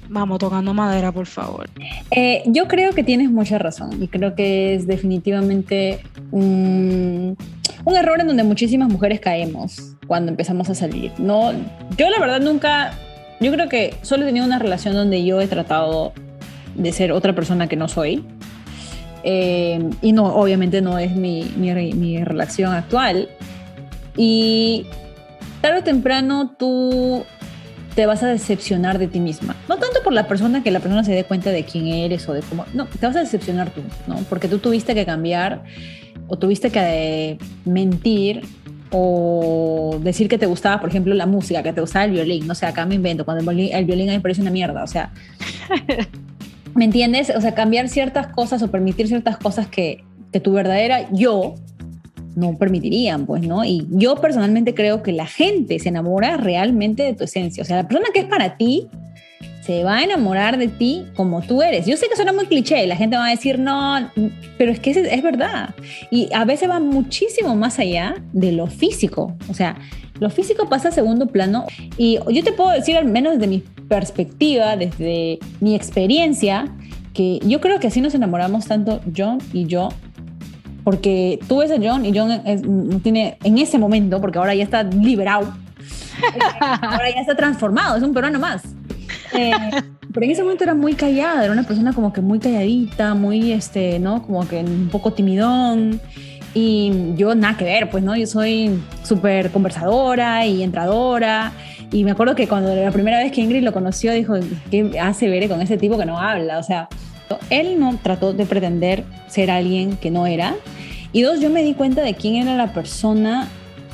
Vamos, 0.09 0.39
tocando 0.39 0.75
madera, 0.75 1.11
por 1.11 1.27
favor. 1.27 1.71
Eh, 2.11 2.43
yo 2.47 2.69
creo 2.69 2.93
que 2.93 3.03
tienes 3.03 3.31
mucha 3.31 3.59
razón 3.59 4.03
y 4.03 4.09
creo 4.09 4.35
que 4.35 4.75
es 4.75 4.87
definitivamente 4.87 6.01
un, 6.31 7.37
un, 7.85 7.97
error 7.97 8.21
en 8.21 8.27
donde 8.27 8.45
muchísimas 8.45 8.91
mujeres 8.91 9.21
caemos 9.21 9.95
cuando 10.07 10.31
empezamos 10.31 10.69
a 10.69 10.75
salir. 10.75 11.13
No, 11.17 11.53
yo 11.97 12.11
la 12.11 12.19
verdad 12.19 12.41
nunca, 12.41 12.93
yo 13.41 13.51
creo 13.53 13.71
que 13.71 13.95
solo 14.03 14.25
he 14.25 14.27
tenido 14.27 14.45
una 14.45 14.59
relación 14.59 14.95
donde 14.95 15.25
yo 15.25 15.41
he 15.41 15.47
tratado 15.47 16.13
de 16.75 16.93
ser 16.93 17.13
otra 17.13 17.35
persona 17.35 17.67
que 17.67 17.77
no 17.77 17.89
soy. 17.89 18.23
Eh, 19.25 19.91
y 20.01 20.13
no, 20.13 20.27
obviamente 20.35 20.81
no 20.81 20.99
es 20.99 21.15
mi, 21.15 21.45
mi, 21.57 21.73
mi 21.95 22.25
relación 22.25 22.73
actual. 22.73 23.29
Y 24.17 24.87
tarde 25.61 25.79
o 25.79 25.83
temprano 25.83 26.55
tú 26.59 27.25
te 27.95 28.07
vas 28.07 28.23
a 28.23 28.29
decepcionar 28.29 28.99
de 28.99 29.07
ti 29.07 29.21
misma. 29.21 29.57
No 29.69 29.77
tanto 29.77 30.03
por 30.03 30.13
la 30.13 30.27
persona 30.27 30.63
que 30.63 30.71
la 30.71 30.81
persona 30.81 31.05
se 31.05 31.13
dé 31.13 31.25
cuenta 31.25 31.51
de 31.51 31.65
quién 31.65 31.87
eres 31.89 32.29
o 32.29 32.33
de 32.33 32.41
cómo... 32.41 32.65
No, 32.75 32.87
te 32.87 33.07
vas 33.07 33.17
a 33.17 33.21
decepcionar 33.21 33.71
tú, 33.71 33.83
¿no? 34.07 34.17
Porque 34.29 34.49
tú 34.49 34.59
tuviste 34.59 34.95
que 34.95 35.05
cambiar 35.05 35.63
o 36.29 36.39
tuviste 36.39 36.71
que 36.71 37.39
mentir 37.65 38.43
o 38.91 39.99
decir 40.03 40.29
que 40.29 40.39
te 40.39 40.47
gustaba, 40.47 40.81
por 40.81 40.91
ejemplo, 40.91 41.15
la 41.15 41.27
música, 41.27 41.63
que 41.63 41.73
te 41.73 41.81
gustaba 41.81 42.05
el 42.05 42.13
violín. 42.13 42.47
No 42.47 42.55
sé, 42.55 42.67
acá 42.67 42.87
me 42.87 42.95
invento, 42.95 43.25
cuando 43.25 43.41
el 43.41 43.57
violín, 43.57 43.75
el 43.75 43.85
violín 43.85 44.09
a 44.09 44.13
mí 44.13 44.19
me 44.19 44.23
parece 44.23 44.41
una 44.43 44.51
mierda. 44.51 44.83
O 44.83 44.87
sea, 44.87 45.13
¿me 46.75 46.85
entiendes? 46.85 47.33
O 47.35 47.41
sea, 47.41 47.55
cambiar 47.55 47.89
ciertas 47.89 48.29
cosas 48.29 48.63
o 48.63 48.71
permitir 48.71 49.09
ciertas 49.09 49.37
cosas 49.37 49.67
que, 49.67 50.05
que 50.33 50.41
tu 50.41 50.53
verdadera 50.53 51.09
yo 51.13 51.55
no 52.35 52.57
permitirían, 52.57 53.27
pues, 53.27 53.43
¿no? 53.43 53.65
Y 53.65 53.87
yo 53.91 54.17
personalmente 54.17 54.75
creo 54.75 55.03
que 55.03 55.13
la 55.13 55.27
gente 55.27 55.79
se 55.79 55.89
enamora 55.89 56.37
realmente 56.37 57.03
de 57.03 57.15
tu 57.15 57.25
esencia. 57.25 57.63
O 57.63 57.67
sea, 57.67 57.77
la 57.77 57.89
persona 57.89 58.09
que 58.13 58.21
es 58.21 58.27
para 58.27 58.57
ti 58.57 58.89
se 59.61 59.85
va 59.85 59.99
a 59.99 60.03
enamorar 60.03 60.59
de 60.59 60.69
ti 60.69 61.05
como 61.15 61.41
tú 61.43 61.63
eres. 61.63 61.87
Yo 61.87 61.97
sé 61.97 62.09
que 62.09 62.17
suena 62.17 62.33
muy 62.33 62.47
cliché, 62.47 62.85
la 62.87 62.97
gente 62.97 63.17
va 63.17 63.27
a 63.27 63.31
decir, 63.31 63.59
no, 63.59 64.11
pero 64.59 64.73
es 64.73 64.81
que 64.81 64.91
es, 64.91 64.97
es 64.97 65.23
verdad. 65.23 65.75
Y 66.11 66.29
a 66.35 66.45
veces 66.45 66.69
va 66.69 66.81
muchísimo 66.81 67.55
más 67.55 67.79
allá 67.79 68.17
de 68.33 68.53
lo 68.53 68.67
físico. 68.67 69.37
O 69.49 69.55
sea, 69.55 69.77
lo 70.19 70.31
físico 70.31 70.69
pasa 70.69 70.89
a 70.89 70.93
segundo 70.93 71.27
plano. 71.27 71.67
Y 71.97 72.19
yo 72.31 72.43
te 72.43 72.53
puedo 72.53 72.71
decir, 72.71 72.97
al 72.97 73.05
menos 73.05 73.35
desde 73.35 73.47
mi 73.47 73.63
perspectiva, 73.93 74.77
desde 74.77 75.39
mi 75.61 75.75
experiencia, 75.75 76.65
que 77.13 77.41
yo 77.45 77.61
creo 77.61 77.79
que 77.79 77.89
así 77.89 78.01
nos 78.01 78.15
enamoramos 78.15 78.67
tanto 78.67 79.03
John 79.15 79.37
y 79.53 79.67
yo 79.67 79.91
porque 80.83 81.39
tú 81.47 81.59
ves 81.59 81.71
a 81.71 81.77
John 81.77 82.07
y 82.07 82.17
John 82.17 82.43
no 82.91 82.99
tiene 83.01 83.37
en 83.45 83.59
ese 83.59 83.79
momento, 83.79 84.19
porque 84.21 84.39
ahora 84.39 84.55
ya 84.55 84.65
está 84.65 84.83
liberado, 84.83 85.53
ahora 86.81 87.11
ya 87.15 87.21
está 87.21 87.37
transformado, 87.37 87.97
es 87.97 88.03
un 88.03 88.15
peruano 88.15 88.39
más. 88.39 88.63
Eh, 89.35 89.53
pero 90.13 90.25
en 90.25 90.33
ese 90.33 90.43
momento 90.43 90.65
era 90.65 90.75
muy 90.75 90.95
callada, 90.95 91.45
era 91.45 91.53
una 91.53 91.65
persona 91.65 91.93
como 91.93 92.15
que 92.15 92.23
muy 92.23 92.39
calladita, 92.39 93.13
muy, 93.13 93.53
este, 93.53 93.99
¿no? 93.99 94.23
Como 94.23 94.49
que 94.49 94.61
un 94.61 94.89
poco 94.91 95.13
timidón. 95.13 96.01
Y 96.55 97.15
yo 97.17 97.35
nada 97.35 97.57
que 97.57 97.65
ver, 97.65 97.89
pues, 97.91 98.03
¿no? 98.03 98.17
Yo 98.17 98.27
soy 98.27 98.79
súper 99.03 99.51
conversadora 99.51 100.47
y 100.47 100.63
entradora. 100.63 101.53
Y 101.93 102.05
me 102.05 102.13
acuerdo 102.13 102.35
que 102.35 102.49
cuando 102.49 102.75
la 102.75 102.91
primera 102.91 103.19
vez 103.19 103.33
que 103.33 103.43
Ingrid 103.43 103.63
lo 103.63 103.73
conoció, 103.73 104.13
dijo, 104.13 104.35
¿qué 104.71 104.99
hace 104.99 105.29
ver 105.29 105.49
con 105.49 105.61
ese 105.61 105.77
tipo 105.77 105.99
que 105.99 106.07
no 106.07 106.19
habla? 106.19 106.59
O 106.59 106.63
sea, 106.63 106.89
él 107.51 107.79
no 107.79 107.99
trató 108.03 108.33
de 108.33 108.47
pretender 108.47 109.05
ser 109.29 109.51
alguien 109.51 109.97
que 109.99 110.11
no 110.11 110.27
era. 110.27 110.55
Y 111.13 111.23
dos, 111.23 111.41
yo 111.41 111.51
me 111.51 111.63
di 111.63 111.75
cuenta 111.75 112.03
de 112.03 112.15
quién 112.15 112.37
era 112.37 112.57
la 112.57 112.73
persona 112.73 113.49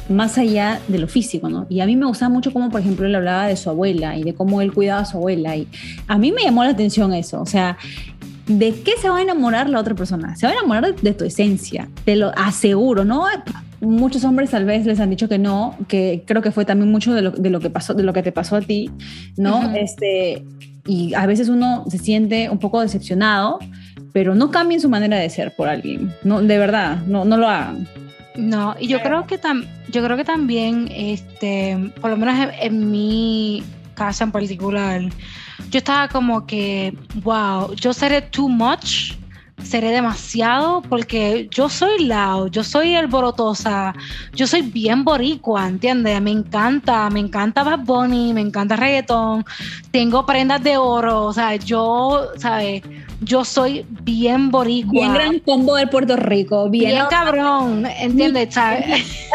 más 0.08 0.38
allá 0.38 0.80
de 0.88 0.98
lo 0.98 1.08
físico, 1.08 1.48
¿no? 1.48 1.66
Y 1.68 1.80
a 1.80 1.86
mí 1.86 1.96
me 1.96 2.06
gustaba 2.06 2.30
mucho 2.30 2.52
cómo, 2.52 2.70
por 2.70 2.80
ejemplo, 2.80 3.06
él 3.06 3.14
hablaba 3.14 3.46
de 3.46 3.56
su 3.56 3.68
abuela 3.68 4.16
y 4.16 4.22
de 4.22 4.32
cómo 4.32 4.62
él 4.62 4.72
cuidaba 4.72 5.00
a 5.00 5.04
su 5.04 5.16
abuela. 5.16 5.56
Y 5.56 5.66
a 6.06 6.18
mí 6.18 6.32
me 6.32 6.42
llamó 6.42 6.64
la 6.64 6.70
atención 6.70 7.12
eso. 7.12 7.40
O 7.40 7.46
sea, 7.46 7.76
¿de 8.46 8.80
qué 8.82 8.92
se 9.00 9.08
va 9.08 9.18
a 9.18 9.22
enamorar 9.22 9.68
la 9.68 9.80
otra 9.80 9.94
persona? 9.94 10.36
Se 10.36 10.46
va 10.46 10.52
a 10.52 10.56
enamorar 10.56 10.94
de 10.94 11.12
tu 11.12 11.24
esencia, 11.24 11.88
te 12.04 12.16
lo 12.16 12.32
aseguro, 12.36 13.04
¿no? 13.04 13.24
Muchos 13.80 14.24
hombres 14.24 14.50
tal 14.50 14.64
vez 14.64 14.86
les 14.86 14.98
han 15.00 15.10
dicho 15.10 15.28
que 15.28 15.38
no, 15.38 15.76
que 15.86 16.24
creo 16.26 16.42
que 16.42 16.50
fue 16.50 16.64
también 16.64 16.90
mucho 16.90 17.14
de 17.14 17.22
lo, 17.22 17.30
de 17.30 17.50
lo 17.50 17.60
que 17.60 17.70
pasó, 17.70 17.94
de 17.94 18.02
lo 18.02 18.12
que 18.12 18.22
te 18.22 18.32
pasó 18.32 18.56
a 18.56 18.60
ti, 18.60 18.90
¿no? 19.36 19.74
Este, 19.74 20.44
y 20.86 21.14
a 21.14 21.26
veces 21.26 21.48
uno 21.48 21.84
se 21.88 21.98
siente 21.98 22.50
un 22.50 22.58
poco 22.58 22.80
decepcionado, 22.80 23.58
pero 24.12 24.34
no 24.34 24.50
cambien 24.50 24.80
su 24.80 24.88
manera 24.88 25.18
de 25.18 25.30
ser 25.30 25.54
por 25.54 25.68
alguien, 25.68 26.12
no, 26.24 26.42
de 26.42 26.58
verdad, 26.58 27.02
no, 27.06 27.24
no 27.24 27.36
lo 27.36 27.48
hagan. 27.48 27.86
No, 28.38 28.76
y 28.78 28.86
yo 28.86 29.02
creo 29.02 29.26
que 29.26 29.38
yo 29.90 30.04
creo 30.04 30.16
que 30.16 30.24
también, 30.24 30.88
este, 30.92 31.76
por 32.00 32.10
lo 32.10 32.16
menos 32.16 32.50
en, 32.60 32.90
mi 32.90 33.64
casa 33.94 34.24
en 34.24 34.32
particular, 34.32 35.02
yo 35.70 35.78
estaba 35.78 36.08
como 36.08 36.46
que, 36.46 36.96
wow, 37.22 37.74
yo 37.74 37.92
seré 37.92 38.22
too 38.22 38.48
much 38.48 39.17
seré 39.62 39.90
demasiado 39.90 40.82
porque 40.82 41.48
yo 41.50 41.68
soy 41.68 42.04
lao, 42.04 42.48
yo 42.48 42.64
soy 42.64 42.94
alborotosa, 42.94 43.94
yo 44.34 44.46
soy 44.46 44.62
bien 44.62 45.04
boricua, 45.04 45.66
¿entiendes? 45.66 46.20
Me 46.20 46.30
encanta, 46.30 47.08
me 47.10 47.20
encanta 47.20 47.62
Bad 47.62 47.80
Bunny, 47.80 48.32
me 48.32 48.40
encanta 48.40 48.76
reggaetón, 48.76 49.44
tengo 49.90 50.24
prendas 50.24 50.62
de 50.62 50.76
oro, 50.76 51.24
o 51.24 51.32
sea, 51.32 51.56
yo, 51.56 52.28
¿sabes? 52.36 52.82
Yo 53.20 53.44
soy 53.44 53.84
bien 54.02 54.50
boricua. 54.50 54.92
Bien 54.92 55.14
gran 55.14 55.38
combo 55.40 55.74
del 55.74 55.88
Puerto 55.88 56.16
Rico, 56.16 56.68
bien. 56.70 56.92
Bien 56.92 57.06
cabrón, 57.10 57.86
¿entiendes? 57.86 58.54
¿Sabes? 58.54 58.86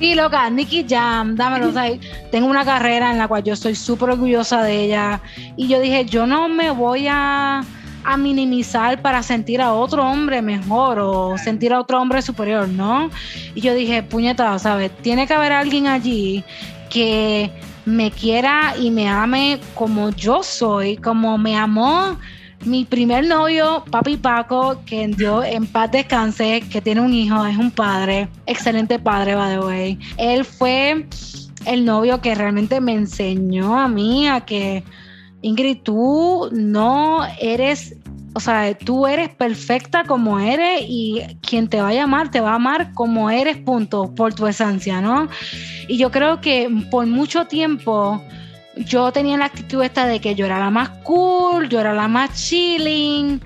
Sí, 0.00 0.14
loca, 0.14 0.48
Nicky 0.48 0.86
Jam, 0.88 1.36
dámelo. 1.36 1.68
O 1.68 1.72
sea, 1.72 1.84
tengo 2.30 2.46
una 2.48 2.64
carrera 2.64 3.12
en 3.12 3.18
la 3.18 3.28
cual 3.28 3.44
yo 3.44 3.52
estoy 3.52 3.74
súper 3.74 4.08
orgullosa 4.08 4.62
de 4.62 4.84
ella. 4.84 5.20
Y 5.58 5.68
yo 5.68 5.78
dije, 5.78 6.06
yo 6.06 6.26
no 6.26 6.48
me 6.48 6.70
voy 6.70 7.06
a 7.06 7.62
a 8.04 8.16
minimizar 8.16 9.00
para 9.02 9.22
sentir 9.22 9.60
a 9.60 9.72
otro 9.72 10.04
hombre 10.04 10.42
mejor 10.42 10.98
o 10.98 11.36
sentir 11.38 11.72
a 11.72 11.80
otro 11.80 12.00
hombre 12.00 12.22
superior, 12.22 12.68
¿no? 12.68 13.10
Y 13.54 13.60
yo 13.60 13.74
dije, 13.74 14.02
puñeta, 14.02 14.58
¿sabes? 14.58 14.90
Tiene 15.02 15.26
que 15.26 15.34
haber 15.34 15.52
alguien 15.52 15.86
allí 15.86 16.44
que 16.88 17.50
me 17.84 18.10
quiera 18.10 18.74
y 18.78 18.90
me 18.90 19.08
ame 19.08 19.60
como 19.74 20.10
yo 20.10 20.42
soy, 20.42 20.96
como 20.96 21.38
me 21.38 21.56
amó 21.56 22.16
mi 22.64 22.84
primer 22.84 23.26
novio, 23.26 23.84
Papi 23.90 24.18
Paco, 24.18 24.82
que 24.84 25.08
dio 25.08 25.42
en 25.42 25.66
paz 25.66 25.90
descanse, 25.90 26.62
que 26.70 26.82
tiene 26.82 27.00
un 27.00 27.14
hijo, 27.14 27.46
es 27.46 27.56
un 27.56 27.70
padre, 27.70 28.28
excelente 28.46 28.98
padre, 28.98 29.34
by 29.34 29.54
the 29.54 29.64
way. 29.64 29.98
Él 30.18 30.44
fue 30.44 31.06
el 31.64 31.84
novio 31.84 32.20
que 32.20 32.34
realmente 32.34 32.80
me 32.80 32.92
enseñó 32.92 33.78
a 33.78 33.88
mí 33.88 34.28
a 34.28 34.42
que 34.42 34.84
Ingrid, 35.42 35.78
tú 35.82 36.48
no 36.52 37.24
eres, 37.40 37.96
o 38.34 38.40
sea, 38.40 38.76
tú 38.76 39.06
eres 39.06 39.30
perfecta 39.30 40.04
como 40.04 40.38
eres 40.38 40.82
y 40.86 41.22
quien 41.40 41.68
te 41.68 41.80
va 41.80 41.90
a 41.90 42.02
amar, 42.02 42.30
te 42.30 42.40
va 42.40 42.52
a 42.52 42.54
amar 42.56 42.92
como 42.94 43.30
eres, 43.30 43.56
punto, 43.56 44.14
por 44.14 44.34
tu 44.34 44.46
esencia, 44.46 45.00
¿no? 45.00 45.28
Y 45.88 45.96
yo 45.96 46.10
creo 46.10 46.40
que 46.40 46.68
por 46.90 47.06
mucho 47.06 47.46
tiempo 47.46 48.22
yo 48.76 49.12
tenía 49.12 49.36
la 49.36 49.46
actitud 49.46 49.82
esta 49.82 50.06
de 50.06 50.20
que 50.20 50.34
yo 50.34 50.46
era 50.46 50.58
la 50.58 50.70
más 50.70 50.90
cool, 51.04 51.68
yo 51.68 51.80
era 51.80 51.92
la 51.94 52.08
más 52.08 52.34
chilling, 52.34 53.40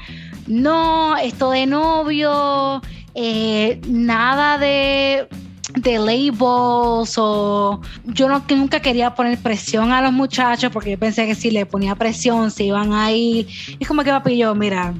no, 0.46 1.16
esto 1.16 1.50
de 1.50 1.66
novio, 1.66 2.82
eh, 3.14 3.80
nada 3.88 4.58
de 4.58 5.28
de 5.74 5.98
labels 5.98 7.14
o 7.18 7.80
yo 8.04 8.28
no, 8.28 8.44
nunca 8.50 8.80
quería 8.80 9.14
poner 9.14 9.38
presión 9.38 9.92
a 9.92 10.00
los 10.00 10.12
muchachos 10.12 10.70
porque 10.72 10.92
yo 10.92 10.98
pensé 10.98 11.26
que 11.26 11.34
si 11.34 11.50
le 11.50 11.66
ponía 11.66 11.94
presión 11.94 12.50
se 12.50 12.64
iban 12.64 12.92
a 12.92 13.10
ir. 13.12 13.48
Es 13.78 13.88
como 13.88 14.04
que 14.04 14.10
papi 14.10 14.36
yo, 14.36 14.54
mira, 14.54 14.94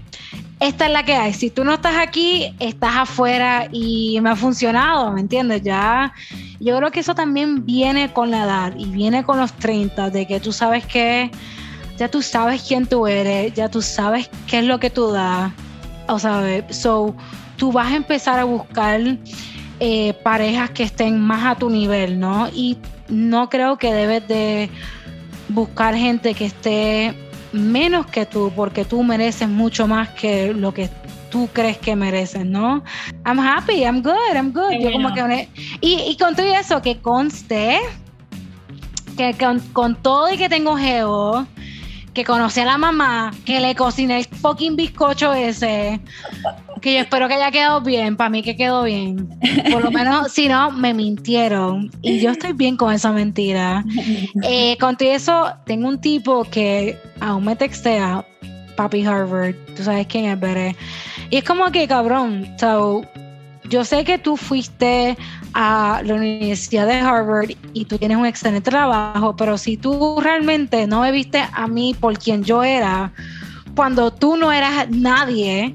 esta 0.60 0.86
es 0.86 0.92
la 0.92 1.04
que 1.04 1.14
hay. 1.14 1.32
Si 1.32 1.50
tú 1.50 1.64
no 1.64 1.74
estás 1.74 1.96
aquí, 1.96 2.54
estás 2.58 2.96
afuera 2.96 3.68
y 3.70 4.18
me 4.20 4.30
ha 4.30 4.36
funcionado, 4.36 5.12
¿me 5.12 5.20
entiendes? 5.20 5.62
Ya, 5.62 6.12
yo 6.60 6.76
creo 6.76 6.90
que 6.90 7.00
eso 7.00 7.14
también 7.14 7.64
viene 7.64 8.12
con 8.12 8.30
la 8.30 8.44
edad 8.44 8.74
y 8.76 8.86
viene 8.86 9.24
con 9.24 9.38
los 9.38 9.52
30, 9.52 10.10
de 10.10 10.26
que 10.26 10.40
tú 10.40 10.52
sabes 10.52 10.84
que 10.86 11.30
ya 11.98 12.08
tú 12.08 12.22
sabes 12.22 12.62
quién 12.62 12.86
tú 12.86 13.06
eres, 13.06 13.54
ya 13.54 13.68
tú 13.68 13.80
sabes 13.80 14.28
qué 14.48 14.58
es 14.58 14.64
lo 14.64 14.80
que 14.80 14.90
tú 14.90 15.12
das. 15.12 15.52
O 16.08 16.18
sea, 16.18 16.64
so, 16.70 17.14
tú 17.56 17.70
vas 17.70 17.92
a 17.92 17.96
empezar 17.96 18.38
a 18.38 18.44
buscar 18.44 19.00
eh, 19.80 20.14
parejas 20.22 20.70
que 20.70 20.82
estén 20.82 21.20
más 21.20 21.44
a 21.44 21.58
tu 21.58 21.70
nivel, 21.70 22.18
¿no? 22.18 22.48
Y 22.48 22.78
no 23.08 23.48
creo 23.48 23.76
que 23.76 23.92
debes 23.92 24.26
de 24.28 24.70
buscar 25.48 25.94
gente 25.94 26.34
que 26.34 26.46
esté 26.46 27.14
menos 27.52 28.06
que 28.06 28.26
tú, 28.26 28.52
porque 28.54 28.84
tú 28.84 29.02
mereces 29.02 29.48
mucho 29.48 29.86
más 29.86 30.08
que 30.10 30.52
lo 30.52 30.74
que 30.74 30.88
tú 31.30 31.48
crees 31.52 31.78
que 31.78 31.96
mereces, 31.96 32.46
¿no? 32.46 32.82
I'm 33.26 33.38
happy, 33.38 33.82
I'm 33.82 34.02
good, 34.02 34.34
I'm 34.34 34.52
good. 34.52 34.72
Yo 34.80 34.92
como 34.92 35.12
que 35.12 35.48
y, 35.80 36.00
y 36.08 36.16
con 36.16 36.34
todo 36.34 36.46
eso 36.46 36.80
que 36.80 36.98
conste 36.98 37.80
que 39.16 39.34
con, 39.34 39.60
con 39.72 39.94
todo 39.96 40.32
y 40.32 40.36
que 40.36 40.48
tengo 40.48 40.76
geo, 40.76 41.46
que 42.14 42.24
conocí 42.24 42.60
a 42.60 42.64
la 42.64 42.78
mamá, 42.78 43.32
que 43.44 43.60
le 43.60 43.74
cociné 43.74 44.18
el 44.18 44.24
fucking 44.24 44.76
bizcocho 44.76 45.34
ese, 45.34 46.00
que 46.80 46.94
yo 46.94 47.00
espero 47.00 47.26
que 47.28 47.34
haya 47.34 47.50
quedado 47.50 47.80
bien, 47.80 48.16
para 48.16 48.30
mí 48.30 48.42
que 48.42 48.56
quedó 48.56 48.84
bien. 48.84 49.28
Por 49.72 49.82
lo 49.82 49.90
menos, 49.90 50.32
si 50.32 50.48
no, 50.48 50.70
me 50.70 50.94
mintieron. 50.94 51.90
Y 52.02 52.20
yo 52.20 52.30
estoy 52.30 52.52
bien 52.52 52.76
con 52.76 52.92
esa 52.92 53.10
mentira. 53.12 53.84
Eh, 54.42 54.76
con 54.78 54.96
todo 54.96 55.10
eso, 55.10 55.52
tengo 55.66 55.88
un 55.88 56.00
tipo 56.00 56.44
que 56.44 56.98
aún 57.20 57.44
me 57.44 57.56
textea, 57.56 58.24
Papi 58.76 59.04
Harvard, 59.04 59.54
tú 59.76 59.82
sabes 59.82 60.06
quién 60.06 60.26
es, 60.26 60.38
Bere. 60.38 60.76
Y 61.30 61.38
es 61.38 61.44
como 61.44 61.70
que, 61.72 61.88
cabrón, 61.88 62.46
so, 62.58 63.02
yo 63.68 63.84
sé 63.84 64.04
que 64.04 64.18
tú 64.18 64.36
fuiste 64.36 65.16
a 65.54 66.02
la 66.04 66.14
Universidad 66.14 66.86
de 66.86 66.94
Harvard 66.94 67.50
y 67.72 67.84
tú 67.84 67.98
tienes 67.98 68.16
un 68.16 68.26
excelente 68.26 68.70
trabajo, 68.70 69.34
pero 69.36 69.56
si 69.58 69.76
tú 69.76 70.20
realmente 70.20 70.86
no 70.86 71.00
me 71.00 71.12
viste 71.12 71.42
a 71.52 71.66
mí 71.66 71.94
por 71.98 72.18
quien 72.18 72.44
yo 72.44 72.62
era, 72.62 73.12
cuando 73.74 74.12
tú 74.12 74.36
no 74.36 74.52
eras 74.52 74.88
nadie, 74.90 75.74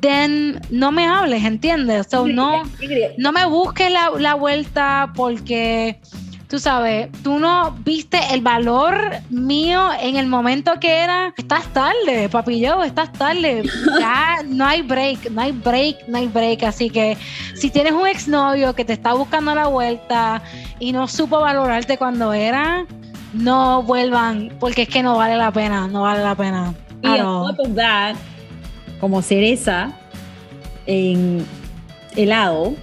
then 0.00 0.60
no 0.70 0.90
me 0.90 1.06
hables, 1.06 1.44
¿entiendes? 1.44 2.06
So, 2.10 2.26
no, 2.26 2.64
no 3.18 3.32
me 3.32 3.46
busques 3.46 3.90
la, 3.90 4.10
la 4.18 4.34
vuelta 4.34 5.12
porque 5.14 6.00
tú 6.48 6.58
sabes, 6.58 7.10
tú 7.22 7.38
no 7.38 7.72
viste 7.84 8.18
el 8.32 8.40
valor 8.40 8.94
mío 9.30 9.90
en 10.00 10.16
el 10.16 10.26
momento 10.26 10.78
que 10.80 10.98
era, 10.98 11.34
estás 11.36 11.64
tarde, 11.72 12.28
papillo, 12.30 12.82
estás 12.82 13.12
tarde. 13.12 13.62
Ya 13.98 14.42
no 14.46 14.66
hay 14.66 14.82
break, 14.82 15.30
no 15.30 15.40
hay 15.40 15.52
break, 15.52 16.06
no 16.08 16.18
hay 16.18 16.28
break. 16.28 16.62
Así 16.62 16.90
que 16.90 17.16
si 17.54 17.70
tienes 17.70 17.92
un 17.92 18.06
exnovio 18.06 18.74
que 18.74 18.84
te 18.84 18.92
está 18.92 19.14
buscando 19.14 19.54
la 19.54 19.66
vuelta 19.66 20.42
y 20.78 20.92
no 20.92 21.08
supo 21.08 21.40
valorarte 21.40 21.98
cuando 21.98 22.32
era, 22.32 22.86
no 23.32 23.82
vuelvan, 23.82 24.52
porque 24.60 24.82
es 24.82 24.88
que 24.88 25.02
no 25.02 25.16
vale 25.16 25.36
la 25.36 25.50
pena, 25.50 25.88
no 25.88 26.02
vale 26.02 26.22
la 26.22 26.34
pena. 26.34 26.74
Y 27.02 27.08
en 27.08 28.16
como 29.00 29.20
cereza 29.20 29.92
en 30.86 31.44
helado, 32.16 32.74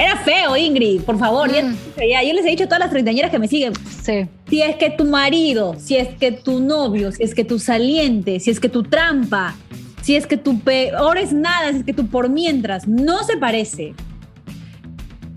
era 0.00 0.16
feo, 0.16 0.56
Ingrid, 0.56 1.02
por 1.02 1.18
favor. 1.18 1.50
Mm. 1.50 1.76
Ya, 2.10 2.22
yo 2.22 2.32
les 2.32 2.46
he 2.46 2.50
dicho 2.50 2.64
a 2.64 2.66
todas 2.66 2.80
las 2.80 2.90
treintañeras 2.90 3.30
que 3.30 3.38
me 3.38 3.48
siguen. 3.48 3.74
Sí. 4.02 4.26
Si 4.48 4.62
es 4.62 4.76
que 4.76 4.90
tu 4.90 5.04
marido, 5.04 5.76
si 5.78 5.96
es 5.96 6.08
que 6.08 6.32
tu 6.32 6.58
novio, 6.60 7.12
si 7.12 7.22
es 7.22 7.34
que 7.34 7.44
tu 7.44 7.58
saliente, 7.58 8.40
si 8.40 8.50
es 8.50 8.60
que 8.60 8.70
tu 8.70 8.82
trampa, 8.82 9.54
si 10.00 10.16
es 10.16 10.26
que 10.26 10.38
tu 10.38 10.58
peor 10.60 11.18
es 11.18 11.32
nada, 11.32 11.70
si 11.72 11.78
es 11.78 11.84
que 11.84 11.92
tu 11.92 12.06
por 12.06 12.30
mientras 12.30 12.88
no 12.88 13.22
se 13.24 13.36
parece 13.36 13.94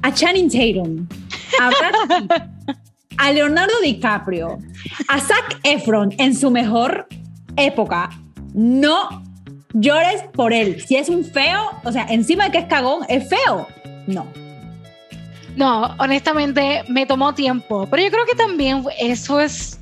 a 0.01 0.13
Channing 0.13 0.49
Tatum, 0.49 1.07
a, 1.59 1.69
a 3.17 3.31
Leonardo 3.33 3.73
DiCaprio, 3.83 4.59
a 5.09 5.19
Zac 5.19 5.59
Efron 5.63 6.13
en 6.17 6.35
su 6.35 6.51
mejor 6.51 7.07
época, 7.57 8.09
no 8.53 9.23
llores 9.73 10.23
por 10.33 10.53
él. 10.53 10.81
Si 10.81 10.95
es 10.95 11.09
un 11.09 11.25
feo, 11.25 11.71
o 11.83 11.91
sea, 11.91 12.05
encima 12.09 12.45
de 12.45 12.51
que 12.51 12.57
es 12.59 12.65
cagón, 12.65 13.01
es 13.09 13.27
feo. 13.27 13.67
No. 14.07 14.42
No, 15.55 15.95
honestamente 15.99 16.83
me 16.87 17.05
tomó 17.05 17.33
tiempo, 17.33 17.87
pero 17.89 18.03
yo 18.03 18.09
creo 18.09 18.25
que 18.25 18.35
también 18.35 18.83
eso 18.99 19.39
es 19.39 19.79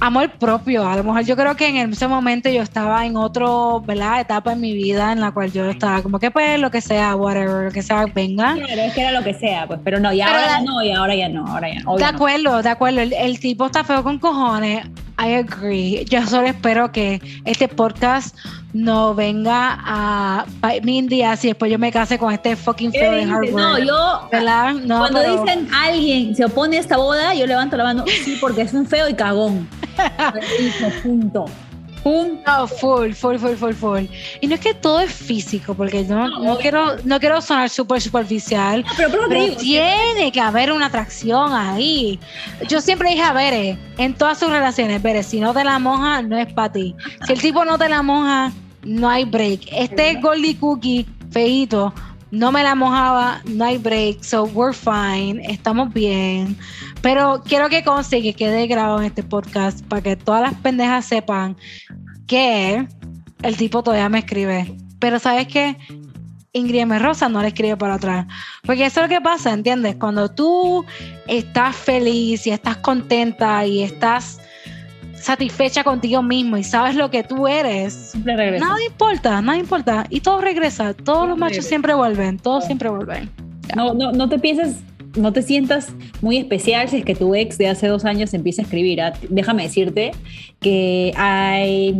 amor 0.00 0.30
propio. 0.32 0.86
A 0.88 0.96
lo 0.96 1.04
mejor 1.04 1.24
yo 1.24 1.36
creo 1.36 1.54
que 1.54 1.68
en 1.68 1.92
ese 1.92 2.08
momento 2.08 2.48
yo 2.48 2.62
estaba 2.62 3.04
en 3.06 3.16
otro, 3.16 3.82
¿verdad? 3.86 4.20
Etapa 4.20 4.52
en 4.52 4.60
mi 4.60 4.72
vida 4.72 5.12
en 5.12 5.20
la 5.20 5.30
cual 5.30 5.52
yo 5.52 5.66
estaba 5.66 6.02
como 6.02 6.18
que 6.18 6.30
pues 6.30 6.58
lo 6.58 6.70
que 6.70 6.80
sea, 6.80 7.14
whatever, 7.14 7.66
lo 7.66 7.70
que 7.70 7.82
sea, 7.82 8.06
venga. 8.06 8.54
Claro, 8.54 8.82
es 8.82 8.94
que 8.94 9.00
era 9.00 9.12
lo 9.12 9.22
que 9.22 9.34
sea, 9.34 9.66
pues, 9.66 9.80
pero 9.84 10.00
no, 10.00 10.12
y 10.12 10.20
ahora 10.20 10.46
ya 10.46 10.60
no, 10.62 10.82
y 10.82 10.92
ahora 10.92 11.14
ya 11.14 11.28
no, 11.28 11.46
ahora 11.46 11.68
ya 11.72 11.80
no. 11.80 11.96
De 11.96 12.04
acuerdo, 12.04 12.62
de 12.62 12.68
acuerdo, 12.68 13.00
el, 13.00 13.40
tipo 13.40 13.66
está 13.66 13.84
feo 13.84 14.02
con 14.02 14.18
cojones, 14.18 14.86
I 15.20 15.34
agree. 15.34 16.06
Yo 16.06 16.26
solo 16.26 16.46
espero 16.48 16.90
que 16.92 17.20
este 17.44 17.68
podcast 17.68 18.34
no 18.72 19.14
venga 19.14 19.78
a 19.78 20.46
mi 20.82 21.02
día 21.02 21.36
si 21.36 21.48
después 21.48 21.70
yo 21.70 21.78
me 21.78 21.92
case 21.92 22.18
con 22.18 22.32
este 22.32 22.56
fucking 22.56 22.90
feo 22.90 23.12
de 23.12 23.24
Harvard. 23.24 23.50
No, 23.50 23.78
yo 23.78 24.28
no, 24.86 24.98
cuando 24.98 25.20
dicen 25.20 25.68
alguien 25.74 26.34
se 26.34 26.46
opone 26.46 26.78
a 26.78 26.80
esta 26.80 26.96
boda, 26.96 27.34
yo 27.34 27.46
levanto 27.46 27.76
la 27.76 27.84
mano, 27.84 28.04
sí, 28.24 28.38
porque 28.40 28.62
es 28.62 28.72
un 28.72 28.86
feo 28.86 29.08
y 29.10 29.14
cagón. 29.14 29.68
punto. 31.02 31.44
Punto. 32.02 32.66
full, 32.66 33.12
full, 33.12 33.36
full, 33.36 33.54
full, 33.54 33.72
full. 33.72 34.04
Y 34.40 34.46
no 34.46 34.54
es 34.54 34.60
que 34.60 34.74
todo 34.74 35.00
es 35.00 35.12
físico, 35.12 35.74
porque 35.74 36.02
no, 36.04 36.28
no, 36.40 36.58
quiero, 36.58 36.96
no 37.04 37.20
quiero 37.20 37.40
sonar 37.40 37.68
súper 37.68 38.00
superficial, 38.00 38.84
pero, 38.96 39.10
tiene 39.58 40.32
que 40.32 40.40
haber 40.40 40.72
una 40.72 40.86
atracción 40.86 41.52
ahí. 41.52 42.18
Yo 42.68 42.80
siempre 42.80 43.10
dije 43.10 43.22
a 43.22 43.32
ver 43.32 43.78
en 43.98 44.14
todas 44.14 44.38
sus 44.38 44.50
relaciones, 44.50 45.02
Bere, 45.02 45.22
si 45.22 45.40
no 45.40 45.52
te 45.52 45.64
la 45.64 45.78
moja, 45.78 46.22
no 46.22 46.38
es 46.38 46.52
para 46.52 46.72
ti. 46.72 46.94
Si 47.26 47.32
el 47.32 47.40
tipo 47.40 47.64
no 47.64 47.78
te 47.78 47.88
la 47.88 48.02
moja, 48.02 48.52
no 48.82 49.08
hay 49.08 49.24
break. 49.24 49.68
Este 49.72 50.14
Goldie 50.20 50.56
Cookie 50.56 51.06
feito 51.30 51.92
no 52.30 52.52
me 52.52 52.62
la 52.62 52.74
mojaba, 52.74 53.40
no 53.44 53.64
hay 53.64 53.78
break, 53.78 54.22
so 54.22 54.44
we're 54.44 54.72
fine, 54.72 55.42
estamos 55.48 55.92
bien. 55.92 56.56
Pero 57.02 57.42
quiero 57.44 57.68
que 57.68 57.82
conste 57.82 58.22
que 58.22 58.34
quede 58.34 58.66
grabado 58.66 59.00
en 59.00 59.06
este 59.06 59.22
podcast 59.22 59.84
para 59.86 60.02
que 60.02 60.16
todas 60.16 60.42
las 60.42 60.54
pendejas 60.54 61.06
sepan 61.06 61.56
que 62.26 62.86
el 63.42 63.56
tipo 63.56 63.82
todavía 63.82 64.08
me 64.08 64.18
escribe. 64.18 64.76
Pero 64.98 65.18
¿sabes 65.18 65.46
qué? 65.46 65.76
Ingrid 66.52 66.80
M. 66.80 66.98
Rosa 66.98 67.28
no 67.28 67.40
le 67.40 67.48
escribe 67.48 67.76
para 67.76 67.94
atrás. 67.94 68.26
Porque 68.64 68.84
eso 68.84 69.00
es 69.00 69.08
lo 69.08 69.14
que 69.14 69.20
pasa, 69.20 69.52
¿entiendes? 69.52 69.96
Cuando 69.96 70.30
tú 70.30 70.84
estás 71.26 71.76
feliz 71.76 72.46
y 72.46 72.50
estás 72.50 72.76
contenta 72.78 73.64
y 73.64 73.82
estás 73.82 74.40
satisfecha 75.14 75.84
contigo 75.84 76.22
mismo 76.22 76.56
y 76.56 76.64
sabes 76.64 76.96
lo 76.96 77.10
que 77.10 77.22
tú 77.22 77.46
eres, 77.46 78.14
nada 78.24 78.82
importa, 78.84 79.40
nada 79.42 79.58
importa. 79.58 80.06
Y 80.08 80.20
todo 80.20 80.40
regresa, 80.40 80.94
todos 80.94 81.28
los 81.28 81.38
machos 81.38 81.66
siempre 81.66 81.94
vuelven, 81.94 82.38
todos 82.38 82.64
siempre 82.64 82.88
vuelven. 82.88 83.30
No, 83.76 83.94
no, 83.94 84.12
no 84.12 84.28
te 84.28 84.38
pienses, 84.38 84.78
no 85.16 85.32
te 85.32 85.42
sientas 85.42 85.88
muy 86.22 86.36
especial 86.38 86.88
si 86.88 86.98
es 86.98 87.04
que 87.04 87.14
tu 87.14 87.34
ex 87.34 87.58
de 87.58 87.68
hace 87.68 87.88
dos 87.88 88.04
años 88.04 88.34
empieza 88.34 88.62
a 88.62 88.64
escribir. 88.64 89.00
¿ah? 89.00 89.12
Déjame 89.28 89.64
decirte 89.64 90.12
que 90.60 91.12
hay 91.16 91.96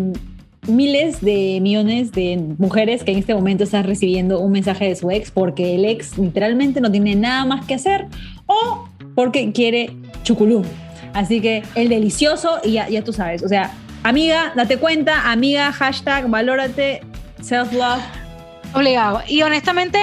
miles 0.67 1.21
de 1.21 1.59
millones 1.63 2.13
de 2.13 2.39
mujeres 2.59 3.03
que 3.03 3.13
en 3.13 3.19
este 3.19 3.35
momento 3.35 3.65
están 3.65 3.85
recibiendo 3.85 4.41
un 4.41 4.53
mensaje 4.53 4.87
de 4.87 4.97
su 4.97 5.11
ex 5.11 5.31
porque 5.31 5.75
el 5.75 5.85
ex 5.85 6.19
literalmente 6.19 6.81
no 6.81 6.91
tiene 6.91 7.15
nada 7.15 7.45
más 7.47 7.65
que 7.67 7.75
hacer 7.75 8.07
o 8.47 8.89
porque 9.15 9.53
quiere 9.53 9.91
chuculú. 10.23 10.63
Así 11.13 11.41
que 11.41 11.63
el 11.75 11.89
delicioso 11.89 12.59
y 12.63 12.73
ya, 12.73 12.89
ya 12.89 13.03
tú 13.03 13.13
sabes. 13.13 13.43
O 13.43 13.49
sea, 13.49 13.73
amiga, 14.03 14.53
date 14.55 14.77
cuenta, 14.77 15.31
amiga, 15.31 15.73
hashtag, 15.73 16.29
valórate, 16.29 17.01
self-love. 17.41 18.03
Obligado. 18.73 19.21
Y 19.27 19.43
honestamente, 19.43 19.99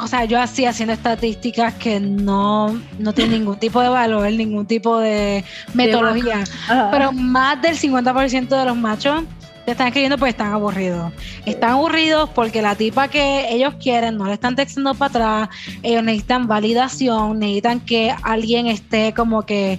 o 0.00 0.06
sea, 0.06 0.24
yo 0.24 0.40
así 0.40 0.64
haciendo 0.64 0.92
estadísticas 0.92 1.74
que 1.74 2.00
no, 2.00 2.80
no 2.98 3.12
tienen 3.12 3.40
ningún 3.40 3.58
tipo 3.58 3.80
de 3.80 3.88
valor, 3.88 4.30
ningún 4.32 4.66
tipo 4.66 4.98
de 4.98 5.44
metodología. 5.72 6.44
Pero 6.90 7.12
más 7.12 7.60
del 7.62 7.76
50% 7.76 8.48
de 8.48 8.64
los 8.64 8.76
machos 8.76 9.24
te 9.64 9.72
están 9.72 9.88
escribiendo 9.88 10.18
porque 10.18 10.30
están 10.30 10.52
aburridos. 10.52 11.12
Están 11.46 11.70
aburridos 11.70 12.28
porque 12.30 12.60
la 12.60 12.74
tipa 12.74 13.08
que 13.08 13.46
ellos 13.50 13.74
quieren 13.80 14.16
no 14.18 14.26
le 14.26 14.34
están 14.34 14.56
textando 14.56 14.94
para 14.94 15.08
atrás. 15.08 15.48
Ellos 15.82 16.02
necesitan 16.02 16.46
validación, 16.46 17.38
necesitan 17.38 17.80
que 17.80 18.14
alguien 18.22 18.66
esté 18.66 19.14
como 19.14 19.42
que, 19.42 19.78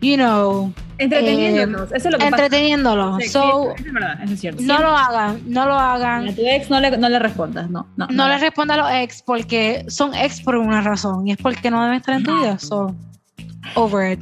you 0.00 0.16
know. 0.16 0.72
Entreteniéndolos, 0.98 1.92
eso 1.92 2.08
es 2.08 2.12
lo 2.12 2.18
que 2.18 2.26
Entreteniéndolos. 2.26 3.24
so, 3.30 3.74
es 3.74 3.92
verdad, 3.92 4.22
eso 4.22 4.34
es 4.34 4.40
cierto. 4.40 4.62
No 4.62 4.78
lo 4.80 4.88
hagan, 4.88 5.40
no 5.46 5.66
lo 5.66 5.74
hagan. 5.74 6.28
A 6.28 6.34
tu 6.34 6.42
ex 6.46 6.70
no 6.70 6.80
le, 6.80 6.96
no 6.96 7.08
le 7.08 7.18
respondas, 7.18 7.70
no. 7.70 7.86
No, 7.96 8.06
no, 8.08 8.28
le 8.28 8.38
responda 8.38 8.74
a 8.74 8.76
los 8.76 8.90
ex 9.02 9.22
porque 9.22 9.84
son 9.88 10.14
ex 10.14 10.40
por 10.40 10.56
una 10.56 10.80
razón 10.80 11.26
y 11.26 11.32
es 11.32 11.38
porque 11.38 11.70
no 11.70 11.82
deben 11.82 11.98
estar 11.98 12.14
en 12.14 12.24
tu 12.24 12.36
vida. 12.36 12.58
So, 12.58 12.94
over 13.74 14.12
it. 14.12 14.20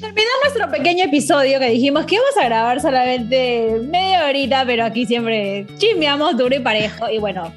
Terminó 0.00 0.30
nuestro 0.42 0.70
pequeño 0.70 1.04
episodio 1.04 1.58
que 1.58 1.68
dijimos 1.68 2.06
que 2.06 2.14
íbamos 2.14 2.34
a 2.40 2.44
grabar 2.46 2.80
solamente 2.80 3.82
media 3.84 4.24
horita, 4.26 4.64
pero 4.64 4.86
aquí 4.86 5.04
siempre 5.04 5.66
chismeamos 5.76 6.38
duro 6.38 6.56
y 6.56 6.60
parejo. 6.60 7.10
Y 7.10 7.18
bueno, 7.18 7.52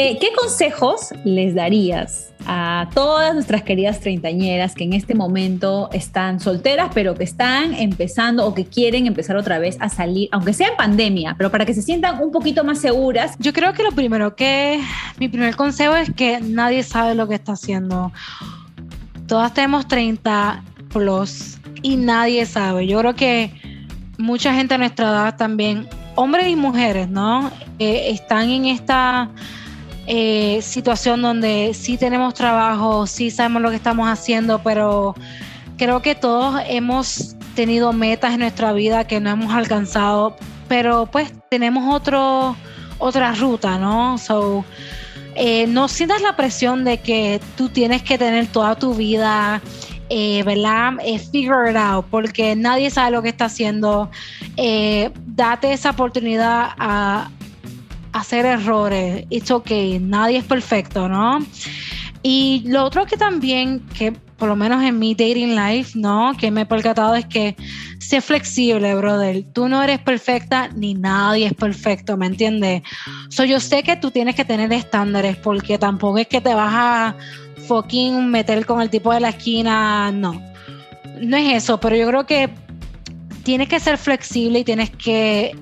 eh, 0.00 0.16
¿qué 0.20 0.28
consejos 0.32 1.12
les 1.24 1.56
darías 1.56 2.32
a 2.46 2.88
todas 2.94 3.34
nuestras 3.34 3.64
queridas 3.64 3.98
treintañeras 3.98 4.76
que 4.76 4.84
en 4.84 4.92
este 4.92 5.16
momento 5.16 5.90
están 5.92 6.38
solteras, 6.38 6.92
pero 6.94 7.16
que 7.16 7.24
están 7.24 7.74
empezando 7.74 8.46
o 8.46 8.54
que 8.54 8.64
quieren 8.64 9.08
empezar 9.08 9.36
otra 9.36 9.58
vez 9.58 9.76
a 9.80 9.88
salir, 9.88 10.28
aunque 10.30 10.52
sea 10.52 10.68
en 10.68 10.76
pandemia, 10.76 11.34
pero 11.36 11.50
para 11.50 11.66
que 11.66 11.74
se 11.74 11.82
sientan 11.82 12.22
un 12.22 12.30
poquito 12.30 12.62
más 12.62 12.78
seguras? 12.78 13.34
Yo 13.40 13.52
creo 13.52 13.72
que 13.72 13.82
lo 13.82 13.90
primero 13.90 14.36
que, 14.36 14.80
mi 15.18 15.28
primer 15.28 15.56
consejo 15.56 15.96
es 15.96 16.12
que 16.14 16.38
nadie 16.40 16.84
sabe 16.84 17.16
lo 17.16 17.26
que 17.26 17.34
está 17.34 17.54
haciendo. 17.54 18.12
Todas 19.26 19.52
tenemos 19.52 19.88
30 19.88 20.62
plus 20.92 21.58
y 21.82 21.96
nadie 21.96 22.46
sabe. 22.46 22.86
Yo 22.86 23.00
creo 23.00 23.16
que 23.16 23.50
mucha 24.16 24.54
gente 24.54 24.74
a 24.74 24.78
nuestra 24.78 25.08
edad 25.08 25.36
también, 25.36 25.88
hombres 26.14 26.46
y 26.46 26.54
mujeres, 26.54 27.08
¿no? 27.08 27.50
Eh, 27.80 28.10
están 28.10 28.48
en 28.48 28.66
esta 28.66 29.32
eh, 30.10 30.60
situación 30.62 31.20
donde 31.20 31.72
sí 31.74 31.98
tenemos 31.98 32.32
trabajo, 32.32 33.06
sí 33.06 33.30
sabemos 33.30 33.60
lo 33.60 33.70
que 33.70 33.76
estamos 33.76 34.08
haciendo, 34.08 34.62
pero 34.62 35.14
creo 35.76 36.00
que 36.00 36.14
todos 36.14 36.60
hemos 36.66 37.36
tenido 37.54 37.92
metas 37.92 38.32
en 38.32 38.40
nuestra 38.40 38.72
vida 38.72 39.06
que 39.06 39.20
no 39.20 39.28
hemos 39.28 39.52
alcanzado, 39.52 40.34
pero 40.66 41.04
pues 41.06 41.30
tenemos 41.50 41.94
otro, 41.94 42.56
otra 42.98 43.34
ruta, 43.34 43.78
¿no? 43.78 44.16
So, 44.16 44.64
eh, 45.34 45.66
no 45.66 45.88
sientas 45.88 46.22
la 46.22 46.34
presión 46.36 46.84
de 46.84 46.98
que 46.98 47.38
tú 47.56 47.68
tienes 47.68 48.02
que 48.02 48.16
tener 48.16 48.46
toda 48.46 48.76
tu 48.76 48.94
vida 48.94 49.60
eh, 50.10 50.42
¿verdad? 50.42 50.94
Eh, 51.04 51.18
figure 51.18 51.70
it 51.70 51.76
out, 51.76 52.06
porque 52.10 52.56
nadie 52.56 52.90
sabe 52.90 53.10
lo 53.10 53.22
que 53.22 53.28
está 53.28 53.44
haciendo. 53.46 54.10
Eh, 54.56 55.10
date 55.26 55.72
esa 55.72 55.90
oportunidad 55.90 56.70
a, 56.78 57.30
hacer 58.12 58.46
errores. 58.46 59.26
It's 59.30 59.50
okay, 59.50 59.98
nadie 59.98 60.38
es 60.38 60.44
perfecto, 60.44 61.08
¿no? 61.08 61.38
Y 62.22 62.64
lo 62.66 62.84
otro 62.84 63.06
que 63.06 63.16
también, 63.16 63.80
que 63.96 64.12
por 64.12 64.48
lo 64.48 64.56
menos 64.56 64.82
en 64.82 64.98
mi 64.98 65.14
dating 65.14 65.54
life, 65.56 65.98
¿no? 65.98 66.32
Que 66.38 66.50
me 66.50 66.62
he 66.62 66.66
percatado 66.66 67.14
es 67.14 67.26
que 67.26 67.56
sé 67.98 68.20
flexible, 68.20 68.94
brother. 68.94 69.44
Tú 69.52 69.68
no 69.68 69.82
eres 69.82 69.98
perfecta 69.98 70.68
ni 70.74 70.94
nadie 70.94 71.46
es 71.46 71.54
perfecto, 71.54 72.16
¿me 72.16 72.26
entiendes? 72.26 72.82
So, 73.30 73.44
yo 73.44 73.60
sé 73.60 73.82
que 73.82 73.96
tú 73.96 74.10
tienes 74.10 74.34
que 74.34 74.44
tener 74.44 74.72
estándares 74.72 75.36
porque 75.36 75.78
tampoco 75.78 76.18
es 76.18 76.28
que 76.28 76.40
te 76.40 76.54
vas 76.54 76.72
a 76.72 77.16
fucking 77.66 78.30
meter 78.30 78.64
con 78.64 78.80
el 78.80 78.90
tipo 78.90 79.12
de 79.12 79.20
la 79.20 79.30
esquina, 79.30 80.10
no. 80.12 80.40
No 81.20 81.36
es 81.36 81.64
eso, 81.64 81.80
pero 81.80 81.96
yo 81.96 82.06
creo 82.06 82.26
que 82.26 82.48
tienes 83.42 83.68
que 83.68 83.80
ser 83.80 83.98
flexible 83.98 84.60
y 84.60 84.64
tienes 84.64 84.90
que 84.90 85.56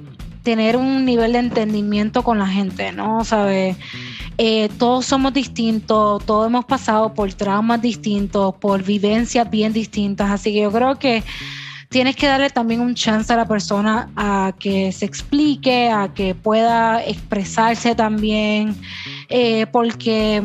tener 0.47 0.77
un 0.77 1.05
nivel 1.05 1.33
de 1.33 1.41
entendimiento 1.41 2.23
con 2.23 2.39
la 2.39 2.47
gente, 2.47 2.93
¿no? 2.93 3.25
¿Sabes? 3.25 3.77
Eh, 4.39 4.69
todos 4.79 5.05
somos 5.05 5.35
distintos, 5.35 6.25
todos 6.25 6.47
hemos 6.47 6.65
pasado 6.65 7.13
por 7.15 7.35
traumas 7.35 7.83
distintos, 7.83 8.55
por 8.55 8.85
vivencias 8.85 9.51
bien 9.51 9.73
distintas, 9.73 10.31
así 10.31 10.53
que 10.53 10.61
yo 10.61 10.71
creo 10.71 11.01
que 11.01 11.25
tienes 11.89 12.15
que 12.15 12.29
darle 12.29 12.49
también 12.51 12.81
un 12.81 12.95
chance 12.95 13.33
a 13.33 13.37
la 13.37 13.49
persona 13.49 14.09
a 14.15 14.53
que 14.57 14.93
se 14.93 15.05
explique, 15.05 15.91
a 15.91 16.15
que 16.15 16.37
pueda 16.37 17.05
expresarse 17.05 17.97
también, 17.97 18.77
eh, 19.29 19.67
porque 19.73 20.45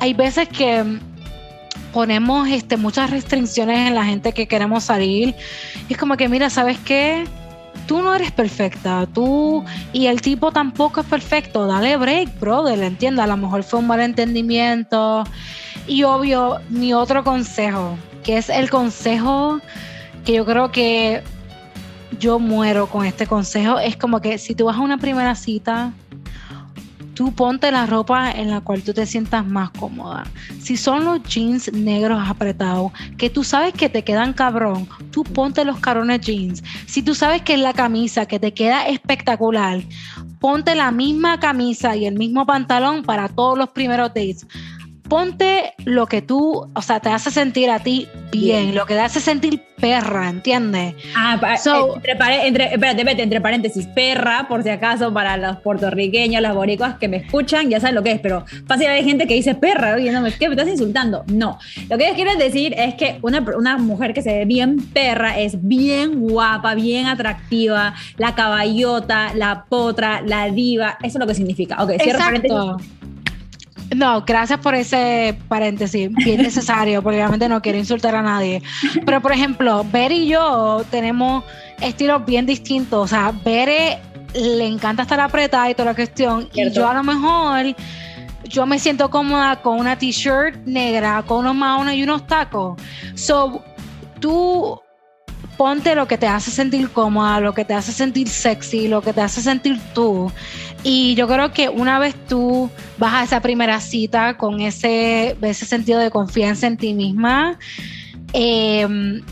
hay 0.00 0.14
veces 0.14 0.48
que 0.48 0.82
ponemos 1.92 2.48
este, 2.48 2.78
muchas 2.78 3.10
restricciones 3.10 3.86
en 3.86 3.94
la 3.94 4.06
gente 4.06 4.32
que 4.32 4.48
queremos 4.48 4.84
salir. 4.84 5.34
Y 5.90 5.92
es 5.92 5.98
como 5.98 6.16
que, 6.16 6.26
mira, 6.30 6.48
¿sabes 6.48 6.78
qué? 6.78 7.26
Tú 7.86 8.02
no 8.02 8.14
eres 8.14 8.30
perfecta, 8.32 9.06
tú 9.12 9.64
y 9.92 10.06
el 10.06 10.20
tipo 10.20 10.52
tampoco 10.52 11.00
es 11.00 11.06
perfecto, 11.06 11.66
dale 11.66 11.96
break, 11.96 12.38
brother, 12.38 12.82
entienda, 12.82 13.24
a 13.24 13.26
lo 13.26 13.36
mejor 13.36 13.62
fue 13.62 13.80
un 13.80 13.86
malentendimiento. 13.86 15.24
Y 15.86 16.04
obvio, 16.04 16.60
mi 16.68 16.94
otro 16.94 17.24
consejo, 17.24 17.96
que 18.22 18.38
es 18.38 18.48
el 18.48 18.70
consejo 18.70 19.60
que 20.24 20.34
yo 20.34 20.44
creo 20.44 20.70
que 20.70 21.22
yo 22.18 22.38
muero 22.38 22.86
con 22.86 23.04
este 23.04 23.26
consejo, 23.26 23.78
es 23.78 23.96
como 23.96 24.20
que 24.20 24.38
si 24.38 24.54
tú 24.54 24.66
vas 24.66 24.76
a 24.76 24.80
una 24.80 24.98
primera 24.98 25.34
cita, 25.34 25.92
tú 27.22 27.32
ponte 27.32 27.70
la 27.70 27.86
ropa 27.86 28.32
en 28.32 28.50
la 28.50 28.62
cual 28.62 28.82
tú 28.82 28.92
te 28.92 29.06
sientas 29.06 29.46
más 29.46 29.70
cómoda. 29.70 30.24
Si 30.58 30.76
son 30.76 31.04
los 31.04 31.22
jeans 31.22 31.72
negros 31.72 32.20
apretados, 32.28 32.90
que 33.16 33.30
tú 33.30 33.44
sabes 33.44 33.74
que 33.74 33.88
te 33.88 34.02
quedan 34.02 34.32
cabrón, 34.32 34.88
tú 35.12 35.22
ponte 35.22 35.64
los 35.64 35.78
carones 35.78 36.20
jeans. 36.22 36.64
Si 36.86 37.00
tú 37.00 37.14
sabes 37.14 37.42
que 37.42 37.54
es 37.54 37.60
la 37.60 37.74
camisa 37.74 38.26
que 38.26 38.40
te 38.40 38.52
queda 38.52 38.88
espectacular, 38.88 39.82
ponte 40.40 40.74
la 40.74 40.90
misma 40.90 41.38
camisa 41.38 41.94
y 41.94 42.06
el 42.06 42.16
mismo 42.16 42.44
pantalón 42.44 43.04
para 43.04 43.28
todos 43.28 43.56
los 43.56 43.68
primeros 43.68 44.08
dates 44.08 44.44
ponte 45.08 45.74
lo 45.84 46.06
que 46.06 46.22
tú, 46.22 46.70
o 46.74 46.82
sea, 46.82 47.00
te 47.00 47.10
hace 47.10 47.30
sentir 47.30 47.70
a 47.70 47.80
ti 47.80 48.08
bien, 48.30 48.74
lo 48.74 48.86
que 48.86 48.94
te 48.94 49.00
hace 49.00 49.20
sentir 49.20 49.62
perra, 49.78 50.28
¿entiendes? 50.30 50.94
Ah, 51.16 51.38
entre, 51.96 52.46
entre, 52.46 52.64
espérate, 52.72 53.22
entre 53.22 53.40
paréntesis, 53.40 53.86
perra, 53.88 54.46
por 54.48 54.62
si 54.62 54.70
acaso, 54.70 55.12
para 55.12 55.36
los 55.36 55.58
puertorriqueños, 55.58 56.40
las 56.40 56.54
boricuas 56.54 56.96
que 56.98 57.08
me 57.08 57.18
escuchan, 57.18 57.68
ya 57.68 57.80
saben 57.80 57.96
lo 57.96 58.02
que 58.02 58.12
es, 58.12 58.20
pero 58.20 58.44
fácil 58.66 58.86
hay 58.86 59.04
gente 59.04 59.26
que 59.26 59.34
dice 59.34 59.54
perra, 59.54 59.94
oye, 59.94 60.10
no, 60.12 60.22
¿qué 60.38 60.48
me 60.48 60.54
estás 60.54 60.68
insultando? 60.68 61.24
No, 61.26 61.58
lo 61.90 61.98
que 61.98 62.04
ellos 62.04 62.16
quieren 62.16 62.38
decir 62.38 62.74
es 62.78 62.94
que 62.94 63.18
una, 63.22 63.44
una 63.56 63.76
mujer 63.78 64.14
que 64.14 64.22
se 64.22 64.32
ve 64.32 64.44
bien 64.44 64.78
perra 64.92 65.38
es 65.38 65.66
bien 65.66 66.20
guapa, 66.20 66.74
bien 66.74 67.06
atractiva, 67.06 67.94
la 68.16 68.34
caballota, 68.34 69.34
la 69.34 69.64
potra, 69.68 70.22
la 70.22 70.48
diva, 70.50 70.96
eso 71.02 71.18
es 71.18 71.20
lo 71.20 71.26
que 71.26 71.34
significa. 71.34 71.82
Ok, 71.82 71.92
cierro 72.00 72.18
paréntesis 72.18 73.01
no, 73.94 74.22
gracias 74.22 74.58
por 74.60 74.74
ese 74.74 75.36
paréntesis, 75.48 76.10
bien 76.12 76.42
necesario, 76.42 77.02
porque 77.02 77.18
obviamente 77.18 77.48
no 77.48 77.60
quiero 77.60 77.78
insultar 77.78 78.14
a 78.14 78.22
nadie. 78.22 78.62
Pero, 79.04 79.20
por 79.20 79.32
ejemplo, 79.32 79.84
Bere 79.90 80.14
y 80.14 80.28
yo 80.28 80.84
tenemos 80.90 81.44
estilos 81.80 82.24
bien 82.24 82.46
distintos. 82.46 83.04
O 83.04 83.06
sea, 83.06 83.32
Bere 83.44 83.98
le 84.34 84.66
encanta 84.66 85.02
estar 85.02 85.20
apretada 85.20 85.70
y 85.70 85.74
toda 85.74 85.90
la 85.90 85.94
cuestión. 85.94 86.48
Y 86.54 86.70
yo 86.70 86.88
a 86.88 86.94
lo 86.94 87.02
mejor, 87.02 87.74
yo 88.44 88.66
me 88.66 88.78
siento 88.78 89.10
cómoda 89.10 89.60
con 89.60 89.78
una 89.78 89.96
t-shirt 89.96 90.64
negra, 90.64 91.22
con 91.26 91.38
unos 91.38 91.54
maones 91.54 91.96
y 91.96 92.02
unos 92.02 92.26
tacos. 92.26 92.80
So, 93.14 93.62
tú 94.20 94.80
ponte 95.56 95.94
lo 95.94 96.08
que 96.08 96.18
te 96.18 96.26
hace 96.26 96.50
sentir 96.50 96.90
cómoda, 96.90 97.40
lo 97.40 97.54
que 97.54 97.64
te 97.64 97.74
hace 97.74 97.92
sentir 97.92 98.28
sexy, 98.28 98.88
lo 98.88 99.02
que 99.02 99.12
te 99.12 99.20
hace 99.20 99.40
sentir 99.40 99.78
tú. 99.94 100.32
Y 100.84 101.14
yo 101.14 101.28
creo 101.28 101.52
que 101.52 101.68
una 101.68 101.98
vez 101.98 102.14
tú 102.28 102.70
vas 102.98 103.14
a 103.14 103.24
esa 103.24 103.40
primera 103.40 103.80
cita 103.80 104.36
con 104.36 104.60
ese, 104.60 105.36
ese 105.40 105.66
sentido 105.66 106.00
de 106.00 106.10
confianza 106.10 106.66
en 106.66 106.76
ti 106.76 106.92
misma, 106.92 107.58
em, 108.32 109.22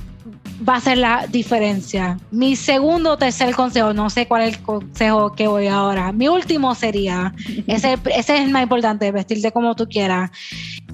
va 0.67 0.77
a 0.77 0.81
ser 0.81 0.99
la 0.99 1.27
diferencia. 1.27 2.19
Mi 2.31 2.55
segundo 2.55 3.13
o 3.13 3.17
tercer 3.17 3.55
consejo, 3.55 3.93
no 3.93 4.11
sé 4.11 4.27
cuál 4.27 4.43
es 4.43 4.57
el 4.57 4.63
consejo 4.63 5.33
que 5.33 5.49
voy 5.49 5.67
ahora. 5.67 6.13
Mi 6.13 6.29
último 6.29 6.75
sería, 6.75 7.35
ese, 7.67 7.99
ese 8.15 8.37
es 8.37 8.41
el 8.43 8.51
más 8.51 8.63
importante, 8.63 9.11
vestirte 9.11 9.51
como 9.53 9.75
tú 9.75 9.89
quieras. 9.89 10.31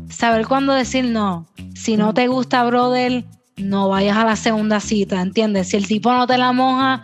Saber 0.08 0.46
cuándo 0.46 0.72
decir 0.72 1.04
no. 1.04 1.46
Si 1.74 1.96
no 1.96 2.14
te 2.14 2.28
gusta, 2.28 2.64
brother, 2.64 3.24
no 3.56 3.88
vayas 3.88 4.16
a 4.16 4.24
la 4.24 4.36
segunda 4.36 4.80
cita, 4.80 5.20
¿entiendes? 5.20 5.68
Si 5.68 5.76
el 5.76 5.86
tipo 5.86 6.12
no 6.12 6.26
te 6.26 6.38
la 6.38 6.52
moja, 6.52 7.02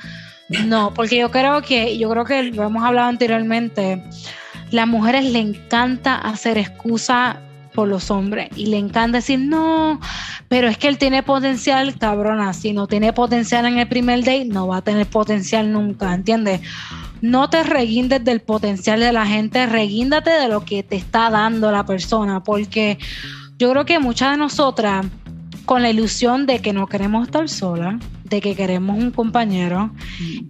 no, 0.67 0.93
porque 0.95 1.17
yo 1.17 1.31
creo 1.31 1.63
que, 1.63 1.99
yo 1.99 2.11
creo 2.11 2.25
que 2.25 2.43
lo 2.45 2.65
hemos 2.65 2.85
hablado 2.85 3.09
anteriormente, 3.09 4.03
las 4.71 4.87
mujeres 4.87 5.25
le 5.25 5.41
encanta 5.41 6.17
hacer 6.17 6.59
excusa 6.59 7.41
por 7.75 7.89
los 7.89 8.11
hombres 8.11 8.49
y 8.57 8.67
le 8.67 8.79
encanta 8.79 9.19
decir 9.19 9.39
no, 9.39 10.01
pero 10.49 10.69
es 10.69 10.77
que 10.77 10.89
él 10.89 10.99
tiene 10.99 11.23
potencial, 11.23 11.97
cabrona, 11.99 12.53
si 12.53 12.73
no 12.73 12.87
tiene 12.87 13.13
potencial 13.13 13.67
en 13.67 13.79
el 13.79 13.89
primer 13.89 14.21
date, 14.21 14.45
no 14.45 14.69
va 14.69 14.79
a 14.79 14.83
tener 14.83 15.07
potencial 15.07 15.73
nunca, 15.73 16.13
¿entiendes? 16.15 16.61
No 17.21 17.49
te 17.49 17.63
reguindes 17.63 18.25
del 18.25 18.41
potencial 18.41 19.01
de 19.01 19.13
la 19.13 19.27
gente, 19.27 19.67
reguíndate 19.67 20.31
de 20.31 20.49
lo 20.49 20.65
que 20.65 20.83
te 20.83 20.97
está 20.97 21.31
dando 21.31 21.71
la 21.71 21.87
persona, 21.87 22.43
porque 22.43 22.99
yo 23.59 23.71
creo 23.71 23.85
que 23.85 23.99
muchas 23.99 24.33
de 24.33 24.37
nosotras 24.39 25.07
con 25.65 25.83
la 25.83 25.91
ilusión 25.91 26.47
de 26.47 26.61
que 26.61 26.73
no 26.73 26.87
queremos 26.87 27.27
estar 27.27 27.49
solas, 27.49 27.95
de 28.37 28.41
que 28.41 28.55
queremos 28.55 28.99
un 28.99 29.11
compañero. 29.11 29.91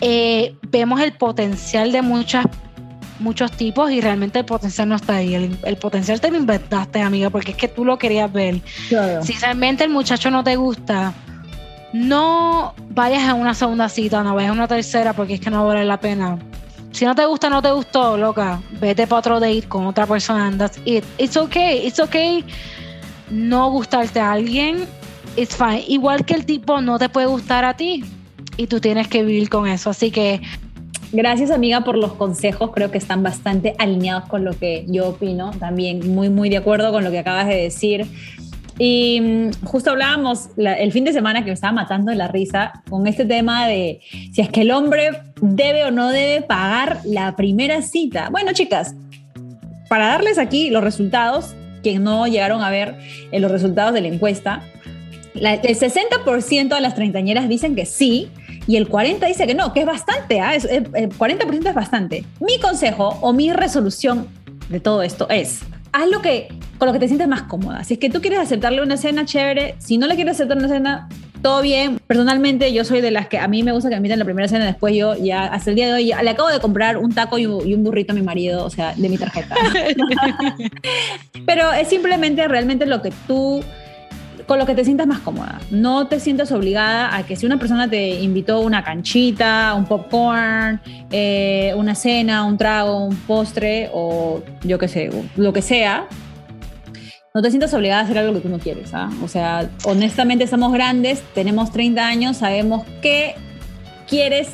Eh, 0.01 0.55
vemos 0.71 1.01
el 1.01 1.13
potencial 1.13 1.93
de 1.93 2.03
muchas 2.03 2.47
muchos 3.19 3.53
tipos 3.53 3.91
y 3.93 4.01
realmente 4.01 4.41
el 4.41 4.45
potencial 4.45 4.89
no 4.89 4.97
está 4.97 5.17
ahí. 5.17 5.35
El, 5.35 5.77
potencial 5.77 6.21
te 6.21 6.31
lo 6.31 6.37
inventaste, 6.37 7.01
amiga, 7.01 7.31
porque 7.31 7.53
es 7.53 7.57
que 7.57 7.69
tú 7.69 7.85
lo 7.85 7.97
querías 7.99 8.33
ver. 8.33 8.61
Si 9.23 9.33
realmente 9.35 9.85
el 9.85 9.91
muchacho 9.91 10.31
no 10.31 10.43
te 10.43 10.57
gusta, 10.57 11.13
no 11.93 12.75
vayas 12.91 13.29
a 13.29 13.35
una 13.35 13.55
segunda 13.55 13.89
cita, 13.89 14.25
no 14.25 14.35
vayas 14.35 14.51
a 14.51 14.55
una 14.55 14.67
tercera 14.67 15.13
porque 15.13 15.35
es 15.35 15.41
que 15.41 15.51
no 15.51 15.65
vale 15.67 15.85
la 15.85 16.01
pena. 16.01 16.39
Si 16.91 17.05
no 17.05 17.15
te 17.15 17.25
gusta, 17.25 17.49
no 17.49 17.63
te 17.63 17.71
gustó, 17.71 18.17
loca. 18.17 18.61
Vete 18.81 19.07
para 19.07 19.21
otro 19.21 19.41
date 19.41 19.63
con 19.69 19.87
otra 19.87 20.07
persona. 20.07 20.51
That's 20.57 20.79
it. 20.85 21.05
It's 21.19 21.37
okay. 21.37 21.87
It's 21.87 22.01
okay 22.01 22.45
no 23.33 23.71
gustarte 23.71 24.21
a 24.21 24.33
alguien 24.33 24.87
it's 25.37 25.57
fine. 25.57 25.85
Igual 25.89 26.25
que 26.25 26.35
el 26.35 26.47
tipo 26.47 26.81
no 26.81 26.99
te 26.99 27.09
puede 27.09 27.27
gustar 27.27 27.65
a 27.65 27.75
ti 27.77 28.05
y 28.57 28.67
tú 28.67 28.81
tienes 28.81 29.09
que 29.09 29.23
vivir 29.23 29.49
con 29.49 29.67
eso. 29.67 29.91
Así 29.91 30.11
que 30.11 30.41
Gracias 31.15 31.51
amiga 31.51 31.83
por 31.83 31.99
los 31.99 32.15
consejos, 32.15 32.71
creo 32.73 32.91
que 32.91 32.97
están 32.97 33.23
bastante 33.23 33.75
alineados 33.79 34.25
con 34.31 34.47
lo 34.47 34.59
que 34.59 34.87
yo 34.89 35.11
opino, 35.11 35.51
también 35.51 36.15
muy 36.15 36.31
muy 36.31 36.49
de 36.49 36.57
acuerdo 36.57 36.91
con 36.91 37.05
lo 37.05 37.11
que 37.11 37.19
acabas 37.19 37.49
de 37.49 37.57
decir. 37.57 38.07
Y 38.79 39.21
mm, 39.21 39.65
justo 39.67 39.91
hablábamos 39.91 40.49
el 40.57 40.91
fin 40.91 41.05
de 41.05 41.13
semana 41.13 41.41
que 41.41 41.49
me 41.49 41.53
estaba 41.53 41.75
matando 41.75 42.13
de 42.13 42.17
la 42.17 42.29
risa 42.29 42.83
con 42.89 43.07
este 43.07 43.27
tema 43.27 43.67
de 43.69 44.01
si 44.33 44.41
es 44.41 44.49
que 44.49 44.63
el 44.63 44.71
hombre 44.71 45.11
debe 45.43 45.85
o 45.85 45.91
no 45.91 46.09
debe 46.09 46.41
pagar 46.41 47.01
la 47.05 47.37
primera 47.37 47.83
cita. 47.83 48.31
Bueno 48.31 48.55
chicas, 48.55 48.95
para 49.91 50.07
darles 50.07 50.39
aquí 50.39 50.71
los 50.71 50.83
resultados, 50.83 51.55
que 51.83 51.99
no 51.99 52.27
llegaron 52.27 52.63
a 52.63 52.71
ver 52.71 52.97
los 53.33 53.51
resultados 53.51 53.93
de 53.93 54.01
la 54.01 54.09
encuesta, 54.09 54.63
el 55.35 55.77
60% 55.77 56.75
de 56.75 56.81
las 56.81 56.95
treintañeras 56.95 57.49
dicen 57.49 57.75
que 57.75 57.87
sí 57.87 58.31
y 58.67 58.77
el 58.77 58.89
40% 58.89 59.27
dice 59.27 59.47
que 59.47 59.55
no, 59.55 59.73
que 59.73 59.81
es 59.81 59.87
bastante, 59.87 60.41
¿ah? 60.41 60.55
el 60.55 60.63
40% 60.63 61.69
es 61.69 61.75
bastante. 61.75 62.25
Mi 62.41 62.59
consejo 62.61 63.19
o 63.21 63.33
mi 63.33 63.53
resolución 63.53 64.29
de 64.69 64.81
todo 64.81 65.03
esto 65.03 65.29
es, 65.29 65.61
haz 65.93 66.09
lo 66.09 66.23
que, 66.23 66.49
con 66.79 66.87
lo 66.87 66.93
que 66.93 66.99
te 66.99 67.09
sientes 67.09 67.29
más 67.29 67.43
cómoda. 67.43 67.85
Si 67.85 67.95
es 67.95 68.01
que 68.01 68.11
tú 68.11 68.21
quieres 68.21 68.39
aceptarle 68.39 68.83
una 68.83 68.97
cena, 68.97 69.25
chévere. 69.25 69.75
Si 69.79 69.99
no 69.99 70.07
le 70.07 70.15
quieres 70.15 70.35
aceptar 70.35 70.59
una 70.59 70.69
cena, 70.69 71.09
todo 71.43 71.61
bien. 71.61 71.99
Personalmente, 72.07 72.73
yo 72.73 72.85
soy 72.85 73.01
de 73.01 73.11
las 73.11 73.27
que 73.27 73.39
a 73.39 73.49
mí 73.49 73.63
me 73.63 73.73
gusta 73.73 73.91
que 73.91 74.01
me 74.01 74.17
la 74.17 74.25
primera 74.25 74.49
cena, 74.49 74.65
después 74.65 74.95
yo 74.95 75.17
ya, 75.17 75.45
hasta 75.45 75.71
el 75.71 75.77
día 75.77 75.89
de 75.89 75.93
hoy, 75.95 76.13
le 76.23 76.31
acabo 76.31 76.49
de 76.49 76.61
comprar 76.61 76.97
un 76.97 77.13
taco 77.13 77.39
y 77.39 77.47
un, 77.47 77.83
burrito 77.83 78.13
a 78.13 78.15
mi 78.15 78.23
marido, 78.23 78.65
o 78.65 78.71
sea, 78.71 78.95
de 78.95 79.09
mi 79.09 79.19
tarjeta. 79.19 79.57
Pero 81.47 81.73
es 81.73 81.89
simplemente 81.89 82.47
realmente 82.47 82.87
lo 82.87 83.03
que 83.03 83.13
tú 83.27 83.63
con 84.47 84.59
lo 84.59 84.67
que 84.67 84.75
te 84.75 84.85
sientas 84.85 85.07
más 85.07 85.21
cómoda. 85.21 85.61
No 85.71 86.07
te 86.07 86.21
sientas 86.21 86.53
obligada 86.53 87.17
a 87.17 87.25
que 87.25 87.37
si 87.37 87.47
una 87.47 87.59
persona 87.59 87.89
te 87.89 88.21
invitó 88.21 88.61
una 88.61 88.83
canchita, 88.85 89.75
un 89.75 89.85
popcorn, 89.87 90.81
eh, 91.11 91.73
una 91.77 91.95
cena, 91.95 92.45
un 92.45 92.57
trago, 92.57 93.05
un 93.05 93.17
postre 93.17 93.91
o 93.93 94.43
yo 94.63 94.79
qué 94.79 94.89
sé, 94.89 95.11
lo 95.37 95.53
que 95.53 95.63
sea, 95.63 96.07
no 97.35 97.41
te 97.41 97.51
sientas 97.51 97.73
obligada 97.73 98.03
a 98.03 98.05
hacer 98.05 98.19
algo 98.19 98.35
que 98.35 98.41
tú 98.41 98.49
no 98.49 98.59
quieres. 98.59 98.93
¿ah? 98.93 99.11
O 99.23 99.29
sea, 99.29 99.71
honestamente 99.85 100.45
estamos 100.45 100.73
grandes, 100.73 101.23
tenemos 101.35 101.73
30 101.73 102.07
años, 102.07 102.37
sabemos 102.37 102.85
qué 103.01 103.35
quieres, 104.07 104.51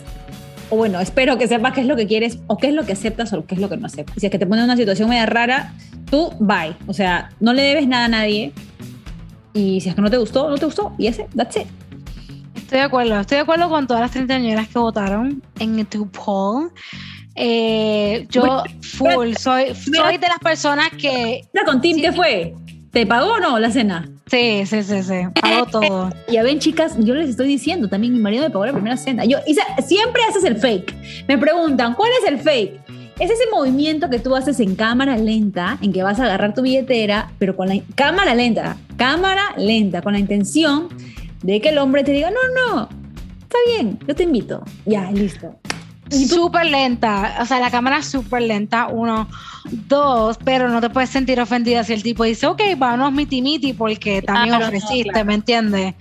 o 0.70 0.76
bueno, 0.76 1.00
espero 1.00 1.38
que 1.38 1.48
sepas 1.48 1.72
qué 1.72 1.80
es 1.80 1.86
lo 1.86 1.96
que 1.96 2.06
quieres, 2.06 2.38
o 2.46 2.56
qué 2.56 2.68
es 2.68 2.74
lo 2.74 2.84
que 2.84 2.92
aceptas, 2.92 3.32
o 3.32 3.44
qué 3.46 3.54
es 3.54 3.60
lo 3.60 3.68
que 3.68 3.76
no 3.76 3.86
aceptas. 3.86 4.16
Si 4.18 4.26
es 4.26 4.30
que 4.30 4.38
te 4.38 4.46
pone 4.46 4.60
en 4.60 4.66
una 4.66 4.76
situación 4.76 5.08
media 5.08 5.26
rara, 5.26 5.72
tú 6.10 6.32
bye. 6.38 6.76
O 6.86 6.92
sea, 6.92 7.30
no 7.40 7.52
le 7.52 7.62
debes 7.62 7.88
nada 7.88 8.04
a 8.04 8.08
nadie. 8.08 8.52
Y 9.58 9.80
si 9.80 9.88
es 9.88 9.94
que 9.96 10.00
no 10.00 10.08
te 10.08 10.18
gustó, 10.18 10.48
no 10.48 10.56
te 10.56 10.66
gustó. 10.66 10.94
Y 10.98 11.08
ese, 11.08 11.26
that's 11.34 11.56
it. 11.56 11.66
Estoy 12.54 12.78
de 12.78 12.84
acuerdo, 12.84 13.18
estoy 13.18 13.36
de 13.36 13.42
acuerdo 13.42 13.68
con 13.68 13.88
todas 13.88 14.00
las 14.00 14.12
treintañeras 14.12 14.68
que 14.68 14.78
votaron 14.78 15.42
en 15.58 15.84
tu 15.86 16.08
poll. 16.10 16.70
Eh, 17.34 18.26
yo 18.30 18.62
full, 18.82 19.32
soy, 19.34 19.74
soy 19.74 20.18
de 20.18 20.28
las 20.28 20.38
personas 20.38 20.90
que... 20.90 21.42
¿Con 21.66 21.80
Tim 21.80 22.00
qué 22.00 22.12
fue? 22.12 22.54
¿Te 22.92 23.04
pagó 23.04 23.32
o 23.32 23.40
no 23.40 23.58
la 23.58 23.72
cena? 23.72 24.08
Sí, 24.26 24.64
sí, 24.64 24.84
sí, 24.84 25.02
sí. 25.02 25.14
Pagó 25.40 25.66
todo. 25.70 26.10
Ya 26.28 26.44
ven, 26.44 26.60
chicas, 26.60 26.96
yo 26.98 27.14
les 27.14 27.30
estoy 27.30 27.48
diciendo 27.48 27.88
también, 27.88 28.12
mi 28.12 28.20
marido 28.20 28.44
me 28.44 28.50
pagó 28.50 28.66
la 28.66 28.72
primera 28.72 28.96
cena. 28.96 29.24
Yo, 29.24 29.38
siempre 29.84 30.22
haces 30.28 30.44
el 30.44 30.56
fake. 30.56 30.94
Me 31.26 31.36
preguntan, 31.36 31.94
¿cuál 31.94 32.10
es 32.22 32.28
el 32.28 32.38
fake? 32.38 32.80
Es 33.18 33.32
ese 33.32 33.44
movimiento 33.50 34.08
que 34.10 34.20
tú 34.20 34.36
haces 34.36 34.60
en 34.60 34.76
cámara 34.76 35.18
lenta, 35.18 35.76
en 35.82 35.92
que 35.92 36.04
vas 36.04 36.20
a 36.20 36.24
agarrar 36.24 36.54
tu 36.54 36.62
billetera, 36.62 37.32
pero 37.40 37.56
con 37.56 37.68
la 37.68 37.80
cámara 37.96 38.32
lenta, 38.32 38.76
cámara 38.96 39.42
lenta, 39.56 40.02
con 40.02 40.12
la 40.12 40.20
intención 40.20 40.88
de 41.42 41.60
que 41.60 41.70
el 41.70 41.78
hombre 41.78 42.04
te 42.04 42.12
diga, 42.12 42.30
no, 42.30 42.38
no, 42.54 42.88
está 43.42 43.58
bien, 43.66 43.98
yo 44.06 44.14
te 44.14 44.22
invito. 44.22 44.62
Ya, 44.86 45.10
listo. 45.10 45.58
Súper 46.10 46.66
lenta, 46.66 47.36
o 47.40 47.46
sea, 47.46 47.60
la 47.60 47.70
cámara 47.70 48.02
súper 48.02 48.42
lenta, 48.42 48.88
uno, 48.88 49.28
dos, 49.88 50.38
pero 50.42 50.68
no 50.68 50.80
te 50.80 50.90
puedes 50.90 51.10
sentir 51.10 51.40
ofendida 51.40 51.84
si 51.84 51.92
el 51.92 52.02
tipo 52.02 52.24
dice, 52.24 52.46
ok, 52.46 52.60
vámonos 52.76 53.12
miti 53.12 53.42
miti 53.42 53.72
porque 53.72 54.22
también 54.22 54.54
ofreciste, 54.54 55.24
¿me 55.24 55.34
entiendes? 55.34 55.94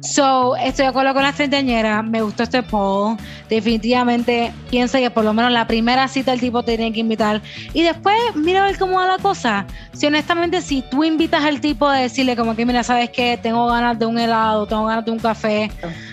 So, 0.00 0.56
estoy 0.56 0.84
de 0.84 0.88
acuerdo 0.88 1.12
con 1.12 1.22
la 1.22 1.32
treintañera, 1.32 2.02
me 2.02 2.22
gustó 2.22 2.44
este 2.44 2.62
poll, 2.62 3.16
definitivamente 3.50 4.52
piensa 4.70 4.98
que 4.98 5.10
por 5.10 5.24
lo 5.24 5.34
menos 5.34 5.52
la 5.52 5.66
primera 5.66 6.08
cita 6.08 6.32
el 6.32 6.40
tipo 6.40 6.62
te 6.62 6.76
tiene 6.76 6.92
que 6.92 7.00
invitar 7.00 7.42
y 7.74 7.82
después 7.82 8.16
mira 8.34 8.62
a 8.62 8.66
ver 8.66 8.78
cómo 8.78 8.96
va 8.96 9.06
la 9.06 9.18
cosa. 9.18 9.66
Si 9.92 10.06
honestamente, 10.06 10.62
si 10.62 10.82
tú 10.82 11.04
invitas 11.04 11.44
al 11.44 11.60
tipo 11.60 11.86
a 11.86 11.96
decirle 11.96 12.36
como 12.36 12.56
que, 12.56 12.64
mira, 12.64 12.82
¿sabes 12.82 13.10
qué? 13.10 13.38
Tengo 13.42 13.66
ganas 13.66 13.98
de 13.98 14.06
un 14.06 14.18
helado, 14.18 14.66
tengo 14.66 14.86
ganas 14.86 15.04
de 15.04 15.10
un 15.10 15.18
café, 15.18 15.70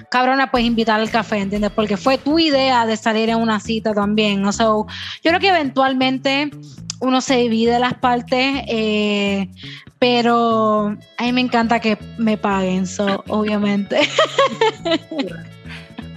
cabrona, 0.09 0.51
pues 0.51 0.63
invitar 0.63 0.99
al 0.99 1.09
café, 1.09 1.37
¿entiendes? 1.37 1.71
Porque 1.71 1.97
fue 1.97 2.17
tu 2.17 2.39
idea 2.39 2.85
de 2.85 2.97
salir 2.97 3.29
en 3.29 3.37
una 3.37 3.59
cita 3.59 3.93
también. 3.93 4.45
O 4.45 4.51
sea, 4.51 4.65
yo 4.67 4.85
creo 5.23 5.39
que 5.39 5.49
eventualmente 5.49 6.51
uno 6.99 7.21
se 7.21 7.37
divide 7.37 7.79
las 7.79 7.93
partes, 7.95 8.63
eh, 8.67 9.49
pero 9.99 10.97
a 11.17 11.23
mí 11.23 11.33
me 11.33 11.41
encanta 11.41 11.79
que 11.79 11.97
me 12.17 12.37
paguen, 12.37 12.87
so, 12.87 13.23
obviamente. 13.27 13.99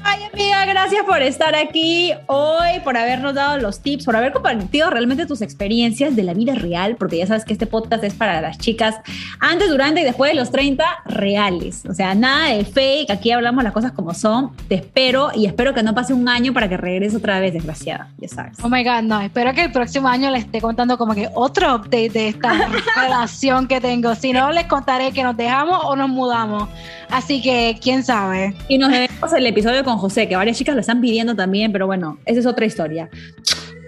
Ay, 0.02 0.22
amiga, 0.32 0.64
gracias 0.66 1.04
por 1.04 1.20
estar 1.22 1.54
aquí 1.54 2.12
hoy, 2.26 2.80
por 2.84 2.96
habernos 2.96 3.34
dado 3.34 3.58
los 3.58 3.80
tips, 3.80 4.04
por 4.04 4.16
haber 4.16 4.32
compartido 4.32 4.88
realmente 4.90 5.26
tus 5.26 5.42
experiencias 5.42 6.16
de 6.16 6.22
la 6.22 6.32
vida 6.32 6.54
real, 6.54 6.96
porque 6.96 7.18
ya 7.18 7.26
sabes 7.26 7.44
que 7.44 7.52
este 7.52 7.66
podcast 7.66 8.02
es 8.04 8.14
para 8.14 8.40
las 8.40 8.58
chicas 8.58 8.96
antes, 9.40 9.68
durante 9.68 10.00
y 10.00 10.04
después 10.04 10.30
de 10.30 10.36
los 10.36 10.50
30 10.50 10.84
reales. 11.04 11.84
O 11.86 11.94
sea, 11.94 12.14
nada 12.14 12.48
de 12.54 12.64
fake, 12.64 13.10
aquí 13.10 13.30
hablamos 13.30 13.62
las 13.62 13.72
cosas 13.72 13.92
como 13.92 14.14
son. 14.14 14.56
Te 14.68 14.76
espero 14.76 15.30
y 15.34 15.46
espero 15.46 15.74
que 15.74 15.82
no 15.82 15.94
pase 15.94 16.14
un 16.14 16.28
año 16.28 16.52
para 16.52 16.68
que 16.68 16.76
regreses 16.76 17.16
otra 17.16 17.38
vez, 17.40 17.52
desgraciada, 17.52 18.08
ya 18.18 18.28
sabes. 18.28 18.58
Oh 18.62 18.68
my 18.68 18.82
God, 18.82 19.02
no, 19.02 19.20
espero 19.20 19.52
que 19.52 19.64
el 19.64 19.72
próximo 19.72 20.08
año 20.08 20.30
les 20.30 20.44
esté 20.44 20.60
contando 20.60 20.96
como 20.96 21.14
que 21.14 21.28
otro 21.34 21.74
update 21.74 22.10
de 22.10 22.28
esta 22.28 22.52
relación 22.96 23.68
que 23.68 23.80
tengo. 23.80 24.14
Si 24.14 24.32
no, 24.32 24.50
les 24.50 24.64
contaré 24.64 25.12
que 25.12 25.22
nos 25.22 25.36
dejamos 25.36 25.80
o 25.84 25.94
nos 25.96 26.08
mudamos. 26.08 26.68
Así 27.10 27.42
que, 27.42 27.78
quién 27.82 28.04
sabe. 28.04 28.54
Y 28.68 28.78
nos 28.78 28.90
vemos 28.90 29.32
el 29.32 29.46
episodio 29.46 29.84
con 29.90 29.98
José, 29.98 30.28
que 30.28 30.36
varias 30.36 30.56
chicas 30.56 30.74
lo 30.74 30.80
están 30.80 31.00
pidiendo 31.00 31.34
también, 31.34 31.72
pero 31.72 31.86
bueno, 31.86 32.18
esa 32.24 32.40
es 32.40 32.46
otra 32.46 32.64
historia. 32.64 33.10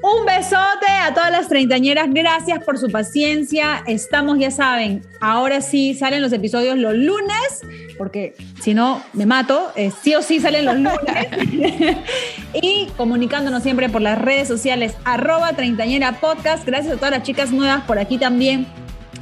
Un 0.03 0.26
besote 0.26 0.90
a 1.00 1.14
todas 1.14 1.30
las 1.30 1.48
treintañeras. 1.48 2.09
Gracias 2.11 2.64
por 2.64 2.76
su 2.76 2.90
paciencia. 2.90 3.84
Estamos, 3.86 4.36
ya 4.40 4.50
saben, 4.50 5.03
ahora 5.20 5.61
sí 5.61 5.94
salen 5.94 6.20
los 6.20 6.32
episodios 6.32 6.76
los 6.76 6.94
lunes, 6.94 7.61
porque 7.98 8.34
si 8.61 8.74
no 8.74 9.00
me 9.12 9.26
mato. 9.26 9.70
Eh, 9.76 9.92
sí 10.03 10.16
o 10.16 10.22
sí 10.22 10.40
salen 10.40 10.64
los 10.64 10.74
lunes. 10.74 11.98
y 12.61 12.88
comunicándonos 12.96 13.62
siempre 13.62 13.88
por 13.88 14.03
las 14.03 14.20
redes 14.20 14.48
sociales, 14.48 14.94
arroba 15.05 15.53
treintañera 15.53 16.18
podcast. 16.20 16.66
Gracias 16.66 16.94
a 16.94 16.96
todas 16.96 17.12
las 17.12 17.22
chicas 17.22 17.53
nuevas 17.53 17.84
por 17.84 18.00
aquí 18.00 18.18
también 18.18 18.66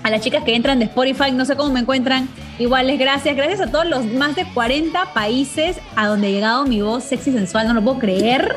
a 0.03 0.11
las 0.11 0.23
chicas 0.23 0.45
que 0.45 0.55
entran 0.55 0.79
de 0.79 0.87
Spotify, 0.87 1.33
no 1.33 1.45
sé 1.45 1.57
cómo 1.57 1.73
me 1.73 1.81
encuentran, 1.81 2.29
iguales 2.61 2.99
gracias. 2.99 3.35
Gracias 3.35 3.61
a 3.61 3.67
todos 3.71 3.87
los 3.87 4.05
más 4.05 4.37
de 4.37 4.45
40 4.45 5.13
países 5.13 5.79
a 5.97 6.07
donde 6.07 6.29
ha 6.29 6.31
llegado 6.31 6.65
mi 6.65 6.81
voz 6.83 7.03
sexy 7.05 7.33
sensual, 7.33 7.67
no 7.67 7.75
lo 7.75 7.83
puedo 7.83 7.99
creer, 7.99 8.57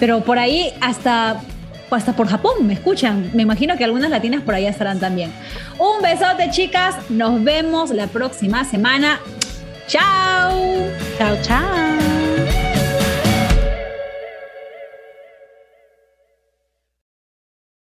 pero 0.00 0.22
por 0.22 0.38
ahí 0.38 0.72
hasta, 0.80 1.40
hasta 1.90 2.16
por 2.16 2.26
Japón 2.26 2.66
me 2.66 2.72
escuchan. 2.72 3.30
Me 3.34 3.42
imagino 3.42 3.76
que 3.76 3.84
algunas 3.84 4.10
latinas 4.10 4.42
por 4.42 4.54
allá 4.54 4.70
estarán 4.70 4.98
también. 4.98 5.32
Un 5.78 6.02
besote, 6.02 6.50
chicas. 6.50 6.96
Nos 7.10 7.44
vemos 7.44 7.90
la 7.90 8.08
próxima 8.08 8.64
semana. 8.64 9.20
Chao. 9.86 10.88
Chao, 11.18 11.36
chao. 11.42 12.73